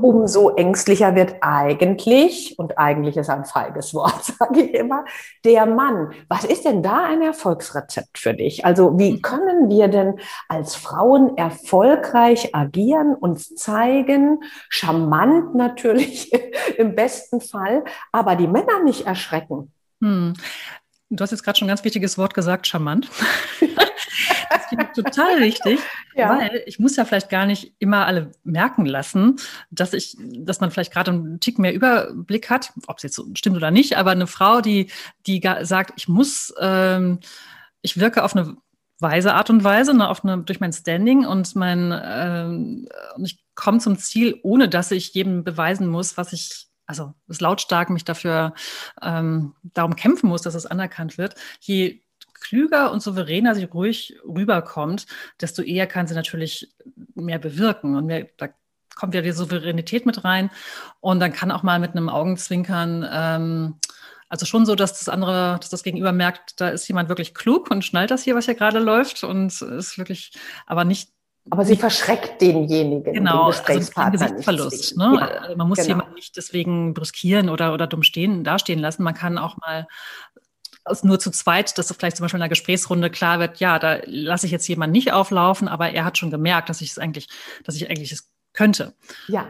umso 0.00 0.50
ängstlicher 0.56 1.14
wird 1.14 1.36
eigentlich, 1.40 2.58
und 2.58 2.78
eigentlich 2.78 3.16
ist 3.16 3.30
ein 3.30 3.44
feiges 3.44 3.94
Wort, 3.94 4.24
sage 4.38 4.62
ich 4.62 4.74
immer, 4.74 5.04
der 5.44 5.66
Mann. 5.66 6.12
Was 6.28 6.44
ist 6.44 6.64
denn 6.64 6.82
da 6.82 7.04
ein 7.04 7.22
Erfolgsrezept 7.22 8.18
für 8.18 8.34
dich? 8.34 8.64
Also 8.64 8.98
wie 8.98 9.20
können 9.20 9.68
wir 9.68 9.88
denn 9.88 10.18
als 10.48 10.74
Frauen 10.74 11.36
erfolgreich 11.36 12.54
agieren, 12.54 13.14
uns 13.14 13.54
zeigen, 13.54 14.40
charmant 14.68 15.54
natürlich 15.54 16.32
im 16.78 16.94
besten 16.94 17.40
Fall, 17.40 17.84
aber 18.12 18.36
die 18.36 18.48
Männer 18.48 18.82
nicht 18.84 19.06
erschrecken? 19.06 19.72
Hm. 20.00 20.34
Du 21.14 21.22
hast 21.22 21.30
jetzt 21.30 21.42
gerade 21.42 21.58
schon 21.58 21.66
ein 21.66 21.68
ganz 21.68 21.84
wichtiges 21.84 22.16
Wort 22.16 22.32
gesagt, 22.32 22.66
charmant. 22.66 23.10
das 23.60 24.66
finde 24.68 24.86
ich 24.86 25.02
total 25.02 25.40
wichtig, 25.40 25.78
ja. 26.14 26.38
weil 26.38 26.62
ich 26.66 26.78
muss 26.78 26.96
ja 26.96 27.04
vielleicht 27.04 27.28
gar 27.28 27.44
nicht 27.44 27.74
immer 27.78 28.06
alle 28.06 28.32
merken 28.44 28.86
lassen, 28.86 29.36
dass 29.70 29.92
ich, 29.92 30.16
dass 30.18 30.60
man 30.60 30.70
vielleicht 30.70 30.92
gerade 30.92 31.10
einen 31.10 31.38
Tick 31.38 31.58
mehr 31.58 31.74
Überblick 31.74 32.48
hat, 32.48 32.72
ob 32.86 32.96
es 32.96 33.02
jetzt 33.02 33.16
so 33.16 33.26
stimmt 33.34 33.56
oder 33.56 33.70
nicht, 33.70 33.98
aber 33.98 34.12
eine 34.12 34.26
Frau, 34.26 34.62
die, 34.62 34.90
die 35.26 35.42
sagt, 35.60 35.92
ich 35.96 36.08
muss, 36.08 36.54
ähm, 36.58 37.20
ich 37.82 38.00
wirke 38.00 38.24
auf 38.24 38.34
eine 38.34 38.56
weise 38.98 39.34
Art 39.34 39.50
und 39.50 39.64
Weise, 39.64 39.92
ne, 39.94 40.08
auf 40.08 40.24
eine, 40.24 40.38
durch 40.38 40.60
mein 40.60 40.72
Standing 40.72 41.26
und 41.26 41.54
mein, 41.56 41.92
ähm, 42.02 42.88
und 43.16 43.24
ich 43.26 43.44
komme 43.54 43.80
zum 43.80 43.98
Ziel, 43.98 44.40
ohne 44.42 44.70
dass 44.70 44.90
ich 44.92 45.12
jedem 45.12 45.44
beweisen 45.44 45.88
muss, 45.88 46.16
was 46.16 46.32
ich 46.32 46.71
also 46.92 47.14
es 47.26 47.40
lautstark 47.40 47.88
mich 47.88 48.04
dafür 48.04 48.52
ähm, 49.00 49.54
darum 49.72 49.96
kämpfen 49.96 50.28
muss, 50.28 50.42
dass 50.42 50.54
es 50.54 50.66
anerkannt 50.66 51.16
wird, 51.16 51.36
je 51.60 52.02
klüger 52.34 52.92
und 52.92 53.00
souveräner 53.02 53.54
sie 53.54 53.64
ruhig 53.64 54.18
rüberkommt, 54.26 55.06
desto 55.40 55.62
eher 55.62 55.86
kann 55.86 56.06
sie 56.06 56.14
natürlich 56.14 56.68
mehr 57.14 57.38
bewirken 57.38 57.96
und 57.96 58.04
mehr, 58.04 58.28
da 58.36 58.48
kommt 58.94 59.14
ja 59.14 59.22
die 59.22 59.32
Souveränität 59.32 60.04
mit 60.04 60.22
rein. 60.22 60.50
Und 61.00 61.20
dann 61.20 61.32
kann 61.32 61.50
auch 61.50 61.62
mal 61.62 61.78
mit 61.78 61.92
einem 61.92 62.10
Augenzwinkern 62.10 63.08
ähm, 63.10 63.74
also 64.28 64.44
schon 64.44 64.66
so, 64.66 64.74
dass 64.74 64.98
das 64.98 65.08
andere, 65.08 65.58
dass 65.60 65.70
das 65.70 65.82
Gegenüber 65.82 66.12
merkt, 66.12 66.60
da 66.60 66.70
ist 66.70 66.88
jemand 66.88 67.08
wirklich 67.08 67.34
klug 67.34 67.70
und 67.70 67.84
schnallt 67.84 68.10
das 68.10 68.22
hier, 68.22 68.34
was 68.34 68.46
hier 68.46 68.54
gerade 68.54 68.78
läuft 68.78 69.24
und 69.24 69.60
ist 69.62 69.98
wirklich, 69.98 70.32
aber 70.66 70.84
nicht 70.84 71.10
aber 71.50 71.64
sie 71.64 71.76
verschreckt 71.76 72.40
denjenigen, 72.40 73.12
genau, 73.12 73.44
den 73.44 73.52
Gesprächspartner 73.52 74.20
also 74.20 74.34
Gesichtsverlust. 74.34 74.96
Ne? 74.96 75.18
Ja, 75.20 75.26
also 75.26 75.56
man 75.56 75.68
muss 75.68 75.78
genau. 75.78 75.88
jemanden 75.88 76.14
nicht 76.14 76.36
deswegen 76.36 76.94
brüskieren 76.94 77.48
oder, 77.48 77.74
oder 77.74 77.86
dumm 77.86 78.02
stehen, 78.02 78.44
dastehen 78.44 78.78
lassen. 78.78 79.02
Man 79.02 79.14
kann 79.14 79.38
auch 79.38 79.56
mal 79.56 79.88
nur 81.02 81.18
zu 81.18 81.30
zweit, 81.30 81.76
dass 81.78 81.92
vielleicht 81.92 82.16
zum 82.16 82.24
Beispiel 82.24 82.38
in 82.38 82.42
einer 82.42 82.48
Gesprächsrunde 82.48 83.10
klar 83.10 83.38
wird, 83.38 83.58
ja, 83.58 83.78
da 83.78 83.98
lasse 84.04 84.46
ich 84.46 84.52
jetzt 84.52 84.66
jemanden 84.68 84.92
nicht 84.92 85.12
auflaufen, 85.12 85.68
aber 85.68 85.90
er 85.90 86.04
hat 86.04 86.18
schon 86.18 86.30
gemerkt, 86.30 86.68
dass 86.68 86.80
ich 86.80 86.90
es 86.90 86.98
eigentlich, 86.98 87.28
dass 87.64 87.76
ich 87.76 87.88
eigentlich 87.88 88.12
es 88.12 88.30
könnte. 88.52 88.94
Ja, 89.28 89.46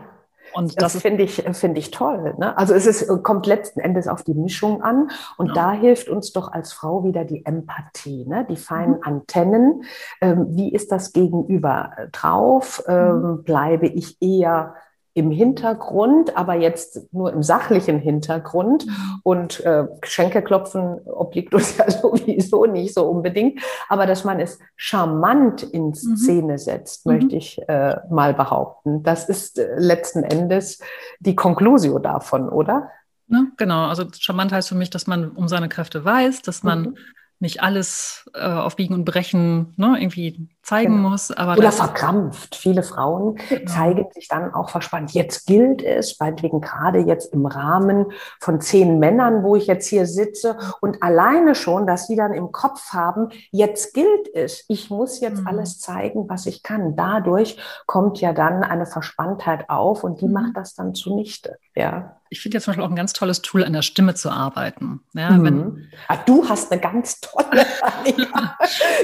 und 0.55 0.81
das, 0.81 0.95
das 0.95 1.03
finde 1.03 1.23
ich, 1.23 1.43
finde 1.53 1.79
ich 1.79 1.91
toll. 1.91 2.35
Ne? 2.38 2.57
Also 2.57 2.75
es 2.75 2.87
ist, 2.87 3.09
kommt 3.23 3.47
letzten 3.47 3.81
Endes 3.81 4.09
auf 4.09 4.23
die 4.23 4.35
Mischung 4.35 4.83
an. 4.83 5.11
Und 5.37 5.49
ja. 5.49 5.55
da 5.55 5.73
hilft 5.73 6.09
uns 6.09 6.33
doch 6.33 6.53
als 6.53 6.73
Frau 6.73 7.05
wieder 7.05 7.25
die 7.25 7.45
Empathie, 7.45 8.25
ne? 8.27 8.47
die 8.49 8.57
feinen 8.57 8.97
mhm. 8.97 9.03
Antennen. 9.03 9.85
Ähm, 10.21 10.47
wie 10.51 10.73
ist 10.73 10.93
das 10.93 11.12
Gegenüber 11.12 11.93
drauf? 12.12 12.83
Ähm, 12.87 13.23
mhm. 13.23 13.45
Bleibe 13.45 13.87
ich 13.87 14.17
eher 14.21 14.75
im 15.14 15.31
Hintergrund, 15.31 16.37
aber 16.37 16.55
jetzt 16.55 17.12
nur 17.12 17.33
im 17.33 17.42
sachlichen 17.42 17.98
Hintergrund. 17.98 18.87
Mhm. 18.87 19.20
Und 19.22 19.61
äh, 19.61 19.87
Schenkelklopfen 20.03 21.01
obliegt 21.07 21.55
uns 21.55 21.77
ja 21.79 21.90
sowieso 21.90 22.64
nicht 22.66 22.94
so 22.94 23.09
unbedingt. 23.09 23.61
Aber 23.88 24.07
dass 24.07 24.25
man 24.25 24.40
es 24.40 24.59
charmant 24.77 25.62
in 25.62 25.88
mhm. 25.88 25.94
Szene 25.94 26.59
setzt, 26.59 27.05
mhm. 27.05 27.12
möchte 27.12 27.37
ich 27.37 27.61
äh, 27.68 27.96
mal 28.11 28.35
behaupten. 28.35 29.03
Das 29.03 29.29
ist 29.29 29.59
äh, 29.59 29.75
letzten 29.77 30.25
Endes 30.25 30.81
die 31.20 31.37
Conclusio 31.37 31.98
davon, 31.98 32.48
oder? 32.48 32.90
Ne? 33.29 33.53
Genau, 33.57 33.87
also 33.87 34.05
charmant 34.18 34.53
heißt 34.53 34.68
für 34.68 34.75
mich, 34.75 34.90
dass 34.90 35.07
man 35.07 35.31
um 35.31 35.48
seine 35.48 35.68
Kräfte 35.68 36.05
weiß, 36.05 36.42
dass 36.42 36.62
man 36.62 36.83
mhm 36.83 36.96
nicht 37.42 37.61
alles 37.61 38.31
äh, 38.35 38.46
auf 38.46 38.77
Biegen 38.77 38.94
und 38.94 39.05
Brechen 39.05 39.75
ne, 39.77 39.96
irgendwie 39.98 40.48
zeigen 40.62 40.96
genau. 40.96 41.11
muss. 41.11 41.31
Aber 41.31 41.57
Oder 41.57 41.72
verkrampft. 41.72 42.55
Viele 42.55 42.83
Frauen 42.83 43.37
genau. 43.48 43.70
zeigen 43.70 44.07
sich 44.12 44.29
dann 44.29 44.55
auch 44.55 44.70
verspannt. 44.70 45.12
Jetzt 45.12 45.46
gilt 45.46 45.83
es, 45.83 46.18
meinetwegen 46.20 46.61
gerade 46.61 47.01
jetzt 47.01 47.33
im 47.33 47.46
Rahmen 47.46 48.07
von 48.40 48.61
zehn 48.61 48.98
Männern, 48.98 49.42
wo 49.42 49.57
ich 49.57 49.66
jetzt 49.66 49.88
hier 49.88 50.07
sitze 50.07 50.57
und 50.81 51.03
alleine 51.03 51.55
schon, 51.55 51.87
dass 51.87 52.07
sie 52.07 52.16
dann 52.16 52.33
im 52.33 52.53
Kopf 52.53 52.92
haben, 52.92 53.31
jetzt 53.51 53.94
gilt 53.94 54.35
es. 54.35 54.64
Ich 54.68 54.90
muss 54.90 55.20
jetzt 55.20 55.40
mhm. 55.40 55.46
alles 55.48 55.81
zeigen, 55.81 56.29
was 56.29 56.46
ich 56.46 56.62
kann. 56.62 56.96
Dadurch 56.96 57.59
kommt 57.87 58.20
ja 58.20 58.33
dann 58.33 58.62
eine 58.62 58.87
Verspanntheit 58.87 59.68
auf 59.68 60.05
und 60.05 60.20
die 60.20 60.27
mhm. 60.27 60.33
macht 60.33 60.57
das 60.57 60.75
dann 60.75 60.94
zunichte. 60.94 61.59
Ja 61.75 62.16
ich 62.33 62.40
finde 62.40 62.57
jetzt 62.57 62.64
zum 62.64 62.72
Beispiel 62.72 62.85
auch 62.85 62.90
ein 62.90 62.96
ganz 62.96 63.12
tolles 63.12 63.42
Tool, 63.42 63.62
an 63.62 63.75
der 63.75 63.83
Stimme 63.83 64.14
zu 64.14 64.31
arbeiten. 64.31 65.03
Ja, 65.12 65.31
mhm. 65.31 65.44
wenn, 65.44 65.88
ah, 66.09 66.16
du 66.16 66.48
hast 66.48 66.72
eine 66.72 66.81
ganz 66.81 67.20
tolle 67.20 67.44
wie, 68.05 68.16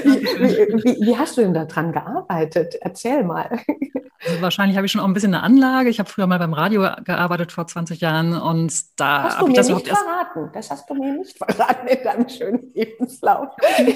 wie, 0.03 0.83
wie, 0.83 1.05
wie, 1.05 1.15
hast 1.15 1.37
du 1.37 1.41
denn 1.53 1.67
daran 1.67 1.91
gearbeitet? 1.91 2.75
Erzähl 2.81 3.23
mal. 3.23 3.59
Also 4.27 4.41
wahrscheinlich 4.41 4.75
habe 4.75 4.85
ich 4.85 4.91
schon 4.91 4.99
auch 4.99 5.05
ein 5.05 5.13
bisschen 5.13 5.33
eine 5.33 5.43
Anlage. 5.43 5.89
Ich 5.89 5.97
habe 5.97 6.09
früher 6.09 6.27
mal 6.27 6.39
beim 6.39 6.51
Radio 6.51 6.81
gearbeitet 7.05 7.53
vor 7.53 7.67
20 7.67 8.01
Jahren 8.01 8.33
und 8.33 8.99
da 8.99 9.37
habe 9.37 9.49
ich 9.49 9.55
das 9.55 9.69
überhaupt 9.69 9.87
erst. 9.87 10.01
Verraten. 10.01 10.49
Das 10.53 10.69
hast 10.69 10.89
du 10.89 10.95
mir 10.95 11.13
nicht 11.13 11.37
verraten 11.37 11.87
in 11.87 12.03
deinem 12.03 12.27
schönen 12.27 12.69
Lebenslauf. 12.73 13.47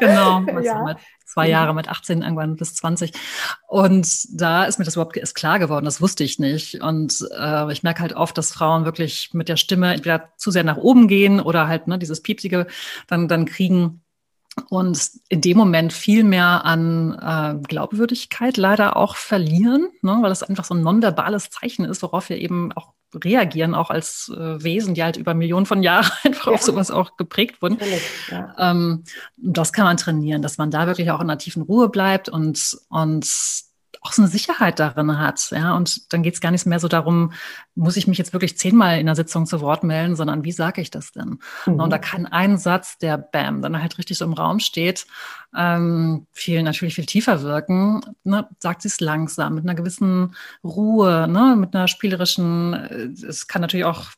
genau. 0.00 0.40
Ja 0.60 0.96
zwei. 1.28 1.48
Jahre 1.48 1.74
mit 1.74 1.88
18 1.88 2.22
irgendwann 2.22 2.56
bis 2.56 2.74
20. 2.74 3.12
Und 3.68 4.40
da 4.40 4.64
ist 4.64 4.78
mir 4.78 4.84
das 4.84 4.96
überhaupt 4.96 5.16
erst 5.16 5.34
klar 5.34 5.58
geworden, 5.58 5.84
das 5.84 6.00
wusste 6.00 6.24
ich 6.24 6.38
nicht. 6.38 6.82
Und 6.82 7.26
äh, 7.38 7.70
ich 7.72 7.82
merke 7.82 8.00
halt 8.00 8.14
oft, 8.14 8.36
dass 8.36 8.52
Frauen 8.52 8.84
wirklich 8.84 9.30
mit 9.32 9.48
der 9.48 9.56
Stimme 9.56 9.94
entweder 9.94 10.30
zu 10.36 10.50
sehr 10.50 10.64
nach 10.64 10.78
oben 10.78 11.08
gehen 11.08 11.40
oder 11.40 11.68
halt 11.68 11.86
ne, 11.86 11.98
dieses 11.98 12.22
Piepsige 12.22 12.66
dann, 13.06 13.28
dann 13.28 13.44
kriegen 13.44 14.02
und 14.68 15.10
in 15.28 15.40
dem 15.40 15.56
Moment 15.56 15.92
viel 15.92 16.24
mehr 16.24 16.64
an 16.64 17.14
äh, 17.14 17.66
Glaubwürdigkeit 17.66 18.56
leider 18.56 18.96
auch 18.96 19.16
verlieren, 19.16 19.88
ne, 20.02 20.18
weil 20.20 20.32
es 20.32 20.42
einfach 20.42 20.64
so 20.64 20.74
ein 20.74 20.82
nonverbales 20.82 21.50
Zeichen 21.50 21.84
ist, 21.84 22.02
worauf 22.02 22.28
wir 22.28 22.38
eben 22.38 22.72
auch 22.72 22.92
reagieren, 23.14 23.74
auch 23.74 23.90
als 23.90 24.30
äh, 24.36 24.62
Wesen, 24.62 24.94
die 24.94 25.02
halt 25.02 25.16
über 25.16 25.34
Millionen 25.34 25.66
von 25.66 25.82
Jahren 25.82 26.10
einfach 26.24 26.48
ja. 26.48 26.52
auf 26.52 26.62
sowas 26.62 26.90
auch 26.90 27.16
geprägt 27.16 27.62
wurden. 27.62 27.78
Ja. 28.30 28.54
Ähm, 28.58 29.04
das 29.36 29.72
kann 29.72 29.84
man 29.84 29.96
trainieren, 29.96 30.42
dass 30.42 30.58
man 30.58 30.70
da 30.70 30.86
wirklich 30.86 31.10
auch 31.10 31.20
in 31.20 31.30
einer 31.30 31.38
tiefen 31.38 31.62
Ruhe 31.62 31.88
bleibt 31.88 32.28
und, 32.28 32.78
und 32.88 33.26
auch 34.00 34.12
so 34.12 34.22
eine 34.22 34.30
Sicherheit 34.30 34.78
darin 34.78 35.18
hat. 35.18 35.50
Ja, 35.50 35.74
und 35.74 36.12
dann 36.12 36.22
geht 36.22 36.34
es 36.34 36.40
gar 36.40 36.50
nicht 36.50 36.66
mehr 36.66 36.80
so 36.80 36.88
darum, 36.88 37.32
muss 37.74 37.96
ich 37.96 38.06
mich 38.06 38.18
jetzt 38.18 38.32
wirklich 38.32 38.58
zehnmal 38.58 38.98
in 38.98 39.06
der 39.06 39.14
Sitzung 39.14 39.46
zu 39.46 39.60
Wort 39.60 39.84
melden, 39.84 40.16
sondern 40.16 40.44
wie 40.44 40.52
sage 40.52 40.80
ich 40.80 40.90
das 40.90 41.12
denn? 41.12 41.38
Mhm. 41.66 41.80
Und 41.80 41.90
da 41.90 41.98
kann 41.98 42.26
ein 42.26 42.58
Satz, 42.58 42.98
der 42.98 43.18
Bam, 43.18 43.62
dann 43.62 43.80
halt 43.80 43.98
richtig 43.98 44.18
so 44.18 44.24
im 44.24 44.32
Raum 44.32 44.60
steht, 44.60 45.06
ähm, 45.56 46.26
viel 46.32 46.62
natürlich 46.62 46.94
viel 46.94 47.06
tiefer 47.06 47.42
wirken. 47.42 48.00
Ne? 48.24 48.48
Sagt 48.58 48.82
sie 48.82 48.88
es 48.88 49.00
langsam, 49.00 49.54
mit 49.54 49.64
einer 49.64 49.74
gewissen 49.74 50.34
Ruhe, 50.62 51.26
ne? 51.28 51.56
mit 51.56 51.74
einer 51.74 51.88
spielerischen, 51.88 52.74
äh, 52.74 53.26
es 53.26 53.46
kann 53.46 53.62
natürlich 53.62 53.86
auch 53.86 54.10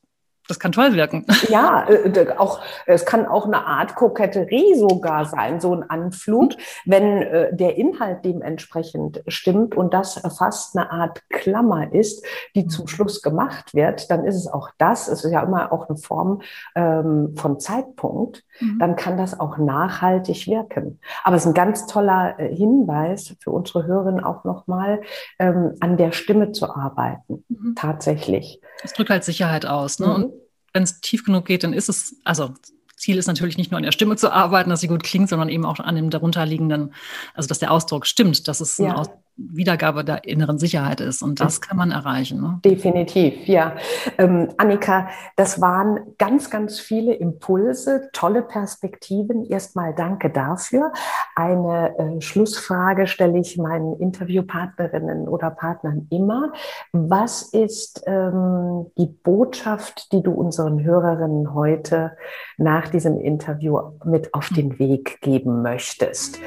das 0.51 0.59
kann 0.59 0.73
toll 0.73 0.95
wirken. 0.95 1.25
Ja, 1.49 1.89
äh, 1.89 2.29
auch, 2.37 2.61
es 2.87 3.05
kann 3.07 3.27
auch 3.27 3.47
eine 3.47 3.67
Art 3.67 3.95
Koketterie 3.95 4.75
sogar 4.77 5.25
sein, 5.25 5.61
so 5.61 5.75
ein 5.75 5.89
Anflug, 5.89 6.53
wenn 6.85 7.23
äh, 7.23 7.55
der 7.55 7.77
Inhalt 7.77 8.25
dementsprechend 8.25 9.23
stimmt 9.27 9.75
und 9.75 9.95
das 9.95 10.21
fast 10.39 10.77
eine 10.77 10.91
Art 10.91 11.23
Klammer 11.31 11.93
ist, 11.93 12.25
die 12.55 12.67
zum 12.67 12.85
mhm. 12.85 12.89
Schluss 12.89 13.23
gemacht 13.23 13.75
wird, 13.75 14.11
dann 14.11 14.25
ist 14.25 14.37
es 14.37 14.47
auch 14.47 14.71
das, 14.79 15.09
es 15.09 15.25
ist 15.25 15.33
ja 15.33 15.43
immer 15.43 15.73
auch 15.73 15.89
eine 15.89 15.99
Form 15.99 16.43
ähm, 16.75 17.35
von 17.37 17.59
Zeitpunkt, 17.59 18.45
mhm. 18.61 18.79
dann 18.79 18.97
kann 18.97 19.17
das 19.17 19.39
auch 19.41 19.59
nachhaltig 19.59 20.47
wirken. 20.47 21.01
Aber 21.25 21.37
es 21.37 21.43
ist 21.43 21.49
ein 21.49 21.55
ganz 21.55 21.87
toller 21.87 22.39
äh, 22.39 22.55
Hinweis 22.55 23.35
für 23.41 23.51
unsere 23.51 23.87
Hörerinnen 23.87 24.23
auch 24.23 24.45
nochmal, 24.45 25.01
ähm, 25.39 25.75
an 25.81 25.97
der 25.97 26.13
Stimme 26.13 26.53
zu 26.53 26.71
arbeiten, 26.71 27.45
mhm. 27.49 27.75
tatsächlich. 27.75 28.61
Es 28.83 28.93
drückt 28.93 29.11
halt 29.11 29.25
Sicherheit 29.25 29.67
aus. 29.67 29.99
Ne? 29.99 30.07
Mhm. 30.07 30.33
Wenn 30.72 30.83
es 30.83 31.00
tief 31.00 31.24
genug 31.24 31.46
geht, 31.46 31.64
dann 31.64 31.72
ist 31.72 31.88
es, 31.88 32.16
also 32.24 32.54
Ziel 32.96 33.16
ist 33.16 33.26
natürlich 33.26 33.56
nicht 33.56 33.70
nur 33.70 33.78
an 33.78 33.83
der 33.85 33.92
Stimme 33.92 34.16
zu 34.16 34.30
arbeiten, 34.30 34.68
dass 34.68 34.80
sie 34.83 34.88
gut 34.88 35.02
klingt, 35.02 35.28
sondern 35.30 35.48
eben 35.48 35.64
auch 35.64 35.80
an 35.80 35.96
dem 35.96 36.11
darunterliegenden, 36.11 36.94
also 37.35 37.48
dass 37.48 37.59
der 37.59 37.70
Ausdruck 37.70 38.06
stimmt, 38.06 38.46
dass 38.46 38.61
es 38.61 38.76
ja. 38.76 38.90
ein 38.90 38.92
Aus 38.92 39.09
Wiedergabe 39.37 40.05
der 40.05 40.25
inneren 40.25 40.59
Sicherheit 40.59 41.01
ist. 41.01 41.23
Und 41.23 41.40
das 41.40 41.61
kann 41.61 41.77
man 41.77 41.90
erreichen. 41.90 42.40
Ne? 42.40 42.61
Definitiv, 42.64 43.47
ja. 43.47 43.77
Ähm, 44.19 44.49
Annika, 44.59 45.09
das 45.37 45.61
waren 45.61 46.01
ganz, 46.19 46.51
ganz 46.51 46.79
viele 46.79 47.14
Impulse, 47.14 48.11
tolle 48.12 48.43
Perspektiven. 48.43 49.45
Erstmal 49.45 49.95
danke 49.95 50.31
dafür. 50.31 50.93
Eine 51.37 51.99
äh, 51.99 52.21
Schlussfrage 52.21 53.07
stelle 53.07 53.38
ich 53.38 53.57
meinen 53.57 53.99
Interviewpartnerinnen 53.99 55.29
oder 55.29 55.51
Partnern 55.51 56.07
immer. 56.11 56.53
Was 56.93 57.43
ist 57.43 58.03
ähm, 58.07 58.87
die 58.99 59.07
Botschaft, 59.07 60.12
die 60.12 60.23
du 60.23 60.33
unseren 60.33 60.83
Hörerinnen 60.83 61.55
heute 61.55 62.16
nach 62.59 62.88
diesem 62.88 63.19
Interview 63.19 63.79
mit 64.05 64.35
auf 64.35 64.49
den 64.51 64.79
Weg 64.79 65.21
geben 65.21 65.62
möchtest? 65.62 66.38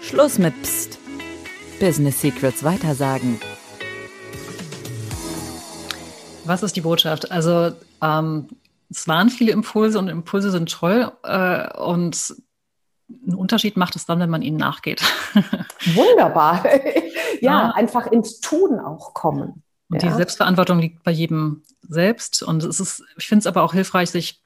Schluss 0.00 0.38
mit 0.38 0.60
Psst. 0.62 0.98
Business 1.78 2.20
Secrets 2.20 2.64
weitersagen. 2.64 3.40
Was 6.44 6.62
ist 6.62 6.74
die 6.74 6.80
Botschaft? 6.80 7.30
Also 7.30 7.72
ähm, 8.02 8.48
es 8.90 9.06
waren 9.06 9.28
viele 9.28 9.52
Impulse 9.52 9.98
und 9.98 10.08
Impulse 10.08 10.50
sind 10.50 10.70
toll 10.70 11.12
äh, 11.22 11.78
und 11.78 12.34
einen 13.26 13.36
Unterschied 13.36 13.76
macht 13.76 13.96
es 13.96 14.06
dann, 14.06 14.18
wenn 14.20 14.30
man 14.30 14.42
ihnen 14.42 14.56
nachgeht. 14.56 15.02
Wunderbar. 15.94 16.64
ja, 17.40 17.40
ja, 17.40 17.70
einfach 17.70 18.06
ins 18.06 18.40
Tun 18.40 18.80
auch 18.80 19.14
kommen. 19.14 19.62
Und 19.88 20.02
ja. 20.02 20.10
die 20.10 20.14
Selbstverantwortung 20.16 20.80
liegt 20.80 21.04
bei 21.04 21.10
jedem 21.10 21.62
selbst. 21.88 22.42
Und 22.42 22.64
es 22.64 22.80
ist, 22.80 23.04
ich 23.16 23.26
finde 23.26 23.40
es 23.40 23.46
aber 23.46 23.62
auch 23.62 23.72
hilfreich, 23.72 24.10
sich 24.10 24.42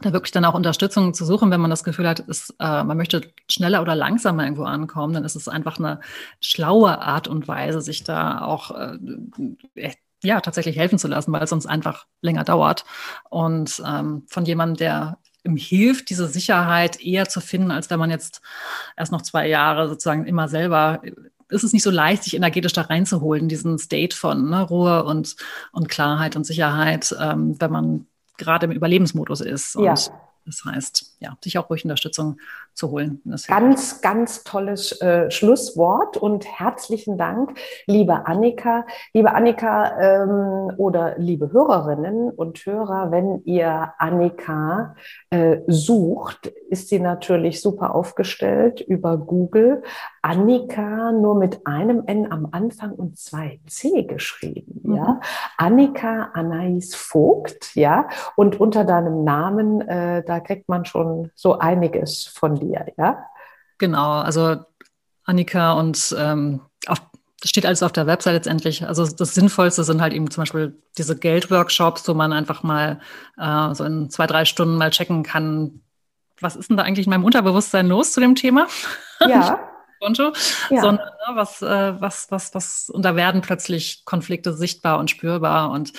da 0.00 0.12
wirklich 0.12 0.32
dann 0.32 0.44
auch 0.44 0.54
Unterstützung 0.54 1.14
zu 1.14 1.24
suchen, 1.24 1.50
wenn 1.50 1.60
man 1.60 1.70
das 1.70 1.84
Gefühl 1.84 2.08
hat, 2.08 2.20
ist, 2.20 2.54
äh, 2.58 2.84
man 2.84 2.96
möchte 2.96 3.22
schneller 3.48 3.82
oder 3.82 3.94
langsamer 3.94 4.44
irgendwo 4.44 4.64
ankommen, 4.64 5.14
dann 5.14 5.24
ist 5.24 5.36
es 5.36 5.48
einfach 5.48 5.78
eine 5.78 6.00
schlaue 6.40 7.00
Art 7.00 7.28
und 7.28 7.48
Weise, 7.48 7.80
sich 7.80 8.04
da 8.04 8.42
auch 8.42 8.72
äh, 8.72 9.92
ja 10.22 10.40
tatsächlich 10.40 10.76
helfen 10.76 10.98
zu 10.98 11.08
lassen, 11.08 11.32
weil 11.32 11.42
es 11.42 11.50
sonst 11.50 11.66
einfach 11.66 12.06
länger 12.20 12.44
dauert. 12.44 12.84
Und 13.30 13.82
ähm, 13.86 14.24
von 14.28 14.44
jemandem, 14.44 14.76
der 14.76 15.18
ihm 15.44 15.56
hilft, 15.56 16.10
diese 16.10 16.26
Sicherheit 16.26 17.00
eher 17.00 17.28
zu 17.28 17.40
finden, 17.40 17.70
als 17.70 17.88
wenn 17.88 18.00
man 18.00 18.10
jetzt 18.10 18.42
erst 18.96 19.12
noch 19.12 19.22
zwei 19.22 19.48
Jahre 19.48 19.88
sozusagen 19.88 20.26
immer 20.26 20.48
selber 20.48 21.00
ist 21.48 21.62
es 21.62 21.72
nicht 21.72 21.82
so 21.82 21.90
leicht, 21.90 22.24
sich 22.24 22.34
energetisch 22.34 22.72
da 22.72 22.82
reinzuholen, 22.82 23.48
diesen 23.48 23.78
State 23.78 24.16
von 24.16 24.50
ne, 24.50 24.62
Ruhe 24.62 25.04
und, 25.04 25.36
und 25.72 25.88
Klarheit 25.88 26.34
und 26.34 26.44
Sicherheit, 26.44 27.14
ähm, 27.20 27.60
wenn 27.60 27.70
man 27.70 28.06
gerade 28.38 28.66
im 28.66 28.72
Überlebensmodus 28.72 29.40
ist. 29.40 29.76
Und 29.76 29.84
ja. 29.84 29.94
Das 30.46 30.64
heißt, 30.64 31.16
ja, 31.18 31.36
sich 31.42 31.58
auch 31.58 31.68
ruhig 31.68 31.84
Unterstützung 31.84 32.38
zu 32.76 32.90
holen. 32.90 33.22
Ganz, 33.48 34.02
ganz 34.02 34.44
tolles 34.44 35.00
äh, 35.00 35.30
Schlusswort 35.30 36.16
und 36.16 36.46
herzlichen 36.46 37.16
Dank, 37.16 37.58
liebe 37.86 38.26
Annika. 38.26 38.84
Liebe 39.14 39.32
Annika 39.34 39.98
ähm, 39.98 40.72
oder 40.76 41.14
liebe 41.16 41.50
Hörerinnen 41.52 42.30
und 42.30 42.58
Hörer, 42.58 43.10
wenn 43.10 43.42
ihr 43.44 43.94
Annika 43.98 44.94
äh, 45.30 45.58
sucht, 45.66 46.52
ist 46.68 46.88
sie 46.88 47.00
natürlich 47.00 47.62
super 47.62 47.94
aufgestellt 47.94 48.80
über 48.80 49.16
Google. 49.16 49.82
Annika 50.20 51.12
nur 51.12 51.36
mit 51.36 51.66
einem 51.66 52.02
N 52.06 52.30
am 52.30 52.48
Anfang 52.50 52.92
und 52.92 53.16
zwei 53.16 53.60
C 53.68 54.02
geschrieben, 54.02 54.80
mhm. 54.82 54.96
ja. 54.96 55.20
Annika 55.56 56.30
Anais 56.34 56.94
Vogt, 56.94 57.74
ja. 57.76 58.08
Und 58.34 58.60
unter 58.60 58.84
deinem 58.84 59.22
Namen, 59.24 59.80
äh, 59.82 60.24
da 60.24 60.40
kriegt 60.40 60.68
man 60.68 60.84
schon 60.84 61.30
so 61.36 61.58
einiges 61.58 62.26
von 62.26 62.56
dir, 62.56 62.65
ja. 62.96 63.26
Genau, 63.78 64.20
also 64.20 64.56
Annika 65.24 65.72
und 65.72 66.14
ähm, 66.18 66.60
auf, 66.86 67.00
das 67.40 67.50
steht 67.50 67.66
alles 67.66 67.82
auf 67.82 67.92
der 67.92 68.06
Website 68.06 68.34
letztendlich. 68.34 68.86
Also 68.86 69.06
das 69.06 69.34
Sinnvollste 69.34 69.84
sind 69.84 70.00
halt 70.00 70.12
eben 70.12 70.30
zum 70.30 70.42
Beispiel 70.42 70.80
diese 70.96 71.18
Geldworkshops, 71.18 72.08
wo 72.08 72.14
man 72.14 72.32
einfach 72.32 72.62
mal 72.62 73.00
äh, 73.36 73.74
so 73.74 73.84
in 73.84 74.08
zwei, 74.10 74.26
drei 74.26 74.44
Stunden 74.44 74.78
mal 74.78 74.90
checken 74.90 75.22
kann, 75.22 75.82
was 76.40 76.56
ist 76.56 76.70
denn 76.70 76.76
da 76.76 76.82
eigentlich 76.82 77.06
in 77.06 77.10
meinem 77.10 77.24
Unterbewusstsein 77.24 77.86
los 77.86 78.12
zu 78.12 78.20
dem 78.20 78.34
Thema? 78.34 78.66
Ja. 79.20 79.58
Konto, 79.98 80.32
ja. 80.68 80.82
sondern 80.82 81.06
ne, 81.06 81.36
was, 81.36 81.62
äh, 81.62 82.00
was, 82.00 82.30
was, 82.30 82.54
was, 82.54 82.90
und 82.90 83.02
da 83.02 83.16
werden 83.16 83.40
plötzlich 83.40 84.04
Konflikte 84.04 84.52
sichtbar 84.52 84.98
und 84.98 85.10
spürbar 85.10 85.70
und 85.70 85.94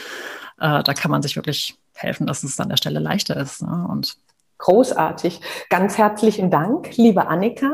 äh, 0.59 0.83
da 0.83 0.93
kann 0.93 1.09
man 1.09 1.23
sich 1.23 1.35
wirklich 1.35 1.79
helfen, 1.95 2.27
dass 2.27 2.43
es 2.43 2.59
an 2.59 2.69
der 2.69 2.77
Stelle 2.77 2.99
leichter 2.99 3.35
ist. 3.37 3.63
Ne? 3.63 3.87
Und 3.89 4.17
Großartig. 4.59 5.39
Ganz 5.69 5.97
herzlichen 5.97 6.49
Dank, 6.49 6.97
liebe 6.97 7.27
Annika 7.27 7.71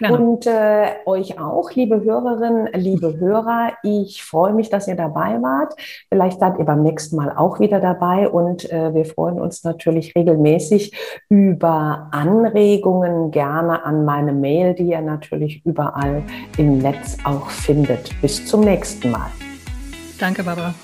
ja. 0.00 0.10
und 0.10 0.46
äh, 0.46 0.96
euch 1.06 1.40
auch, 1.40 1.72
liebe 1.72 2.02
Hörerinnen, 2.02 2.68
liebe 2.74 3.18
Hörer. 3.18 3.72
Ich 3.82 4.22
freue 4.22 4.52
mich, 4.52 4.68
dass 4.68 4.86
ihr 4.86 4.96
dabei 4.96 5.40
wart. 5.40 5.74
Vielleicht 6.10 6.40
seid 6.40 6.58
ihr 6.58 6.66
beim 6.66 6.82
nächsten 6.82 7.16
Mal 7.16 7.32
auch 7.34 7.58
wieder 7.58 7.80
dabei 7.80 8.28
und 8.28 8.70
äh, 8.70 8.92
wir 8.94 9.06
freuen 9.06 9.40
uns 9.40 9.64
natürlich 9.64 10.14
regelmäßig 10.14 10.92
über 11.30 12.08
Anregungen 12.10 13.30
gerne 13.30 13.84
an 13.84 14.04
meine 14.04 14.32
Mail, 14.32 14.74
die 14.74 14.90
ihr 14.90 15.00
natürlich 15.00 15.64
überall 15.64 16.22
im 16.58 16.78
Netz 16.78 17.16
auch 17.24 17.48
findet. 17.48 18.10
Bis 18.20 18.44
zum 18.44 18.60
nächsten 18.60 19.10
Mal. 19.10 19.30
Danke, 20.18 20.42
Barbara. 20.42 20.74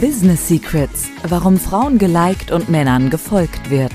Business 0.00 0.48
Secrets, 0.48 1.08
warum 1.28 1.58
Frauen 1.58 1.98
geliked 1.98 2.50
und 2.50 2.68
Männern 2.68 3.08
gefolgt 3.10 3.70
wird. 3.70 3.92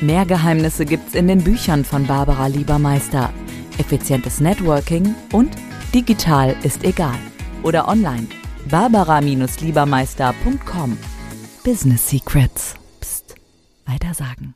Mehr 0.00 0.24
Geheimnisse 0.26 0.84
gibt's 0.84 1.14
in 1.14 1.28
den 1.28 1.44
Büchern 1.44 1.84
von 1.84 2.06
Barbara 2.06 2.48
Liebermeister. 2.48 3.32
Effizientes 3.78 4.40
Networking 4.40 5.14
und 5.32 5.54
digital 5.94 6.56
ist 6.62 6.84
egal. 6.84 7.18
Oder 7.62 7.88
online. 7.88 8.26
Barbara-Liebermeister.com. 8.70 10.98
Business 11.64 12.06
Secrets. 12.08 12.74
Psst. 13.00 13.36
Weiter 13.86 14.12
sagen. 14.12 14.54